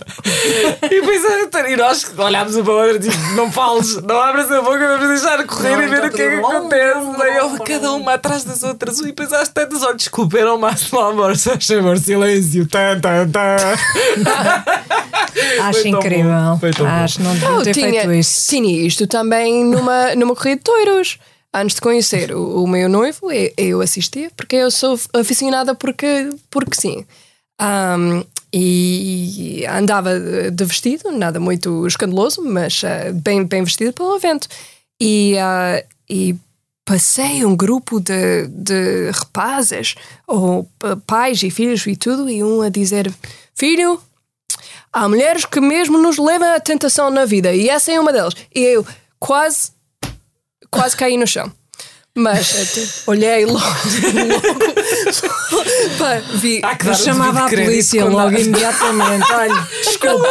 e 0.84 0.89
depois 0.89 1.72
e 1.72 1.76
nós 1.76 2.11
olhámos 2.18 2.55
uma 2.55 2.63
para 2.63 2.74
outra 2.74 2.99
tipo: 2.99 3.18
Não 3.36 3.51
fales, 3.51 4.01
não 4.03 4.20
abras 4.20 4.51
a 4.51 4.61
boca, 4.61 4.97
vamos 4.97 5.07
deixar 5.07 5.43
correr 5.45 5.76
Não, 5.76 5.84
e 5.84 5.88
ver 5.88 5.97
então 5.97 6.09
o 6.09 6.11
que 6.11 6.22
é 6.22 6.30
que 6.30 6.41
bom, 6.41 6.47
acontece. 6.47 7.18
Daí 7.18 7.39
tudo 7.39 7.47
ele, 7.47 7.57
bom. 7.57 7.63
cada 7.63 7.91
uma 7.93 8.13
atrás 8.13 8.43
das 8.43 8.63
outras, 8.63 8.99
e 8.99 9.07
depois 9.07 9.34
às 9.34 9.49
tantas, 9.49 9.82
olha, 9.82 9.95
desculpa, 9.95 10.38
era 10.38 10.53
o 10.53 10.59
máximo 10.59 10.99
amor, 10.99 11.36
só 11.38 11.59
chamar 11.59 11.97
silêncio. 11.97 12.68
Tan, 12.68 12.99
tan, 12.99 13.30
tan. 13.30 13.55
Acho 15.61 15.84
bom, 15.84 15.97
incrível. 15.97 16.59
bom. 16.59 16.86
Acho 16.86 17.22
não 17.22 17.34
deviam 17.34 17.59
Eu 17.59 17.63
ter 17.63 17.74
tinha, 17.74 17.91
feito 17.91 18.13
isso. 18.13 18.41
Tinha 18.55 18.85
isto 18.85 19.05
também 19.07 19.63
numa, 19.65 20.13
numa 20.15 20.35
corrida 20.35 20.57
de 20.57 20.63
touros. 20.63 21.19
Antes 21.53 21.75
de 21.75 21.81
conhecer 21.81 22.33
o, 22.33 22.63
o 22.63 22.67
meu 22.67 22.89
noivo, 22.89 23.31
eu, 23.31 23.53
eu 23.57 23.81
assistia, 23.81 24.29
porque 24.35 24.57
eu 24.57 24.69
sou 24.69 24.99
aficionada 25.13 25.73
porque, 25.73 26.29
porque 26.49 26.75
sim. 26.75 27.05
Ahm, 27.59 28.23
e 28.53 29.65
andava 29.69 30.19
de 30.51 30.65
vestido, 30.65 31.11
nada 31.11 31.39
muito 31.39 31.85
escandaloso, 31.87 32.41
mas 32.41 32.81
ah, 32.83 33.11
bem, 33.13 33.45
bem 33.45 33.63
vestido 33.63 33.93
pelo 33.93 34.15
evento. 34.17 34.47
E, 35.01 35.37
ah, 35.37 35.83
e 36.09 36.35
passei 36.85 37.43
um 37.45 37.55
grupo 37.55 37.99
de, 37.99 38.47
de 38.47 39.09
rapazes, 39.11 39.95
ou 40.27 40.69
pa- 40.77 40.97
pais 41.07 41.41
e 41.43 41.49
filhos 41.49 41.85
e 41.87 41.95
tudo, 41.95 42.29
e 42.29 42.43
um 42.43 42.61
a 42.61 42.69
dizer: 42.69 43.11
Filho, 43.53 43.99
há 44.95 45.09
mulheres 45.09 45.43
que 45.45 45.59
mesmo 45.59 45.97
nos 45.97 46.17
levam 46.17 46.55
à 46.55 46.59
tentação 46.59 47.09
na 47.11 47.25
vida, 47.25 47.53
e 47.53 47.69
essa 47.69 47.91
é 47.91 47.99
uma 47.99 48.13
delas. 48.13 48.33
E 48.53 48.61
eu 48.61 48.87
quase, 49.19 49.71
quase 50.71 50.95
caí 50.95 51.17
no 51.17 51.27
chão. 51.27 51.51
Mas 52.17 52.55
até 52.55 53.11
olhei 53.11 53.45
logo, 53.45 53.59
logo 55.51 55.69
pá, 55.99 56.15
vi. 56.35 56.61
Que 56.79 56.87
Eu 56.87 56.95
chamava 56.95 57.45
a 57.45 57.49
polícia 57.49 58.05
logo 58.05 58.37
imediatamente. 58.37 59.29
Olha, 59.33 59.67
desculpa. 59.83 60.29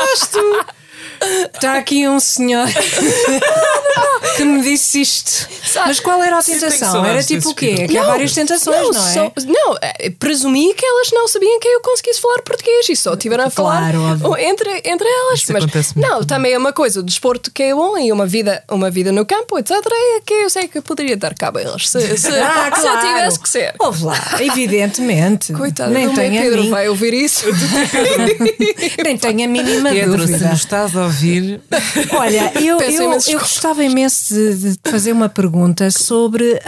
Está 1.54 1.74
aqui 1.78 2.08
um 2.08 2.18
senhor 2.20 2.66
que 4.36 4.44
me 4.44 4.62
disse 4.62 5.00
isto. 5.00 5.48
Mas 5.86 6.00
qual 6.00 6.22
era 6.22 6.38
a 6.38 6.42
tentação? 6.42 7.04
Era 7.04 7.22
tipo 7.22 7.50
o 7.50 7.54
quê? 7.54 7.86
Que 7.88 7.98
há 7.98 8.04
várias 8.04 8.32
tentações, 8.32 8.90
não, 8.94 9.08
é? 9.08 9.12
só- 9.12 9.32
não, 9.46 9.76
eh, 9.82 10.10
presumi 10.18 10.72
que 10.74 10.84
elas 10.84 11.10
não 11.12 11.26
sabiam 11.28 11.58
que 11.60 11.68
eu 11.68 11.80
conseguisse 11.80 12.20
falar 12.20 12.40
português 12.42 12.88
e 12.88 12.96
só 12.96 13.16
tiveram 13.16 13.44
a 13.44 13.50
falar 13.50 13.92
Claro, 13.92 14.02
óbvio. 14.02 14.36
entre, 14.48 14.82
entre 14.84 15.08
elas. 15.08 15.40
Isso 15.40 15.52
Mas 15.52 15.94
não, 15.94 16.22
também 16.24 16.52
é 16.52 16.58
uma 16.58 16.72
coisa, 16.72 17.00
o 17.00 17.02
desporto 17.02 17.50
que 17.52 17.62
é 17.62 17.74
bom 17.74 17.96
e 17.98 18.10
uma 18.12 18.26
vida, 18.26 18.62
uma 18.70 18.90
vida 18.90 19.10
no 19.12 19.24
campo, 19.26 19.58
etc. 19.58 19.72
É 19.76 20.20
que 20.24 20.34
eu 20.34 20.50
sei 20.50 20.68
que 20.68 20.78
eu 20.78 20.82
poderia 20.82 21.16
dar 21.16 21.34
cabo 21.34 21.58
a 21.58 21.62
eles 21.62 21.88
se, 21.88 22.00
se, 22.18 22.28
Ah, 22.34 22.70
se 22.74 22.80
claro. 22.82 23.06
tivesse 23.06 23.38
que 23.40 23.48
ser. 23.48 23.74
Ouve 23.78 24.04
lá, 24.04 24.36
evidentemente. 24.40 25.52
Coitado, 25.52 25.92
Nem 25.92 26.08
tenho 26.14 26.38
a 26.38 26.42
Pedro 26.42 26.62
mim- 26.62 26.70
vai 26.70 26.88
ouvir 26.88 27.14
isso. 27.14 27.44
Nem 29.04 29.16
tenho 29.18 29.44
a 29.44 29.48
mínima 29.48 29.90
Pedro, 29.90 30.12
se 30.26 30.32
dúvida. 30.32 30.48
nos 30.50 30.58
estás 30.60 30.96
a 30.96 31.06
ouvir, 31.14 31.60
Olha, 32.12 32.52
eu, 32.60 32.80
eu, 32.80 33.12
eu 33.12 33.38
gostava 33.38 33.84
imenso 33.84 34.34
de, 34.34 34.54
de 34.56 34.76
te 34.76 34.90
fazer 34.90 35.12
uma 35.12 35.28
pergunta 35.28 35.90
sobre 35.90 36.60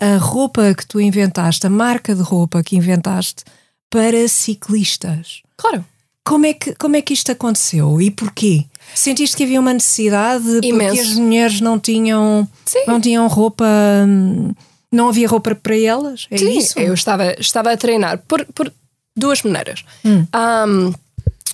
a, 0.00 0.14
a 0.14 0.16
roupa 0.18 0.74
que 0.74 0.86
tu 0.86 1.00
inventaste, 1.00 1.66
a 1.66 1.70
marca 1.70 2.14
de 2.14 2.22
roupa 2.22 2.62
que 2.62 2.76
inventaste 2.76 3.44
para 3.90 4.26
ciclistas. 4.28 5.42
claro. 5.56 5.84
Como 6.26 6.46
é 6.46 6.54
que, 6.54 6.74
como 6.76 6.96
é 6.96 7.02
que 7.02 7.12
isto 7.12 7.30
aconteceu 7.30 8.00
e 8.00 8.10
porquê? 8.10 8.64
Sentiste 8.94 9.36
que 9.36 9.44
havia 9.44 9.60
uma 9.60 9.74
necessidade 9.74 10.42
porque 10.42 10.68
Imenso. 10.68 11.02
as 11.02 11.12
mulheres 11.16 11.60
não 11.60 11.78
tinham, 11.78 12.48
Sim. 12.64 12.78
não 12.86 12.98
tinham 12.98 13.28
roupa, 13.28 13.66
hum, 14.08 14.54
não 14.90 15.10
havia 15.10 15.28
roupa 15.28 15.54
para 15.54 15.78
elas? 15.78 16.26
É 16.30 16.38
Sim, 16.38 16.56
isso? 16.56 16.78
eu 16.78 16.94
estava, 16.94 17.34
estava 17.38 17.72
a 17.72 17.76
treinar 17.76 18.22
por, 18.26 18.42
por 18.54 18.72
duas 19.14 19.42
maneiras. 19.42 19.84
Hum. 20.02 20.26
Um, 20.34 20.94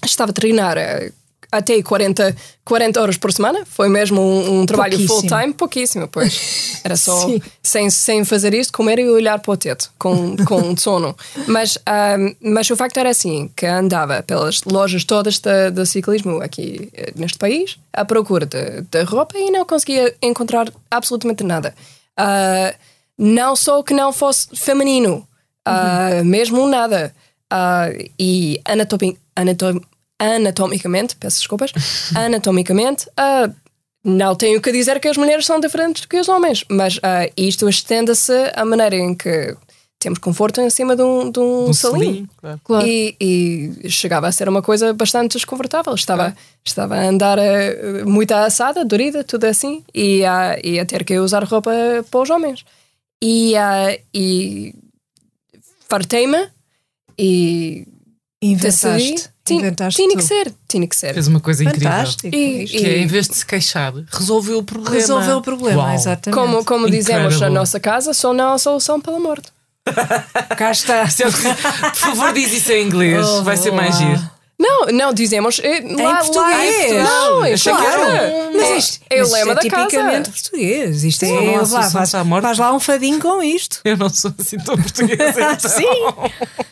estava 0.05 0.31
a 0.31 0.35
treinar 0.35 0.79
eh, 0.79 1.11
até 1.53 1.83
40, 1.83 2.37
40 2.65 3.01
horas 3.01 3.17
por 3.17 3.33
semana, 3.33 3.65
foi 3.67 3.89
mesmo 3.89 4.21
um, 4.21 4.61
um 4.61 4.67
trabalho 4.67 5.07
full-time, 5.07 5.53
pouquíssimo, 5.53 6.07
pois. 6.09 6.81
Era 6.85 6.97
só 6.97 7.27
sem, 7.63 7.91
sem 7.91 8.25
fazer 8.25 8.55
isto, 8.55 8.73
comer 8.73 8.99
e 8.99 9.09
olhar 9.09 9.39
para 9.39 9.53
o 9.53 9.57
teto 9.57 9.91
com, 9.99 10.37
com 10.45 10.77
sono. 10.79 11.17
Mas, 11.47 11.77
um, 11.77 12.53
mas 12.53 12.71
o 12.71 12.77
facto 12.77 12.99
era 12.99 13.11
assim: 13.11 13.51
que 13.57 13.67
andava 13.67 14.23
pelas 14.23 14.63
lojas 14.65 15.05
todas 15.05 15.39
de, 15.39 15.71
de 15.71 15.87
ciclismo 15.87 16.41
aqui 16.41 16.89
eh, 16.93 17.13
neste 17.17 17.39
país 17.39 17.79
à 17.93 18.05
procura 18.05 18.47
de, 18.47 18.83
de 18.83 19.03
roupa 19.03 19.37
e 19.39 19.51
não 19.51 19.65
conseguia 19.65 20.15
encontrar 20.23 20.73
absolutamente 20.91 21.43
nada. 21.43 21.75
Ah, 22.17 22.75
não 23.19 23.57
só 23.57 23.83
que 23.83 23.95
não 23.95 24.13
fosse 24.13 24.49
feminino, 24.55 25.27
ah, 25.65 26.23
mesmo 26.25 26.67
nada. 26.69 27.15
Ah, 27.51 27.89
e 28.19 28.61
anatomi, 28.65 29.19
anatom, 29.35 29.81
anatomicamente, 30.21 31.17
peço 31.17 31.39
desculpas, 31.39 31.73
anatomicamente, 32.15 33.09
ah, 33.17 33.51
não 34.05 34.35
tenho 34.35 34.61
que 34.61 34.73
dizer 34.73 35.01
que 35.01 35.09
as 35.09 35.17
mulheres 35.17 35.47
são 35.47 35.61
diferentes 35.61 36.03
do 36.03 36.09
que 36.09 36.21
os 36.21 36.29
homens, 36.29 36.65
mas 36.69 36.99
ah, 37.03 37.29
isto 37.37 37.69
estende-se 37.69 38.33
à 38.55 38.65
maneira 38.65 38.97
em 38.97 39.15
que 39.15 39.57
temos 40.01 40.19
conforto 40.19 40.63
em 40.63 40.71
cima 40.71 40.97
de 40.97 41.03
um, 41.03 41.31
de 41.31 41.39
um, 41.39 41.69
um 41.69 41.75
claro. 42.39 42.61
Claro. 42.65 42.87
E, 42.87 43.15
e 43.21 43.91
chegava 43.91 44.27
a 44.27 44.33
ser 44.33 44.49
uma 44.49 44.63
coisa 44.63 44.95
bastante 44.95 45.33
desconfortável. 45.33 45.95
Estava, 45.95 46.35
estava 46.65 46.97
a 46.97 47.07
andar 47.07 47.39
eh, 47.39 48.03
muito 48.07 48.33
assada, 48.33 48.83
dorida, 48.83 49.23
tudo 49.23 49.45
assim, 49.45 49.85
e, 49.95 50.25
a 50.25 50.59
e 50.65 50.81
a 50.81 50.87
ter 50.87 51.05
que 51.05 51.19
usar 51.19 51.45
roupa 51.45 51.71
para 52.11 52.21
os 52.21 52.31
homens. 52.31 52.65
E, 53.23 53.55
ah, 53.57 53.95
e 54.13 54.75
fartei-me 55.87 56.49
e. 57.19 57.87
Inventaste. 58.43 59.29
Tin- 59.45 59.57
inventaste 59.57 60.01
Tinha 60.03 60.17
que 60.17 60.23
ser, 60.23 60.55
tinha 60.69 60.87
que 60.87 60.97
ser. 60.97 61.13
Fez 61.13 61.27
uma 61.29 61.41
coisa 61.41 61.63
incrível. 61.65 61.91
Fantástico. 61.91 62.35
E- 62.35 62.65
Isto 62.65 62.79
Que 62.79 62.87
é, 62.87 62.99
em 62.99 63.07
vez 63.07 63.29
de 63.29 63.37
se 63.37 63.45
queixar, 63.45 63.93
resolveu 64.11 64.59
o 64.59 64.63
problema. 64.63 64.95
Resolveu 64.95 65.37
o 65.39 65.43
problema, 65.43 65.83
Uau. 65.85 65.95
exatamente. 65.95 66.39
Como, 66.41 66.65
como 66.65 66.91
dizemos 66.91 67.39
na 67.41 67.51
nossa 67.51 67.79
casa, 67.81 68.15
só 68.15 68.33
não 68.33 68.53
há 68.55 68.59
solução 68.59 69.01
pela 69.01 69.19
morte. 69.19 69.49
Cá 70.57 70.71
está. 70.71 71.05
Eu- 71.19 71.33
Por 71.33 71.95
favor, 71.97 72.33
diz 72.33 72.53
isso 72.53 72.71
em 72.73 72.87
inglês, 72.87 73.27
Oh, 73.27 73.43
vai 73.43 73.57
ser 73.57 73.73
mais 73.73 73.97
giro. 73.97 74.31
Não, 74.63 74.87
não 74.89 75.13
dizemos. 75.15 75.59
eh, 75.65 75.81
Lá, 76.03 76.17
português. 76.19 76.93
Lá, 76.93 77.01
em 77.01 77.03
não, 77.03 77.47
em 77.47 77.53
Achei 77.55 77.73
que 77.75 77.79
claro. 77.81 78.03
era 78.03 78.51
Mas 78.53 78.63
É- 78.63 78.77
isto, 78.77 79.01
é, 79.09 79.19
mas 79.21 79.31
o 79.31 79.33
lema 79.33 79.55
da 79.55 79.61
é 79.63 79.71
casa. 79.71 79.87
tipicamente 79.87 80.31
português. 80.31 81.03
Isto 81.05 81.25
Sim, 81.27 81.37
é. 81.37 81.41
não 81.47 81.55
há 81.55 81.69
lá, 81.69 81.91
faz, 81.91 82.11
faz 82.13 82.59
lá 82.59 82.73
um 82.75 82.79
fadinho 82.79 83.19
com 83.21 83.43
isto. 83.43 83.81
Eu 83.87 83.97
não 83.97 84.11
sou 84.11 84.33
assim 84.39 84.59
tão 84.59 84.77
portuguesa. 84.77 85.41
Então. 85.41 85.71
Sim. 85.71 85.87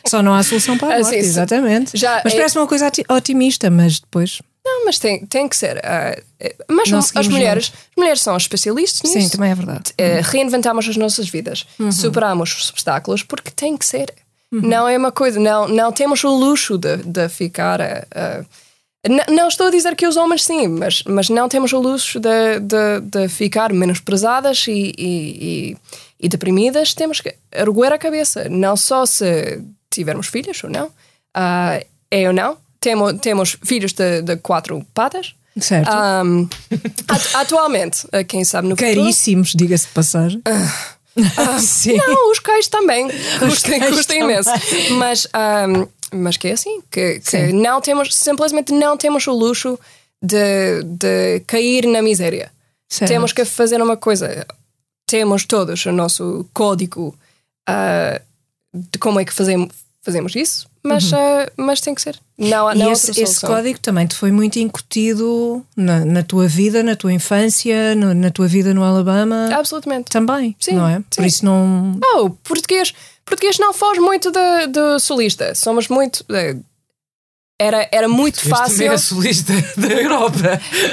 Só 0.07 0.21
não 0.21 0.33
há 0.35 0.43
solução 0.43 0.77
para 0.77 0.89
a 0.89 0.91
Ah, 0.97 0.99
morte, 0.99 1.15
sim, 1.15 1.21
sim. 1.21 1.27
exatamente. 1.27 1.97
Já 1.97 2.21
mas 2.23 2.33
é- 2.33 2.37
parece 2.37 2.57
uma 2.59 2.67
coisa 2.67 2.87
oti- 2.87 3.05
otimista, 3.09 3.69
mas 3.71 3.99
depois. 3.99 4.39
Não, 4.63 4.85
mas 4.85 4.99
tem, 4.99 5.25
tem 5.25 5.47
que 5.47 5.57
ser. 5.57 5.83
ah, 5.83 6.15
eh, 6.39 6.55
mas 6.69 6.91
Não 6.91 6.99
as 6.99 7.27
mulheres, 7.27 7.71
as 7.73 7.95
mulheres 7.97 8.21
são 8.21 8.37
especialistas 8.37 9.01
nisso. 9.09 9.29
Sim, 9.29 9.29
também 9.29 9.49
é 9.51 9.55
verdade. 9.55 9.93
Eh, 9.97 10.21
reinventamos 10.23 10.87
as 10.87 10.95
nossas 10.95 11.27
vidas, 11.27 11.65
Uhum. 11.79 11.91
superamos 11.91 12.55
os 12.55 12.69
obstáculos 12.69 13.23
porque 13.23 13.49
tem 13.49 13.75
que 13.75 13.85
ser. 13.85 14.13
Não 14.51 14.87
é 14.87 14.97
uma 14.97 15.11
coisa, 15.11 15.39
não, 15.39 15.67
não 15.67 15.91
temos 15.91 16.23
o 16.23 16.29
luxo 16.29 16.77
de, 16.77 16.97
de 16.97 17.29
ficar. 17.29 17.79
N- 19.07 19.25
não 19.29 19.47
estou 19.47 19.67
a 19.67 19.71
dizer 19.71 19.95
que 19.95 20.07
os 20.07 20.17
homens 20.17 20.43
sim, 20.43 20.67
mas, 20.67 21.03
mas 21.05 21.29
não 21.29 21.47
temos 21.47 21.71
o 21.71 21.79
luxo 21.79 22.19
de, 22.19 22.59
de, 22.59 22.99
de 23.01 23.29
ficar 23.29 23.71
menosprezadas 23.71 24.65
e, 24.67 24.93
e, 24.97 24.97
e, 24.99 25.77
e 26.19 26.27
deprimidas. 26.29 26.93
Temos 26.93 27.21
que 27.21 27.33
erguer 27.51 27.93
a 27.93 27.97
cabeça, 27.97 28.49
não 28.49 28.75
só 28.75 29.05
se 29.05 29.61
tivermos 29.89 30.27
filhos 30.27 30.63
ou 30.63 30.69
não, 30.69 30.89
ah, 31.33 31.79
é 32.11 32.27
ou 32.27 32.33
não. 32.33 32.57
Temo, 32.81 33.13
temos 33.17 33.57
filhos 33.63 33.93
de, 33.93 34.21
de 34.21 34.35
quatro 34.37 34.85
patas. 34.93 35.35
Certo. 35.59 35.89
Atu- 37.07 37.37
atualmente, 37.37 38.07
ah, 38.11 38.23
quem 38.23 38.43
sabe 38.43 38.67
no 38.67 38.75
futuro. 38.75 38.95
Caríssimos, 38.95 39.51
diga-se 39.55 39.87
de 39.87 39.93
passagem. 39.93 40.41
Sim. 41.59 41.97
Não, 41.97 42.31
os 42.31 42.39
cais 42.39 42.67
também. 42.67 43.07
Custam, 43.39 43.79
cães 43.79 43.95
custam 43.95 44.17
imenso. 44.17 44.49
Mas, 44.97 45.27
ahm, 45.33 45.85
mas 46.11 46.37
que 46.37 46.47
é 46.47 46.51
assim, 46.53 46.81
que, 46.89 47.19
que 47.19 47.53
não 47.53 47.81
temos, 47.81 48.15
simplesmente 48.15 48.71
não 48.71 48.97
temos 48.97 49.25
o 49.27 49.33
luxo 49.33 49.79
de, 50.21 50.83
de 50.83 51.41
cair 51.47 51.85
na 51.87 52.01
miséria. 52.01 52.51
Certo. 52.87 53.09
Temos 53.09 53.33
que 53.33 53.45
fazer 53.45 53.81
uma 53.81 53.97
coisa. 53.97 54.45
Temos 55.07 55.45
todos 55.45 55.85
o 55.85 55.91
nosso 55.91 56.47
código 56.53 57.15
ah, 57.67 58.21
de 58.73 58.99
como 58.99 59.19
é 59.19 59.25
que 59.25 59.33
fazemos, 59.33 59.69
fazemos 60.01 60.35
isso, 60.35 60.68
mas, 60.83 61.11
ah, 61.13 61.51
mas 61.57 61.81
tem 61.81 61.93
que 61.93 62.01
ser. 62.01 62.17
Não, 62.37 62.73
não 62.73 62.85
Uhum. 62.85 62.89
E 62.89 62.91
esse, 62.93 63.21
esse 63.21 63.41
código 63.45 63.79
também 63.79 64.07
te 64.07 64.15
foi 64.15 64.31
muito 64.31 64.57
incutido 64.59 65.65
na, 65.75 66.05
na 66.05 66.23
tua 66.23 66.47
vida, 66.47 66.81
na 66.83 66.95
tua 66.95 67.11
infância, 67.11 67.93
no- 67.95 68.13
na 68.13 68.31
tua 68.31 68.47
vida 68.47 68.73
no 68.73 68.83
Alabama. 68.83 69.49
Absolutamente. 69.53 70.09
Também, 70.09 70.55
Sim, 70.59 70.73
não 70.75 70.87
é? 70.87 70.97
sim. 70.97 71.03
Por 71.17 71.25
isso 71.25 71.43
não. 71.45 71.99
Oh, 72.15 72.29
português, 72.29 72.93
português 73.25 73.57
não 73.59 73.73
foge 73.73 73.99
muito 73.99 74.31
do, 74.31 74.39
do 74.71 74.99
solista. 74.99 75.53
Somos 75.53 75.87
muito. 75.89 76.23
eh, 76.31 76.55
era, 77.61 77.89
era 77.91 78.07
muito 78.07 78.37
Este 78.37 78.47
fácil. 78.49 78.89
é 78.89 78.97
solista 78.97 79.51
da 79.75 79.87
Europa. 79.89 80.37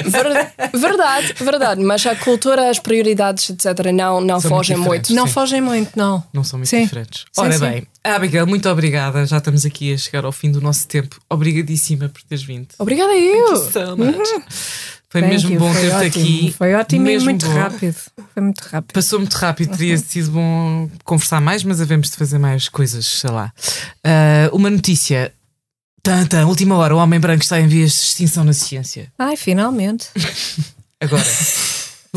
Ver- 0.03 0.77
verdade, 0.77 1.33
verdade. 1.39 1.81
Mas 1.81 2.05
a 2.05 2.13
cultura, 2.13 2.69
as 2.69 2.77
prioridades, 2.77 3.49
etc., 3.49 3.85
não, 3.93 4.19
não 4.19 4.41
São 4.41 4.49
fogem 4.51 4.75
muito 4.75 4.89
muito. 4.89 5.13
Não 5.13 5.27
fogem 5.27 5.61
muito, 5.61 5.91
não. 5.97 6.21
Não 6.33 6.43
são 6.43 6.59
muito 6.59 6.67
Sim. 6.69 6.83
diferentes. 6.83 7.21
Sim, 7.31 7.41
Ora 7.41 7.53
sim. 7.53 7.59
bem, 7.59 7.87
Abigail, 8.15 8.47
muito 8.47 8.69
obrigada. 8.69 9.25
Já 9.25 9.37
estamos 9.37 9.65
aqui 9.65 9.93
a 9.93 9.97
chegar 9.97 10.25
ao 10.25 10.31
fim 10.31 10.51
do 10.51 10.61
nosso 10.61 10.87
tempo. 10.87 11.19
Obrigadíssima 11.29 12.09
por 12.09 12.21
teres 12.23 12.43
vindo. 12.43 12.67
Obrigada 12.79 13.13
eu. 13.15 13.55
So 13.71 13.97
much. 13.97 14.27
Foi 15.09 15.21
Thank 15.21 15.33
mesmo 15.33 15.51
you, 15.51 15.59
bom 15.59 15.73
ter-te 15.73 16.05
aqui. 16.05 16.55
Foi 16.57 16.73
ótimo 16.73 17.01
e 17.07 17.11
Mesmo 17.13 17.29
muito 17.29 17.45
bom. 17.45 17.53
rápido. 17.53 17.95
Foi 18.33 18.43
muito 18.43 18.59
rápido. 18.59 18.93
Passou 18.93 19.19
muito 19.19 19.33
rápido, 19.35 19.77
teria 19.77 19.97
sido 19.97 20.31
bom 20.31 20.89
conversar 21.05 21.39
mais, 21.39 21.63
mas 21.63 21.79
havemos 21.79 22.09
de 22.09 22.17
fazer 22.17 22.37
mais 22.37 22.67
coisas, 22.67 23.05
sei 23.05 23.29
lá. 23.29 23.53
Ah, 24.03 24.49
uma 24.51 24.69
notícia. 24.69 25.31
Tanta, 26.03 26.45
última 26.45 26.75
hora, 26.75 26.95
o 26.95 26.99
homem 26.99 27.19
branco 27.19 27.43
está 27.43 27.59
em 27.59 27.67
vias 27.67 27.91
de 27.91 27.99
extinção 27.99 28.43
na 28.43 28.53
ciência. 28.53 29.11
Ai, 29.17 29.35
finalmente. 29.35 30.07
Agora, 31.01 31.23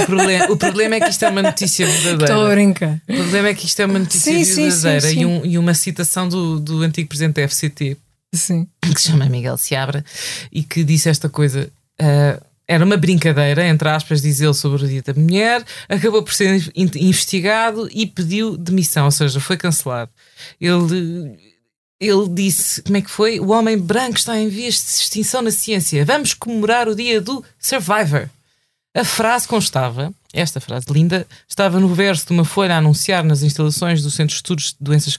o 0.02 0.06
problema, 0.06 0.52
o 0.52 0.56
problema 0.56 0.94
é 0.96 1.00
que 1.00 1.10
isto 1.10 1.24
é 1.24 1.28
uma 1.28 1.42
notícia 1.42 1.84
Estou 1.84 2.10
a 2.12 2.16
verdadeira. 2.16 2.48
brincar. 2.54 3.00
O 3.08 3.14
problema 3.14 3.48
é 3.48 3.54
que 3.54 3.66
isto 3.66 3.80
é 3.80 3.86
uma 3.86 3.98
notícia 3.98 4.32
Sim, 4.32 4.44
sim, 4.44 4.54
sim, 4.54 4.62
verdadeira 4.70 5.00
sim. 5.08 5.20
E, 5.20 5.26
um- 5.26 5.46
e 5.46 5.58
uma 5.58 5.74
citação 5.74 6.28
do, 6.28 6.58
do 6.60 6.82
antigo 6.82 7.08
presidente 7.08 7.36
da 7.36 7.42
FCT, 7.48 7.96
Sim. 8.34 8.66
que 8.82 9.00
se 9.00 9.08
chama 9.08 9.26
Miguel 9.26 9.56
Seabra, 9.58 10.04
e 10.52 10.62
que 10.62 10.84
disse 10.84 11.08
esta 11.08 11.28
coisa. 11.28 11.68
ah, 11.98 12.40
era 12.68 12.84
uma 12.84 12.96
brincadeira, 12.96 13.66
entre 13.66 13.88
aspas, 13.88 14.22
diz 14.22 14.40
ele 14.40 14.54
sobre 14.54 14.84
o 14.84 14.88
Dia 14.88 15.02
da 15.02 15.12
Mulher, 15.12 15.64
acabou 15.88 16.22
por 16.22 16.32
ser 16.32 16.70
in- 16.76 16.88
investigado 16.94 17.88
e 17.92 18.06
pediu 18.06 18.56
demissão, 18.56 19.06
ou 19.06 19.10
seja, 19.10 19.40
foi 19.40 19.56
cancelado. 19.56 20.08
Ele, 20.60 21.36
ele 22.00 22.28
disse: 22.28 22.80
como 22.82 22.96
é 22.96 23.00
que 23.02 23.10
foi? 23.10 23.40
O 23.40 23.48
homem 23.50 23.76
branco 23.76 24.16
está 24.18 24.38
em 24.38 24.48
vias 24.48 24.74
de 24.74 24.80
extinção 24.88 25.42
na 25.42 25.50
ciência. 25.50 26.04
Vamos 26.04 26.32
comemorar 26.32 26.86
o 26.88 26.94
dia 26.94 27.20
do 27.20 27.44
Survivor. 27.58 28.28
A 28.92 29.04
frase 29.04 29.46
constava, 29.46 30.12
esta 30.32 30.60
frase 30.60 30.86
linda, 30.90 31.26
estava 31.48 31.78
no 31.78 31.94
verso 31.94 32.26
de 32.26 32.32
uma 32.32 32.44
folha 32.44 32.74
a 32.74 32.78
anunciar 32.78 33.22
nas 33.22 33.42
instalações 33.42 34.02
do 34.02 34.10
Centro 34.10 34.28
de 34.28 34.34
Estudos 34.34 34.70
de 34.72 34.76
Doenças 34.80 35.16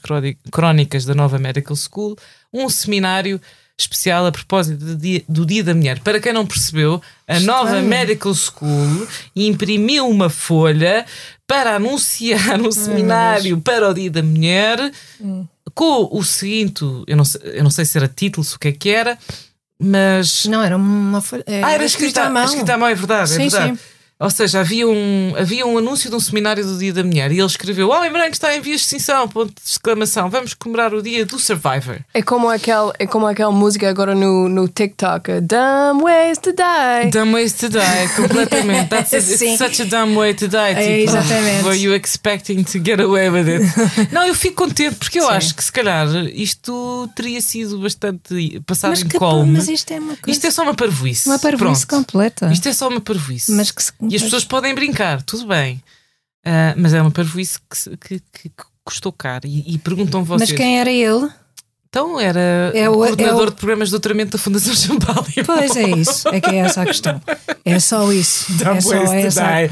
Crónicas 0.50 1.06
da 1.06 1.14
Nova 1.14 1.38
Medical 1.38 1.74
School 1.74 2.16
um 2.52 2.68
seminário 2.68 3.40
especial 3.78 4.26
a 4.26 4.32
propósito 4.32 4.84
do 4.84 4.96
dia, 4.96 5.22
do 5.26 5.46
dia 5.46 5.64
da 5.64 5.74
Mulher. 5.74 6.00
Para 6.00 6.20
quem 6.20 6.34
não 6.34 6.46
percebeu, 6.46 7.00
a 7.26 7.40
Nova 7.40 7.80
Medical 7.80 8.34
School 8.34 9.08
imprimiu 9.34 10.06
uma 10.06 10.28
folha 10.28 11.06
para 11.46 11.76
anunciar 11.76 12.60
um 12.60 12.70
seminário 12.70 13.58
para 13.60 13.88
o 13.88 13.94
Dia 13.94 14.10
da 14.10 14.22
Mulher 14.22 14.92
com 15.74 16.08
o 16.12 16.22
seguinte, 16.22 16.84
eu 17.06 17.16
não, 17.16 17.24
sei, 17.24 17.40
eu 17.44 17.64
não 17.64 17.70
sei 17.70 17.84
se 17.84 17.96
era 17.96 18.08
título, 18.08 18.44
se 18.44 18.56
o 18.56 18.58
que 18.58 18.68
é 18.68 18.72
que 18.72 18.90
era, 18.90 19.18
mas 19.82 20.46
Não, 20.46 20.62
era 20.62 20.76
uma 20.76 21.20
folha. 21.20 21.44
ah, 21.46 21.72
era 21.72 21.84
escrita, 21.84 22.22
à 22.22 22.30
mão. 22.30 22.44
escrita 22.44 22.74
à 22.74 22.78
mão, 22.78 22.88
é 22.88 22.94
verdade, 22.94 23.22
é 23.22 23.26
Sim, 23.34 23.48
verdade. 23.48 23.70
sim. 23.72 23.78
Ou 24.22 24.30
seja, 24.30 24.60
havia 24.60 24.86
um, 24.88 25.34
havia 25.36 25.66
um 25.66 25.76
anúncio 25.78 26.08
de 26.08 26.16
um 26.16 26.20
seminário 26.20 26.64
do 26.64 26.78
Dia 26.78 26.92
da 26.92 27.02
Mulher 27.02 27.32
e 27.32 27.38
ele 27.38 27.46
escreveu: 27.46 27.88
O 27.88 27.92
homem 27.92 28.12
branco 28.12 28.30
está 28.32 28.54
em 28.56 28.60
vias 28.60 28.80
de 28.80 28.86
extinção, 28.86 29.26
ponto 29.28 29.52
de 29.52 29.68
exclamação, 29.68 30.30
vamos 30.30 30.54
comemorar 30.54 30.94
o 30.94 31.02
dia 31.02 31.26
do 31.26 31.38
Survivor. 31.38 31.98
É 32.14 32.22
como 32.22 32.48
aquela, 32.48 32.92
é 32.98 33.06
como 33.06 33.26
aquela 33.26 33.50
música 33.52 33.88
agora 33.88 34.14
no, 34.14 34.48
no 34.48 34.68
TikTok. 34.68 35.40
Dumb 35.40 36.02
ways 36.04 36.38
to 36.38 36.52
die. 36.52 37.10
Dumb 37.10 37.32
ways 37.34 37.52
to 37.54 37.68
die, 37.68 38.08
completamente. 38.16 38.88
That's 38.88 39.12
a, 39.12 39.18
it's 39.18 39.58
such 39.58 39.80
a 39.82 39.84
dumb 39.84 40.16
way 40.16 40.34
to 40.34 40.46
die. 40.48 40.56
É, 40.76 40.98
tipo, 41.00 41.10
exatamente. 41.16 41.64
Were 41.64 41.76
you 41.78 41.94
expecting 41.94 42.62
to 42.64 42.78
get 42.78 43.00
away 43.00 43.28
with 43.28 43.48
it? 43.48 43.64
Não, 44.12 44.26
eu 44.26 44.34
fico 44.34 44.56
contente 44.64 44.96
porque 44.96 45.18
eu 45.18 45.26
Sim. 45.26 45.32
acho 45.32 45.54
que 45.54 45.64
se 45.64 45.72
calhar 45.72 46.06
isto 46.32 47.08
teria 47.16 47.40
sido 47.40 47.78
bastante 47.80 48.60
passado 48.66 48.90
Mas, 48.90 49.02
em 49.02 49.08
que, 49.08 49.18
colme. 49.18 49.52
mas 49.52 49.68
isto 49.68 49.90
é 49.92 49.98
uma 49.98 50.16
coisa. 50.16 50.30
Isto 50.30 50.46
é 50.46 50.50
só 50.50 50.62
uma 50.62 50.74
parvoíce. 50.74 51.28
uma 51.28 51.38
parvoíce 51.38 51.86
Pronto. 51.86 52.04
completa. 52.06 52.50
Isto 52.52 52.68
é 52.68 52.72
só 52.72 52.88
uma 52.88 53.00
parvoíce. 53.00 53.52
Mas 53.52 53.70
que 53.70 53.82
se- 53.82 53.92
E 54.12 54.16
as 54.16 54.22
pessoas 54.22 54.44
podem 54.44 54.74
brincar, 54.74 55.22
tudo 55.22 55.46
bem. 55.46 55.82
Ah, 56.44 56.74
mas 56.76 56.92
é 56.94 57.00
uma 57.00 57.10
parvoíce 57.10 57.58
que, 57.70 57.96
que, 57.96 58.18
que- 58.32 58.48
que 58.48 58.64
custou 58.84 59.12
caro. 59.12 59.46
E, 59.46 59.74
e 59.74 59.78
perguntam 59.78 60.24
vocês. 60.24 60.50
Mas 60.50 60.56
quem 60.58 60.80
era 60.80 60.90
ele? 60.90 61.28
Então 61.88 62.18
era 62.18 62.72
É 62.74 62.88
o 62.88 62.94
coordenador 62.94 63.40
é 63.42 63.46
o- 63.48 63.50
de 63.50 63.56
programas 63.56 63.88
de 63.88 63.92
doutoramento 63.92 64.32
da 64.32 64.38
Fundação 64.38 64.74
Champal. 64.74 65.24
Pois 65.44 65.76
é 65.76 65.90
isso. 65.90 66.26
É 66.30 66.40
que 66.40 66.50
é 66.50 66.56
essa 66.60 66.82
a 66.82 66.86
questão. 66.86 67.20
É 67.64 67.78
só 67.78 68.10
isso. 68.12 68.46
É 68.74 68.80
só 68.80 68.94
essa. 69.14 69.68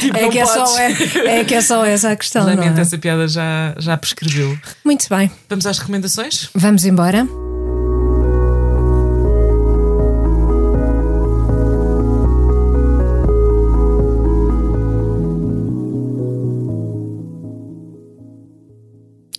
tipo, 0.00 0.16
É 0.16 0.28
que 0.30 0.38
é, 0.38 0.46
só, 0.46 0.78
é, 0.78 0.92
é 1.40 1.44
que 1.44 1.54
é 1.54 1.60
só 1.60 1.84
essa 1.84 2.10
a 2.10 2.16
questão. 2.16 2.46
Lamento, 2.46 2.78
é? 2.78 2.80
essa 2.80 2.96
piada 2.98 3.28
já, 3.28 3.74
já 3.78 3.96
prescreveu. 3.96 4.58
Muito 4.84 5.06
bem. 5.08 5.30
Vamos 5.48 5.66
às 5.66 5.78
recomendações? 5.78 6.48
Vamos 6.54 6.84
embora. 6.86 7.26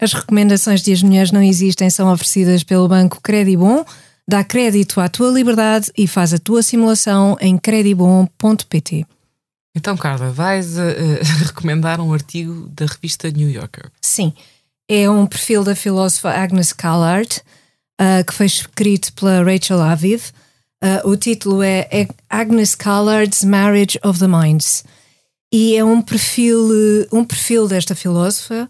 As 0.06 0.14
recomendações 0.14 0.84
de 0.84 0.94
As 0.94 1.02
Mulheres 1.02 1.32
Não 1.32 1.42
Existem 1.42 1.90
são 1.90 2.14
oferecidas 2.14 2.64
pelo 2.64 2.88
Banco 2.88 3.20
Credibon. 3.24 3.84
Dá 4.28 4.44
crédito 4.44 5.02
à 5.02 5.10
tua 5.10 5.32
liberdade 5.32 5.92
e 5.98 6.08
faz 6.08 6.32
a 6.32 6.38
tua 6.38 6.62
simulação 6.62 7.36
em 7.42 7.58
credibon.pt. 7.58 9.04
Então, 9.76 9.98
Carla, 9.98 10.30
vais 10.30 10.78
a 10.78 10.84
recomendar 11.48 12.00
um 12.00 12.14
artigo 12.14 12.70
da 12.70 12.86
revista 12.86 13.32
New 13.32 13.50
Yorker. 13.50 13.90
Sim, 14.00 14.32
é 14.88 15.10
um 15.10 15.26
perfil 15.26 15.64
da 15.64 15.74
filósofa 15.74 16.30
Agnes 16.30 16.72
Callard, 16.72 17.42
ah, 17.98 18.24
que 18.24 18.32
foi 18.32 18.46
escrito 18.46 19.12
pela 19.14 19.44
Rachel 19.44 19.82
Aviv. 19.82 20.26
Ah, 20.84 21.02
o 21.04 21.18
título 21.18 21.64
é 21.64 22.08
Agnes 22.30 22.76
Callard's 22.76 23.44
Marriage 23.44 24.00
of 24.04 24.20
the 24.20 24.28
Minds. 24.28 24.84
E 25.52 25.76
é 25.76 25.84
um 25.84 26.00
perfil, 26.00 27.08
um 27.12 27.26
perfil 27.26 27.68
desta 27.68 27.96
filósofa, 27.96 28.70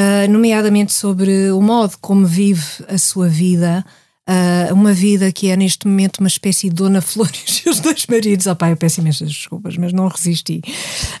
ah, 0.00 0.28
nomeadamente 0.28 0.92
sobre 0.92 1.50
o 1.50 1.60
modo 1.60 1.96
como 2.00 2.24
vive 2.24 2.84
a 2.86 2.96
sua 2.96 3.26
vida, 3.26 3.84
ah, 4.24 4.68
uma 4.72 4.92
vida 4.92 5.32
que 5.32 5.50
é 5.50 5.56
neste 5.56 5.88
momento 5.88 6.18
uma 6.18 6.28
espécie 6.28 6.68
de 6.68 6.76
Dona 6.76 7.00
Flor 7.00 7.28
e 7.34 7.50
os 7.50 7.56
seus 7.56 7.80
dois 7.80 8.06
maridos. 8.06 8.46
Oh, 8.46 8.54
pá, 8.54 8.70
eu 8.70 8.76
peço 8.76 9.00
imensas 9.00 9.28
desculpas, 9.28 9.76
mas 9.76 9.92
não 9.92 10.06
resisti. 10.06 10.60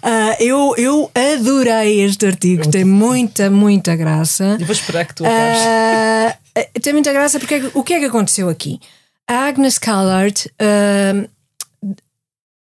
Ah, 0.00 0.36
eu, 0.38 0.76
eu 0.76 1.10
adorei 1.12 2.02
este 2.02 2.24
artigo, 2.24 2.70
tem 2.70 2.84
muita, 2.84 3.50
muita 3.50 3.96
graça. 3.96 4.56
Eu 4.60 4.66
vou 4.66 4.72
esperar 4.72 5.04
que 5.06 5.14
tu 5.16 5.24
Ah, 5.26 6.36
tem 6.80 6.92
muita 6.92 7.12
graça 7.12 7.40
porque 7.40 7.54
é 7.54 7.70
o 7.74 7.82
que 7.82 7.94
é 7.94 7.98
que 7.98 8.04
aconteceu 8.04 8.48
aqui? 8.48 8.78
A 9.26 9.48
Agnes 9.48 9.76
Callard 9.76 10.48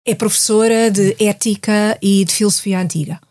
é 0.05 0.13
professora 0.15 0.91
de 0.91 1.15
ética 1.17 1.97
e 2.01 2.25
de 2.25 2.33
filosofia 2.33 2.79
antiga. 2.79 3.21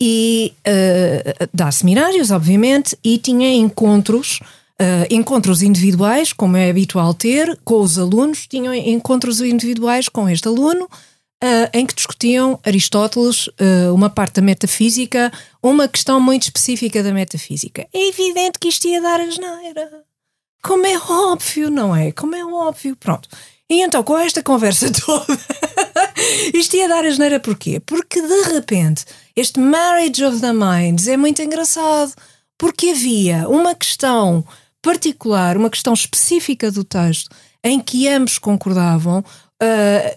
E 0.00 0.52
ah, 0.66 1.48
dá 1.52 1.70
seminários, 1.70 2.30
obviamente, 2.30 2.96
e 3.02 3.18
tinha 3.18 3.52
encontros, 3.54 4.40
ah, 4.78 5.06
encontros 5.10 5.62
individuais, 5.62 6.32
como 6.32 6.56
é 6.56 6.68
habitual 6.70 7.14
ter, 7.14 7.58
com 7.64 7.80
os 7.80 7.98
alunos, 7.98 8.46
tinham 8.46 8.74
encontros 8.74 9.40
individuais 9.40 10.08
com 10.08 10.28
este 10.28 10.48
aluno, 10.48 10.88
ah, 11.42 11.70
em 11.72 11.86
que 11.86 11.94
discutiam 11.94 12.58
Aristóteles, 12.64 13.48
uma 13.92 14.10
parte 14.10 14.36
da 14.36 14.42
metafísica, 14.42 15.32
uma 15.62 15.86
questão 15.88 16.20
muito 16.20 16.44
específica 16.44 17.02
da 17.02 17.12
metafísica. 17.12 17.86
É 17.92 18.08
evidente 18.08 18.58
que 18.58 18.68
isto 18.68 18.88
ia 18.88 19.00
dar 19.00 19.20
asneira. 19.20 20.04
Como 20.62 20.86
é 20.86 20.98
óbvio, 20.98 21.70
não 21.70 21.94
é? 21.94 22.10
Como 22.10 22.34
é 22.34 22.44
óbvio. 22.44 22.96
Pronto. 22.96 23.28
E 23.68 23.82
então, 23.82 24.02
com 24.02 24.16
esta 24.18 24.42
conversa 24.42 24.90
toda, 24.92 25.38
isto 26.54 26.76
ia 26.76 26.88
dar 26.88 27.04
asneira 27.04 27.38
porquê? 27.40 27.80
Porque 27.80 28.20
de 28.20 28.42
repente, 28.54 29.04
este 29.36 29.58
Marriage 29.58 30.24
of 30.24 30.40
the 30.40 30.52
Minds 30.52 31.06
é 31.08 31.16
muito 31.16 31.42
engraçado. 31.42 32.12
Porque 32.56 32.90
havia 32.90 33.48
uma 33.48 33.74
questão 33.74 34.44
particular, 34.80 35.56
uma 35.56 35.70
questão 35.70 35.92
específica 35.92 36.70
do 36.70 36.84
texto, 36.84 37.34
em 37.62 37.80
que 37.80 38.06
ambos 38.08 38.38
concordavam, 38.38 39.24
ah, 39.60 40.16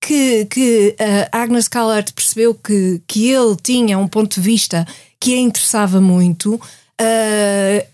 que, 0.00 0.46
que 0.46 0.96
a 1.32 1.42
Agnes 1.42 1.68
Callard 1.68 2.12
percebeu 2.12 2.54
que, 2.54 3.02
que 3.06 3.28
ele 3.28 3.56
tinha 3.56 3.98
um 3.98 4.08
ponto 4.08 4.36
de 4.36 4.40
vista 4.40 4.86
que 5.20 5.34
a 5.34 5.38
interessava 5.38 6.00
muito, 6.00 6.60
ah, 7.00 7.84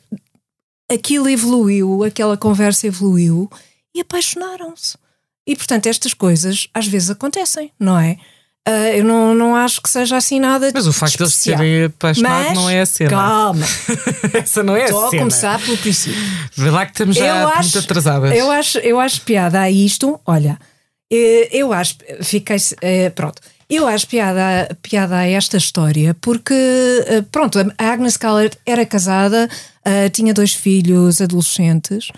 aquilo 0.92 1.28
evoluiu, 1.28 2.04
aquela 2.04 2.36
conversa 2.36 2.86
evoluiu 2.86 3.50
e 3.94 4.00
apaixonaram-se. 4.00 4.96
E 5.46 5.56
portanto, 5.56 5.86
estas 5.86 6.14
coisas 6.14 6.68
às 6.72 6.86
vezes 6.86 7.10
acontecem, 7.10 7.72
não 7.78 7.98
é? 7.98 8.18
Ah, 8.66 8.88
eu 8.96 9.04
não, 9.04 9.34
não 9.34 9.54
acho 9.54 9.80
que 9.82 9.90
seja 9.90 10.16
assim 10.16 10.40
nada. 10.40 10.70
Mas 10.74 10.86
o 10.86 10.92
facto 10.92 11.16
de 11.18 11.22
eles 11.22 11.32
especial. 11.32 11.58
serem 11.58 11.84
apaixonados 11.84 12.46
Mas, 12.48 12.54
não 12.58 12.70
é 12.70 12.80
a 12.80 12.86
cena. 12.86 13.10
Calma, 13.10 13.66
Essa 14.32 14.62
não 14.62 14.74
é 14.76 14.84
estou 14.84 15.04
a 15.04 15.06
a 15.06 15.10
cena. 15.10 15.22
começar 15.22 15.60
pelo 15.60 15.76
princípio. 15.76 16.22
Vê 16.56 16.70
lá 16.70 16.86
que 16.86 16.92
estamos 16.92 17.16
já 17.16 17.26
Eu 17.26 17.46
muito 17.48 17.58
acho- 17.58 17.78
atrasadas. 17.78 18.34
Eu 18.34 18.50
acho, 18.50 18.78
eu 18.78 18.98
acho 19.00 19.20
piada 19.20 19.60
a 19.60 19.70
isto. 19.70 20.18
Olha, 20.26 20.58
eh, 21.12 21.48
eu 21.52 21.72
acho. 21.74 21.96
Fiquei. 22.22 22.56
eh, 22.80 23.10
Pronto. 23.10 23.40
Eu 23.68 23.86
acho 23.86 24.06
piada, 24.06 24.76
piada 24.82 25.16
a 25.16 25.26
esta 25.26 25.56
história 25.56 26.14
porque, 26.20 26.54
eh, 27.06 27.22
pronto, 27.32 27.58
a 27.58 27.84
Agnes 27.92 28.16
Callard 28.16 28.56
era 28.66 28.84
casada, 28.84 29.48
tinha 30.12 30.32
dois 30.34 30.52
filhos 30.54 31.20
adolescentes 31.20 32.08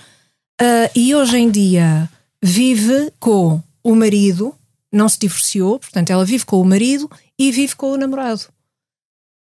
Uh, 0.63 0.89
e 0.95 1.15
hoje 1.15 1.37
em 1.37 1.51
dia 1.51 2.09
vive 2.43 3.13
com 3.21 3.61
o 3.85 3.95
marido, 3.95 4.55
não 4.97 5.09
se 5.09 5.19
divorciou, 5.19 5.79
portanto, 5.79 6.11
ela 6.11 6.25
vive 6.25 6.45
com 6.45 6.61
o 6.61 6.65
marido 6.65 7.11
e 7.39 7.53
vive 7.53 7.77
com 7.77 7.93
o 7.93 7.97
namorado. 7.97 8.47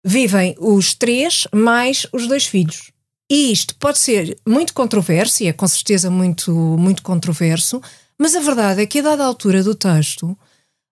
Vivem 0.06 0.56
os 0.60 0.94
três 0.94 1.48
mais 1.54 2.06
os 2.14 2.28
dois 2.28 2.46
filhos. 2.46 2.92
E 3.30 3.52
isto 3.52 3.76
pode 3.76 4.00
ser 4.00 4.38
muito 4.48 4.74
controverso, 4.74 5.44
e 5.44 5.48
é 5.48 5.54
com 5.54 5.68
certeza 5.68 6.10
muito, 6.10 6.52
muito 6.52 7.04
controverso, 7.04 7.82
mas 8.18 8.36
a 8.36 8.40
verdade 8.40 8.82
é 8.82 8.86
que 8.86 9.00
a 9.00 9.04
dada 9.04 9.24
altura 9.24 9.64
do 9.64 9.76
texto, 9.76 10.38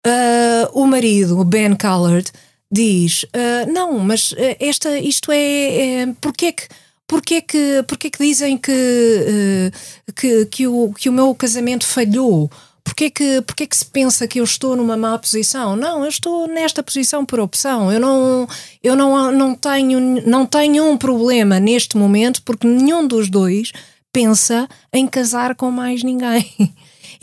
uh, 0.05 0.69
o 0.73 0.87
marido, 0.87 1.39
o 1.39 1.43
Ben 1.43 1.75
Callard, 1.75 2.31
diz: 2.71 3.23
uh, 3.23 3.71
Não, 3.71 3.99
mas 3.99 4.33
esta, 4.59 4.97
isto 4.97 5.31
é. 5.31 6.01
é 6.01 6.13
porque 6.19 6.51
que. 6.51 6.67
Porquê 7.05 7.41
que, 7.41 7.83
porquê 7.85 8.09
que 8.09 8.23
dizem 8.23 8.57
que, 8.57 9.71
que, 10.15 10.45
que, 10.45 10.65
o, 10.67 10.93
que 10.93 11.09
o 11.09 11.13
meu 11.13 11.35
casamento 11.35 11.85
falhou? 11.85 12.49
Porquê 12.83 13.09
que, 13.09 13.41
porquê 13.41 13.65
que 13.65 13.77
se 13.77 13.85
pensa 13.85 14.27
que 14.27 14.39
eu 14.39 14.43
estou 14.43 14.75
numa 14.75 14.97
má 14.97 15.17
posição? 15.17 15.75
Não, 15.75 16.03
eu 16.03 16.09
estou 16.09 16.47
nesta 16.47 16.83
posição 16.83 17.25
por 17.25 17.39
opção. 17.39 17.91
Eu 17.91 17.99
não, 17.99 18.47
eu 18.83 18.95
não, 18.95 19.31
não, 19.31 19.55
tenho, 19.55 19.99
não 20.27 20.45
tenho 20.45 20.83
um 20.85 20.97
problema 20.97 21.59
neste 21.59 21.97
momento 21.97 22.43
porque 22.43 22.67
nenhum 22.67 23.07
dos 23.07 23.29
dois 23.29 23.71
pensa 24.11 24.67
em 24.91 25.07
casar 25.07 25.55
com 25.55 25.71
mais 25.71 26.03
ninguém. 26.03 26.45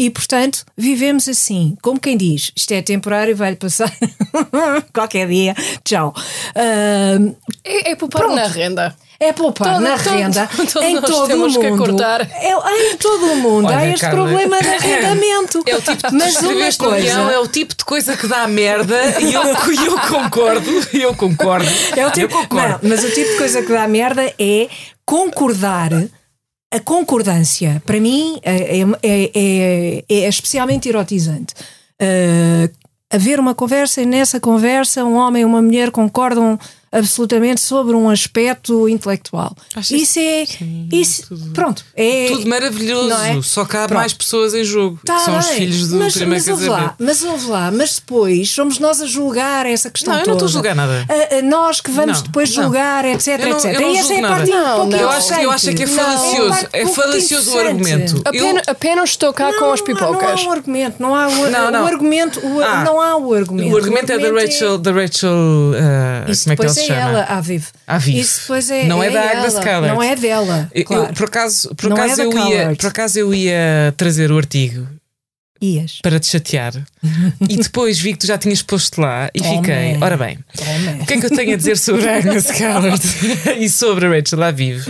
E, 0.00 0.08
portanto, 0.08 0.64
vivemos 0.74 1.28
assim, 1.28 1.76
como 1.82 2.00
quem 2.00 2.16
diz, 2.16 2.52
isto 2.56 2.72
é 2.72 2.80
temporário, 2.80 3.36
vai-lhe 3.36 3.56
passar 3.56 3.92
qualquer 4.94 5.28
dia, 5.28 5.54
tchau. 5.84 6.14
Uh, 6.56 7.36
é, 7.62 7.90
é 7.90 7.96
poupar 7.96 8.26
na 8.30 8.46
renda. 8.46 8.96
É 9.20 9.30
poupar 9.34 9.78
na 9.78 9.98
todo, 9.98 10.14
renda 10.14 10.48
todo, 10.72 10.82
em 10.82 11.00
todo 11.02 11.34
o 11.34 11.38
mundo. 11.38 12.02
É, 12.32 12.92
em 12.92 12.96
todo 12.96 13.26
o 13.26 13.36
mundo 13.36 13.66
Olha, 13.66 13.76
há 13.76 13.86
este 13.88 14.00
Carla, 14.00 14.24
problema 14.24 14.58
de 14.58 14.68
arrendamento. 14.72 15.62
É 15.66 15.76
o 15.76 15.82
tipo 15.82 16.08
de 16.08 16.16
Mas 16.16 16.36
uma 16.36 16.72
coisa 16.88 17.20
é 17.20 17.38
o 17.38 17.46
tipo 17.46 17.76
de 17.76 17.84
coisa 17.84 18.16
que 18.16 18.26
dá 18.26 18.48
merda 18.48 19.20
e 19.20 19.34
eu, 19.34 19.42
eu 19.42 20.00
concordo. 20.08 20.70
Eu 20.94 21.14
concordo. 21.14 21.68
É 21.94 22.06
o 22.06 22.10
tipo, 22.10 22.34
eu 22.34 22.40
concordo. 22.40 22.78
Não, 22.82 22.88
mas 22.88 23.04
o 23.04 23.10
tipo 23.10 23.32
de 23.32 23.36
coisa 23.36 23.60
que 23.60 23.70
dá 23.70 23.86
merda 23.86 24.32
é 24.38 24.66
concordar 25.04 25.90
a 26.70 26.78
concordância, 26.78 27.82
para 27.84 27.98
mim, 27.98 28.38
é, 28.42 28.80
é, 28.80 29.30
é, 29.34 30.04
é 30.08 30.28
especialmente 30.28 30.88
erotizante. 30.88 31.54
Uh, 32.00 32.70
haver 33.10 33.40
uma 33.40 33.54
conversa 33.54 34.00
e 34.00 34.06
nessa 34.06 34.38
conversa 34.38 35.04
um 35.04 35.16
homem 35.16 35.42
e 35.42 35.44
uma 35.44 35.60
mulher 35.60 35.90
concordam 35.90 36.58
absolutamente 36.92 37.60
sobre 37.60 37.94
um 37.94 38.10
aspecto 38.10 38.88
intelectual. 38.88 39.54
Acho 39.74 39.94
isso 39.94 40.18
é. 40.18 40.44
Sim, 40.44 40.88
isso, 40.92 41.28
tudo, 41.28 41.50
pronto. 41.52 41.84
É, 41.94 42.26
tudo 42.26 42.48
maravilhoso. 42.48 43.14
É? 43.14 43.40
Só 43.42 43.64
que 43.64 43.76
há 43.76 43.86
pronto. 43.86 44.00
mais 44.00 44.12
pessoas 44.12 44.54
em 44.54 44.64
jogo. 44.64 44.98
Tá 45.04 45.16
que 45.16 45.20
são 45.22 45.38
os 45.38 45.46
filhos 45.46 45.88
do 45.88 45.96
mas, 45.96 46.14
primeiro 46.14 46.44
mas 46.44 46.46
casamento. 46.46 46.70
Lá, 46.70 46.94
mas 46.98 47.22
ouve 47.22 47.46
lá, 47.46 47.70
mas 47.70 47.94
depois 47.96 48.50
somos 48.50 48.78
nós 48.78 49.00
a 49.00 49.06
julgar 49.06 49.66
essa 49.66 49.90
questão 49.90 50.14
não, 50.14 50.20
toda. 50.20 50.30
Eu 50.30 50.38
não 50.38 50.46
estou 50.46 50.48
a 50.48 50.52
julgar 50.52 50.74
nada. 50.74 51.06
A, 51.08 51.36
a 51.36 51.42
nós 51.42 51.80
que 51.80 51.90
vamos 51.90 52.18
não, 52.18 52.26
depois 52.26 52.48
julgar, 52.52 53.04
etc, 53.04 53.28
eu 53.28 53.48
não, 53.48 53.56
etc. 53.56 53.74
Eu 53.74 53.80
não 53.80 53.92
e 53.92 53.96
essa 53.96 54.14
é 54.14 54.24
a 54.24 54.28
parte 54.28 54.50
não, 54.50 54.86
não. 54.86 54.98
Eu, 54.98 55.10
acho, 55.10 55.34
eu 55.34 55.50
acho 55.50 55.74
que 55.74 55.82
é 55.84 55.86
falacioso. 55.86 56.68
É, 56.72 56.86
falacioso 56.86 57.54
o 57.54 57.58
argumento. 57.58 58.22
Apenas, 58.24 58.66
eu... 58.66 58.72
apenas 58.72 59.10
estou 59.10 59.32
cá 59.32 59.52
com 59.56 59.72
as 59.72 59.80
pipocas. 59.80 60.10
Não 60.10 60.28
há 60.28 60.48
um 60.48 60.52
argumento. 60.52 60.96
Não 60.98 61.14
há 61.14 61.28
o, 61.28 61.50
não, 61.50 61.84
o 61.84 61.86
argumento. 61.86 62.40
O, 62.44 62.60
ah, 62.60 62.84
não 62.84 63.00
há 63.00 63.16
o 63.16 63.32
argumento. 63.32 63.72
O 63.72 63.76
argumento 63.76 64.12
é 64.12 64.18
da 64.18 64.32
Rachel. 64.32 64.78
Da 64.78 64.90
Rachel 64.90 65.30
uh, 65.30 66.42
como 66.42 66.52
é 66.52 66.56
que 66.56 66.62
ela 66.62 66.79
se 66.80 66.86
chama? 66.86 67.00
ela, 67.00 67.24
a 67.24 67.40
Viv. 67.40 67.66
A 67.86 67.98
Viv. 67.98 68.18
Isso 68.18 68.40
depois 68.40 68.70
é, 68.70 68.84
não 68.84 69.02
é, 69.02 69.06
é 69.06 69.10
da 69.10 69.30
Agnes 69.30 69.54
Callard. 69.58 69.94
Não 69.94 70.02
é 70.02 70.16
dela. 70.16 70.70
Claro. 70.86 71.04
Eu, 71.04 71.14
por 71.14 71.24
acaso, 71.24 71.74
por 71.74 71.92
acaso, 71.92 72.20
é 72.20 72.24
eu 72.24 72.48
ia, 72.48 72.76
por 72.76 72.86
acaso 72.86 73.18
eu 73.18 73.34
ia 73.34 73.94
trazer 73.96 74.30
o 74.32 74.36
artigo. 74.36 74.86
Ias. 75.62 75.98
Para 76.02 76.18
te 76.18 76.26
chatear. 76.26 76.72
e 77.48 77.56
depois 77.56 77.98
vi 77.98 78.12
que 78.12 78.20
tu 78.20 78.26
já 78.26 78.38
tinhas 78.38 78.62
posto 78.62 79.00
lá 79.00 79.28
e 79.34 79.40
oh 79.40 79.44
fiquei. 79.44 79.94
Man. 79.94 80.06
Ora 80.06 80.16
bem, 80.16 80.38
oh 80.58 81.02
o 81.02 81.06
que 81.06 81.14
é 81.14 81.20
que 81.20 81.26
eu 81.26 81.30
tenho 81.30 81.52
a 81.52 81.56
dizer 81.56 81.76
sobre 81.76 82.08
a 82.08 82.16
Agnes 82.16 82.46
Callard 82.46 83.02
e 83.60 83.68
sobre 83.68 84.06
a 84.06 84.08
Rachel 84.08 84.42
Aviv? 84.42 84.86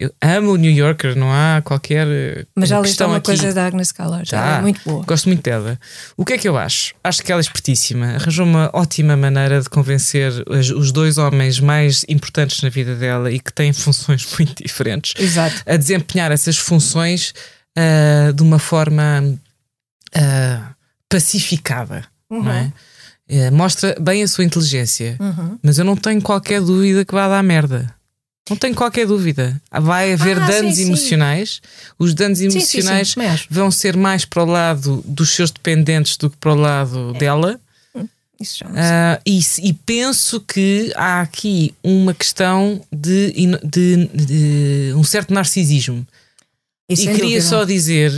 Eu 0.00 0.10
amo 0.22 0.52
o 0.52 0.56
New 0.56 0.72
Yorker, 0.72 1.14
não 1.14 1.30
há 1.30 1.60
qualquer. 1.62 2.06
Eh, 2.08 2.46
Mas 2.56 2.70
já 2.70 2.78
leste 2.78 3.02
uma 3.02 3.18
aqui. 3.18 3.26
coisa 3.26 3.52
da 3.52 3.66
Agnes 3.66 3.92
Callard, 3.92 4.26
já. 4.26 4.56
é 4.56 4.60
muito 4.62 4.80
boa. 4.82 5.04
Gosto 5.04 5.26
muito 5.26 5.42
dela. 5.42 5.78
O 6.16 6.24
que 6.24 6.32
é 6.32 6.38
que 6.38 6.48
eu 6.48 6.56
acho? 6.56 6.94
Acho 7.04 7.22
que 7.22 7.30
ela 7.30 7.38
é 7.38 7.42
espertíssima. 7.42 8.14
Arranjou 8.14 8.46
uma 8.46 8.70
ótima 8.72 9.14
maneira 9.14 9.60
de 9.60 9.68
convencer 9.68 10.32
os 10.48 10.90
dois 10.90 11.18
homens 11.18 11.60
mais 11.60 12.02
importantes 12.08 12.62
na 12.62 12.70
vida 12.70 12.96
dela 12.96 13.30
e 13.30 13.38
que 13.38 13.52
têm 13.52 13.74
funções 13.74 14.26
muito 14.38 14.62
diferentes 14.64 15.12
Exato. 15.22 15.62
a 15.66 15.76
desempenhar 15.76 16.32
essas 16.32 16.56
funções 16.56 17.34
uh, 17.76 18.32
de 18.32 18.42
uma 18.42 18.58
forma 18.58 19.38
uh, 20.16 20.74
pacificada. 21.10 22.06
Uhum. 22.30 22.42
Não 22.42 22.52
é? 22.52 22.72
Uh, 23.30 23.52
mostra 23.52 23.94
bem 24.00 24.22
a 24.22 24.28
sua 24.28 24.44
inteligência, 24.44 25.16
uhum. 25.20 25.58
mas 25.62 25.78
eu 25.78 25.84
não 25.84 25.94
tenho 25.94 26.22
qualquer 26.22 26.62
dúvida 26.62 27.04
que 27.04 27.12
vai 27.12 27.28
dar 27.28 27.42
merda. 27.42 27.99
Não 28.50 28.56
tenho 28.56 28.74
qualquer 28.74 29.06
dúvida. 29.06 29.62
Vai 29.70 30.12
haver 30.12 30.36
ah, 30.42 30.46
danos 30.46 30.74
sim, 30.74 30.86
emocionais. 30.86 31.60
Sim. 31.62 31.92
Os 31.96 32.12
danos 32.12 32.40
emocionais 32.40 33.10
sim, 33.10 33.20
vão 33.48 33.70
ser 33.70 33.96
mais 33.96 34.24
para 34.24 34.42
o 34.42 34.46
lado 34.46 35.02
dos 35.06 35.30
seus 35.30 35.52
dependentes 35.52 36.16
do 36.16 36.28
que 36.28 36.36
para 36.36 36.52
o 36.52 36.56
lado 36.56 37.12
é. 37.14 37.18
dela. 37.18 37.60
Hum, 37.94 38.08
isso 38.40 38.58
já 38.58 38.66
uh, 38.66 39.22
e, 39.24 39.40
e, 39.62 39.72
penso 39.72 40.40
que 40.40 40.92
há 40.96 41.20
aqui 41.20 41.72
uma 41.80 42.12
questão 42.12 42.82
de, 42.92 43.32
de, 43.62 44.10
de 44.12 44.92
um 44.96 45.04
certo 45.04 45.32
narcisismo. 45.32 46.04
E, 46.90 46.94
e 46.94 47.06
queria 47.06 47.20
dúvida. 47.20 47.40
só 47.42 47.64
dizer 47.64 48.12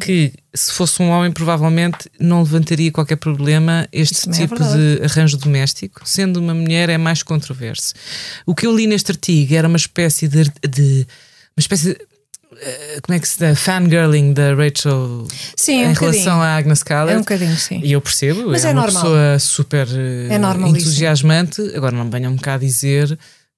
que 0.00 0.32
se 0.52 0.72
fosse 0.72 1.00
um 1.00 1.10
homem, 1.10 1.30
provavelmente 1.30 2.10
não 2.18 2.42
levantaria 2.42 2.90
qualquer 2.90 3.16
problema 3.16 3.88
este 3.92 4.14
Isso 4.14 4.30
é 4.30 4.32
tipo 4.32 4.60
é 4.60 4.76
de 4.76 5.04
arranjo 5.04 5.36
doméstico. 5.36 6.00
Sendo 6.04 6.38
uma 6.38 6.52
mulher, 6.52 6.88
é 6.88 6.98
mais 6.98 7.22
controverso. 7.22 7.94
O 8.44 8.54
que 8.54 8.66
eu 8.66 8.74
li 8.74 8.88
neste 8.88 9.12
artigo 9.12 9.54
era 9.54 9.68
uma 9.68 9.76
espécie 9.76 10.26
de. 10.26 10.44
de 10.68 11.06
uma 11.56 11.60
espécie 11.60 11.94
de, 11.94 11.98
eh, 12.60 12.98
como 13.02 13.16
é 13.16 13.20
que 13.20 13.28
se 13.28 13.38
dá? 13.38 13.54
Fangirling 13.54 14.32
da 14.32 14.54
Rachel 14.54 15.26
sim, 15.54 15.82
em 15.82 15.88
um 15.88 15.92
relação 15.92 16.42
à 16.42 16.56
Agnes 16.56 16.82
Callard. 16.82 17.12
É 17.12 17.16
um 17.16 17.20
bocadinho, 17.20 17.56
sim. 17.56 17.80
E 17.82 17.92
eu 17.92 18.00
percebo, 18.00 18.50
Mas 18.50 18.64
é, 18.64 18.70
é 18.70 18.72
uma 18.72 18.82
normal. 18.82 19.02
pessoa 19.02 19.38
super 19.38 19.86
eh, 19.88 20.34
é 20.34 20.68
entusiasmante. 20.68 21.60
Agora 21.76 21.94
não 21.94 22.10
venham 22.10 22.32
um 22.32 22.36
bocado 22.36 22.64
dizer 22.64 23.16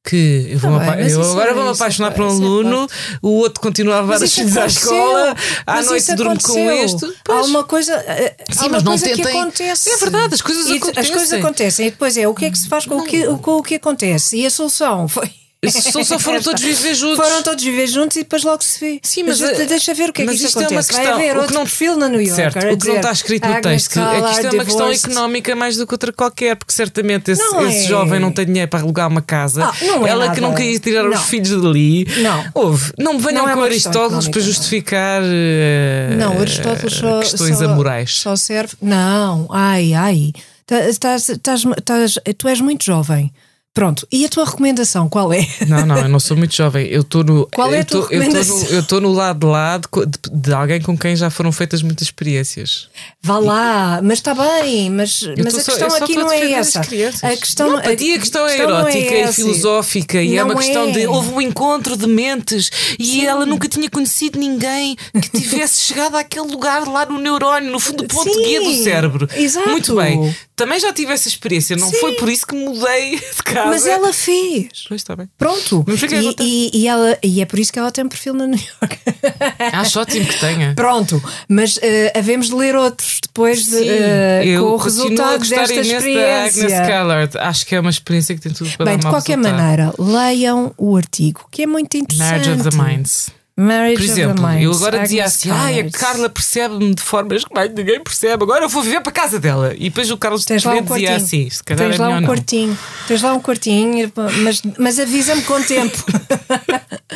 que 0.09 0.49
eu, 0.51 0.59
vou 0.59 0.79
tá 0.79 0.93
bem, 0.93 1.11
eu 1.11 1.23
agora 1.23 1.53
vou-me 1.53 1.71
apaixonar 1.71 2.13
por 2.13 2.25
um 2.25 2.29
aluno, 2.29 2.89
o 3.21 3.29
outro 3.29 3.61
continua 3.61 3.97
a 3.97 4.01
levar 4.01 4.23
os 4.23 4.35
filhos 4.35 4.57
à 4.57 4.67
escola, 4.67 5.37
à 5.67 5.83
noite 5.83 6.15
durmo 6.15 6.43
com 6.43 6.71
este. 6.71 7.13
Pois. 7.23 7.39
Há 7.39 7.43
uma 7.43 7.65
coisa, 7.65 7.93
eh, 7.93 8.35
Sim, 8.51 8.65
há 8.65 8.67
uma 8.69 8.83
coisa 8.83 9.05
tentem... 9.05 9.25
que 9.25 9.31
acontece. 9.31 9.91
É 9.91 9.97
verdade, 9.99 10.35
as 10.35 10.41
coisas 10.41 10.67
e 10.67 10.77
acontecem. 10.77 11.03
As 11.03 11.11
coisas 11.11 11.33
acontecem. 11.33 11.87
E 11.87 11.91
depois 11.91 12.17
é 12.17 12.27
o 12.27 12.35
que 12.35 12.47
é 12.47 12.51
que 12.51 12.59
se 12.59 12.69
faz 12.69 12.87
com, 12.87 12.97
o 12.97 13.05
que, 13.05 13.27
com 13.39 13.59
o 13.59 13.63
que 13.63 13.75
acontece. 13.75 14.39
E 14.39 14.47
a 14.47 14.51
solução 14.51 15.07
foi. 15.09 15.31
Só, 15.67 16.05
só 16.05 16.19
foram 16.21 16.41
todos 16.41 16.63
viver 16.63 16.95
juntos. 16.95 17.17
Foram 17.17 17.43
todos 17.43 17.65
viver 17.65 17.89
juntos 17.89 18.17
e 18.17 18.21
depois 18.21 18.45
logo 18.45 18.63
se 18.63 18.79
vê. 18.79 19.01
Sim, 19.03 19.25
mas, 19.25 19.41
mas 19.41 19.67
deixa 19.67 19.93
ver 19.93 20.11
o 20.11 20.13
que 20.13 20.23
é 20.23 20.27
que 20.27 20.33
isto 20.33 20.57
acontece. 20.57 20.73
É 20.73 20.77
uma 20.77 20.85
questão, 20.85 21.05
Vai 21.05 21.13
haver 21.13 21.37
outro 21.37 21.55
não, 21.55 21.63
perfil 21.65 21.97
na 21.97 22.09
New 22.09 22.21
York. 22.21 22.37
Certo, 22.37 22.75
o 22.75 22.79
que 22.79 22.87
não 22.87 22.97
está 22.97 23.13
escrito 23.13 23.49
no 23.49 23.61
texto 23.61 23.99
é 23.99 24.23
que 24.23 24.31
isto 24.31 24.47
é 24.47 24.51
uma 24.53 24.65
questão 24.65 24.93
económica 24.93 25.57
mais 25.57 25.77
do 25.77 25.85
que 25.85 25.95
outra 25.95 26.13
qualquer, 26.13 26.55
porque 26.55 26.73
certamente 26.73 27.33
esse, 27.33 27.43
esse 27.43 27.85
é. 27.85 27.89
jovem 27.89 28.21
não 28.21 28.31
tem 28.31 28.47
dinheiro 28.47 28.71
para 28.71 28.81
alugar 28.81 29.09
uma 29.09 29.21
casa. 29.21 29.65
Ah, 29.65 29.75
é 29.83 30.09
Ela 30.09 30.27
nada. 30.27 30.35
que 30.35 30.41
não 30.41 30.55
queria 30.55 30.79
tirar 30.79 31.03
não. 31.03 31.11
os 31.11 31.23
filhos 31.23 31.51
dali. 31.61 32.07
Não. 32.19 32.45
Houve. 32.55 32.93
Não 32.97 33.15
me 33.15 33.21
venham 33.21 33.43
não 33.43 33.51
é 33.51 33.55
com 33.55 33.63
Aristóteles 33.63 34.29
para 34.29 34.41
justificar 34.41 35.23
uh, 35.23 36.17
não, 36.17 36.41
Aristóteles 36.41 36.95
só, 36.95 37.19
questões 37.19 37.59
só, 37.59 37.65
amorais. 37.65 38.15
Só 38.15 38.37
serve. 38.37 38.75
Não, 38.81 39.49
ai, 39.51 39.93
ai. 39.93 40.33
Tás, 40.65 40.99
tás, 40.99 41.31
tás, 41.43 42.15
tu 42.37 42.47
és 42.47 42.61
muito 42.61 42.85
jovem. 42.85 43.33
Pronto, 43.75 44.09
e 44.11 44.25
a 44.25 44.29
tua 44.29 44.45
recomendação 44.45 45.09
qual 45.09 45.33
é? 45.33 45.47
Não, 45.69 45.87
não, 45.87 45.99
eu 45.99 46.09
não 46.09 46.19
sou 46.19 46.37
muito 46.37 46.55
jovem. 46.57 46.87
Eu 46.87 47.03
estou 47.03 47.23
no. 47.23 47.47
Qual 47.55 47.73
é 47.73 47.81
a 47.81 47.85
tua 47.85 48.09
eu 48.11 48.81
estou 48.81 49.01
no, 49.01 49.13
lado 49.13 49.41
de 49.41 49.47
lá 49.47 49.79
de, 49.79 49.87
de, 50.33 50.53
alguém 50.53 50.81
com 50.81 50.97
quem 50.97 51.15
já 51.15 51.31
foram 51.31 51.53
feitas 51.53 51.83
muitas 51.83 52.09
experiências. 52.09 52.89
Vá 53.23 53.39
lá, 53.39 54.01
mas 54.03 54.19
está 54.19 54.35
bem, 54.35 54.91
mas, 54.91 55.23
mas 55.43 55.55
a 55.55 55.65
questão 55.65 55.95
aqui 55.95 56.17
não 56.17 56.33
é 56.33 56.53
essa. 56.53 56.81
A 56.81 57.37
questão, 57.37 57.71
não, 57.71 57.77
a, 57.77 57.81
a, 57.81 57.97
questão 57.97 58.09
é 58.09 58.19
questão 58.19 58.49
erótica 58.49 59.15
é 59.15 59.29
e 59.29 59.33
filosófica 59.33 60.23
e 60.23 60.37
é 60.37 60.43
uma 60.43 60.57
questão 60.57 60.89
é. 60.89 60.93
de 60.93 61.07
houve 61.07 61.31
um 61.31 61.41
encontro 61.41 61.97
de 61.97 62.07
mentes 62.07 62.71
e 62.99 63.05
Sim. 63.05 63.27
ela 63.27 63.47
nunca 63.47 63.69
tinha 63.69 63.89
conhecido 63.89 64.39
ninguém 64.39 64.97
que 65.13 65.29
tivesse 65.29 65.83
chegado 65.87 66.17
àquele 66.17 66.47
lugar 66.47 66.87
lá 66.89 67.07
no 67.07 67.19
neurónio, 67.19 67.71
no 67.71 67.79
fundo 67.79 68.03
do 68.03 68.09
ponto 68.09 68.33
Sim, 68.33 68.43
guia 68.43 68.61
do 68.61 68.75
cérebro. 68.83 69.29
Exato. 69.37 69.69
Muito 69.69 69.95
bem. 69.95 70.35
Também 70.59 70.81
já 70.81 70.93
tive 70.93 71.13
essa 71.13 71.29
experiência, 71.29 71.77
não 71.77 71.89
Sim. 71.89 71.99
foi 71.99 72.15
por 72.15 72.29
isso 72.29 72.45
que 72.45 72.55
mudei 72.55 73.13
de 73.17 73.43
casa. 73.45 73.69
Mas 73.69 73.87
ela 73.87 74.13
fez. 74.13 74.85
Pois 74.89 75.01
está 75.01 75.15
bem. 75.15 75.29
Pronto. 75.39 75.87
E, 75.89 76.35
e, 76.43 76.83
e, 76.83 76.89
ela, 76.89 77.17
e 77.23 77.41
é 77.41 77.47
por 77.47 77.61
isso 77.61 77.73
que 77.73 77.79
ela 77.79 77.93
tem 77.93 78.05
um 78.05 78.09
perfil 78.09 78.35
na 78.35 78.49
New 78.49 78.59
York. 78.59 78.99
Acho 79.73 80.01
ótimo 80.01 80.27
que 80.27 80.41
tenha. 80.41 80.75
Pronto, 80.75 81.23
mas 81.49 81.77
uh, 81.77 81.81
havemos 82.13 82.49
de 82.49 82.57
ler 82.57 82.75
outros 82.75 83.21
depois 83.23 83.67
de, 83.67 83.77
uh, 83.77 84.61
com 84.61 84.73
o 84.73 84.77
resultado 84.77 85.39
desta 85.49 85.75
experiência. 85.75 86.15
Da 86.15 86.45
Agnes 86.45 86.89
Callard. 86.89 87.39
Acho 87.39 87.65
que 87.65 87.75
é 87.77 87.81
uma 87.81 87.91
experiência 87.91 88.35
que 88.35 88.41
tem 88.41 88.53
tudo 88.53 88.69
para 88.77 88.87
Bem, 88.87 88.99
dar 88.99 89.09
de 89.09 89.15
qualquer 89.15 89.39
resultado. 89.39 89.63
maneira, 89.63 89.95
leiam 89.97 90.75
o 90.77 90.97
artigo, 90.97 91.47
que 91.53 91.63
é 91.63 91.67
muito 91.69 91.97
interessante. 91.97 92.49
Marriage 92.49 92.69
of 92.69 92.77
the 92.77 92.83
Minds. 92.83 93.38
Marriage 93.61 93.97
Por 93.97 94.05
exemplo, 94.05 94.49
eu 94.61 94.71
agora 94.71 95.03
dizia 95.03 95.25
assim: 95.25 95.51
ai, 95.51 95.73
a 95.73 95.77
Connors. 95.79 95.97
Carla 95.97 96.29
percebe-me 96.29 96.95
de 96.95 97.03
formas 97.03 97.45
que 97.45 97.53
mais 97.53 97.69
ninguém 97.75 98.01
percebe, 98.01 98.45
agora 98.45 98.65
eu 98.65 98.69
vou 98.69 98.85
viver 98.85 99.01
para 99.01 99.11
a 99.11 99.13
casa 99.13 99.41
dela. 99.41 99.75
E 99.77 99.85
depois 99.91 100.09
o 100.13 100.17
Carlos 100.17 100.45
Tens 100.45 100.63
lá 100.63 100.75
um 100.75 100.83
dizia 100.83 101.17
assim: 101.17 101.51
se 101.51 101.65
calhar 101.65 101.89
Tens 101.89 101.99
é 101.99 102.03
lá 102.03 102.09
um 102.11 102.21
não. 102.21 102.29
quartinho, 102.29 102.79
tens 103.09 103.21
lá 103.21 103.33
um 103.35 103.41
quartinho, 103.41 104.13
mas, 104.45 104.63
mas 104.79 105.01
avisa-me 105.01 105.43
com 105.43 105.61
tempo. 105.63 105.97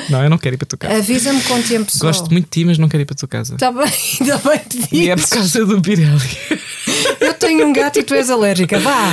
Não, 0.08 0.24
eu 0.24 0.30
não 0.30 0.38
quero 0.38 0.54
ir 0.54 0.58
para 0.58 0.64
a 0.64 0.68
tua 0.68 0.78
casa. 0.78 0.96
avisa-me 0.96 1.40
com 1.42 1.62
tempo 1.62 1.92
só. 1.92 2.06
Gosto 2.06 2.30
muito 2.30 2.46
de 2.46 2.50
ti, 2.50 2.64
mas 2.64 2.78
não 2.78 2.88
quero 2.88 3.02
ir 3.02 3.06
para 3.06 3.12
a 3.14 3.18
tua 3.18 3.28
casa. 3.28 3.54
Está 3.54 3.70
bem, 3.70 3.92
ainda 4.20 4.38
bem 4.48 4.58
te 4.58 4.88
E 4.96 5.10
é 5.10 5.16
por 5.16 5.28
causa 5.28 5.64
do 5.66 5.80
Pirelli. 5.82 6.38
Eu 7.20 7.34
tenho 7.34 7.66
um 7.66 7.72
gato 7.72 7.98
e 7.98 8.02
tu 8.02 8.14
és 8.14 8.30
alérgica. 8.30 8.78
Vá. 8.80 9.10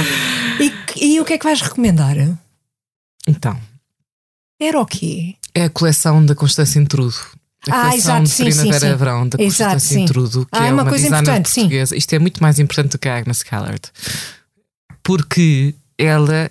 E, 0.59 0.73
e 1.05 1.19
o 1.19 1.25
que 1.25 1.34
é 1.34 1.38
que 1.38 1.43
vais 1.43 1.61
recomendar? 1.61 2.15
Então, 3.27 3.59
Era 4.59 4.80
o 4.80 4.86
quê? 4.86 5.36
É 5.62 5.66
a 5.66 5.70
coleção 5.70 6.26
da 6.26 6.34
Constância 6.36 6.80
Intrudo. 6.80 7.16
A 7.70 7.76
Ah, 7.76 7.89
coleção 7.89 7.95
exato, 7.97 8.24
de 8.24 8.30
sim, 8.30 8.51
sim, 8.51 8.57
Primavera 8.62 8.91
sim. 8.91 8.95
Verão 8.97 9.28
da 9.28 9.43
Exato, 9.43 9.72
Constância 9.74 9.97
sim. 9.97 10.03
Intrudo, 10.03 10.45
que 10.45 10.49
Ah, 10.57 10.66
é 10.66 10.70
é 10.70 10.74
uma 10.74 10.84
uma, 10.84 10.89
coisa 10.89 11.07
importante, 11.07 11.49
sim. 11.49 11.62
portuguesa. 11.62 11.95
Isto 11.95 12.14
é 12.14 12.20
muito 12.20 12.41
mais 12.41 12.57
importante 12.60 12.91
do 12.93 12.97
que 12.97 13.10
a 13.10 13.18
Agnes 13.18 13.43
Callard. 13.43 13.82
Porque 15.03 15.76
ela 15.97 16.49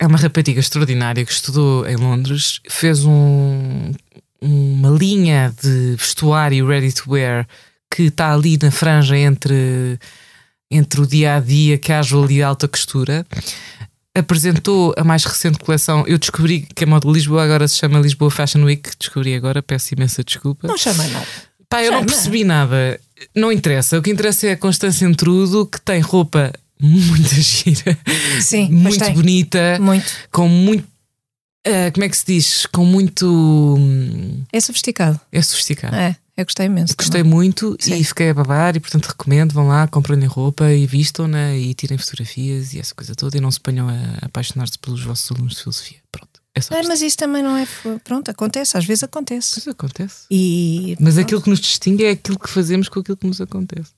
é 0.00 0.06
uma 0.06 0.18
rapariga 0.18 0.60
extraordinária 0.60 1.24
que 1.24 1.32
estudou 1.32 1.86
em 1.86 1.96
Londres, 1.96 2.60
fez 2.68 3.04
um- 3.04 3.92
uma 4.40 4.90
linha 4.90 5.54
de 5.62 5.94
vestuário 5.96 6.66
ready 6.66 6.92
to 6.92 7.04
wear 7.10 7.46
que 7.94 8.04
está 8.04 8.32
ali 8.32 8.58
na 8.60 8.70
franja 8.70 9.16
entre, 9.16 9.98
entre 10.70 11.00
o 11.00 11.06
dia 11.06 11.36
a 11.36 11.40
dia, 11.40 11.78
casual 11.78 12.28
e 12.30 12.42
alta 12.42 12.66
costura. 12.66 13.24
Apresentou 14.14 14.94
a 14.96 15.02
mais 15.04 15.24
recente 15.24 15.58
coleção. 15.58 16.04
Eu 16.06 16.18
descobri 16.18 16.66
que 16.74 16.84
a 16.84 16.86
moda 16.86 17.06
de 17.06 17.12
Lisboa 17.14 17.42
agora 17.44 17.66
se 17.66 17.76
chama 17.76 17.98
Lisboa 17.98 18.30
Fashion 18.30 18.62
Week. 18.64 18.90
Descobri 18.98 19.34
agora, 19.34 19.62
peço 19.62 19.94
imensa 19.94 20.22
desculpa. 20.22 20.68
Não 20.68 20.76
chama 20.76 21.06
nada. 21.08 21.26
Pá, 21.68 21.82
eu 21.82 21.90
não 21.90 21.98
Chama. 22.00 22.10
percebi 22.12 22.44
nada. 22.44 23.00
Não 23.34 23.50
interessa. 23.50 23.98
O 23.98 24.02
que 24.02 24.10
interessa 24.10 24.46
é 24.48 24.52
a 24.52 24.56
Constância 24.58 25.06
Intrudo, 25.06 25.64
que 25.64 25.80
tem 25.80 26.00
roupa 26.00 26.52
muito 26.78 27.28
gira, 27.40 27.96
Sim, 28.42 28.68
muito 28.70 29.10
bonita, 29.12 29.78
Muito. 29.80 30.12
com 30.30 30.46
muito. 30.48 30.84
ah, 31.66 31.90
como 31.92 32.04
é 32.04 32.08
que 32.10 32.16
se 32.18 32.26
diz? 32.26 32.66
Com 32.66 32.84
muito. 32.84 33.24
hum, 33.78 34.42
É 34.52 34.60
sofisticado. 34.60 35.18
É 35.32 35.40
sofisticado. 35.40 35.96
É, 35.96 36.14
eu 36.36 36.44
gostei 36.44 36.66
imenso. 36.66 36.94
Gostei 36.96 37.22
também. 37.22 37.32
muito 37.36 37.76
Sim. 37.78 37.94
e 37.96 38.04
fiquei 38.04 38.30
a 38.30 38.34
babar 38.34 38.74
e 38.76 38.80
portanto 38.80 39.06
recomendo, 39.06 39.52
vão 39.52 39.68
lá, 39.68 39.86
comprem-lhe 39.86 40.26
roupa 40.26 40.70
e 40.72 40.86
vistam-na 40.86 41.54
e 41.54 41.74
tirem 41.74 41.98
fotografias 41.98 42.72
e 42.72 42.78
essa 42.80 42.94
coisa 42.94 43.14
toda 43.14 43.36
e 43.36 43.40
não 43.40 43.50
se 43.50 43.60
ponham 43.60 43.88
a 43.88 44.26
apaixonar-se 44.26 44.78
pelos 44.78 45.02
vossos 45.02 45.30
alunos 45.30 45.54
de 45.54 45.60
filosofia. 45.62 45.98
Pronto, 46.10 46.40
é 46.54 46.60
só 46.60 46.74
É, 46.74 46.82
mas 46.84 47.02
isso 47.02 47.16
também 47.18 47.42
não 47.42 47.56
é. 47.56 47.66
Pronto, 48.02 48.30
acontece, 48.30 48.76
às 48.76 48.84
vezes 48.84 49.02
acontece. 49.04 49.54
Mas 49.56 49.68
acontece. 49.68 50.24
E 50.30 50.96
Mas 50.98 51.18
aquilo 51.18 51.42
que 51.42 51.50
nos 51.50 51.60
distingue 51.60 52.04
é 52.04 52.10
aquilo 52.10 52.38
que 52.38 52.48
fazemos 52.48 52.88
com 52.88 53.00
aquilo 53.00 53.16
que 53.16 53.26
nos 53.26 53.40
acontece. 53.40 53.90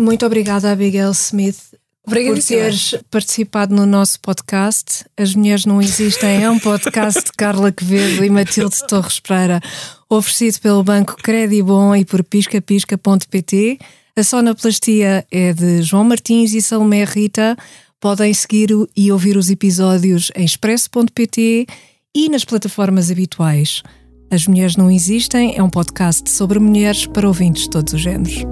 muito 0.00 0.26
obrigada, 0.26 0.70
Abigail 0.70 1.10
Smith, 1.12 1.58
por 2.04 2.12
Obrigadíssima. 2.12 2.60
teres 2.60 2.94
participado 3.10 3.74
no 3.74 3.84
nosso 3.84 4.20
podcast. 4.20 5.04
As 5.16 5.34
Mulheres 5.34 5.64
Não 5.64 5.82
Existem 5.82 6.44
é 6.44 6.50
um 6.50 6.58
podcast 6.58 7.24
de 7.24 7.32
Carla 7.32 7.72
Quevedo 7.72 8.24
e 8.24 8.30
Matilde 8.30 8.76
Torres 8.86 9.18
Pereira, 9.18 9.60
oferecido 10.08 10.60
pelo 10.60 10.82
Banco 10.82 11.16
Credibon 11.16 11.94
e 11.96 12.04
por 12.04 12.22
piscapisca.pt. 12.24 13.78
A 14.16 14.22
sonoplastia 14.22 15.26
é 15.30 15.52
de 15.52 15.82
João 15.82 16.04
Martins 16.04 16.54
e 16.54 16.62
Salomé 16.62 17.04
Rita. 17.04 17.56
Podem 18.00 18.32
seguir 18.32 18.70
e 18.96 19.10
ouvir 19.10 19.36
os 19.36 19.50
episódios 19.50 20.30
em 20.34 20.44
expresso.pt 20.44 21.66
e 22.14 22.28
nas 22.28 22.44
plataformas 22.44 23.10
habituais. 23.10 23.82
As 24.30 24.46
Mulheres 24.46 24.76
Não 24.76 24.90
Existem 24.90 25.56
é 25.56 25.62
um 25.62 25.70
podcast 25.70 26.30
sobre 26.30 26.58
mulheres 26.58 27.06
para 27.06 27.28
ouvintes 27.28 27.64
de 27.64 27.70
todos 27.70 27.92
os 27.92 28.00
géneros. 28.00 28.44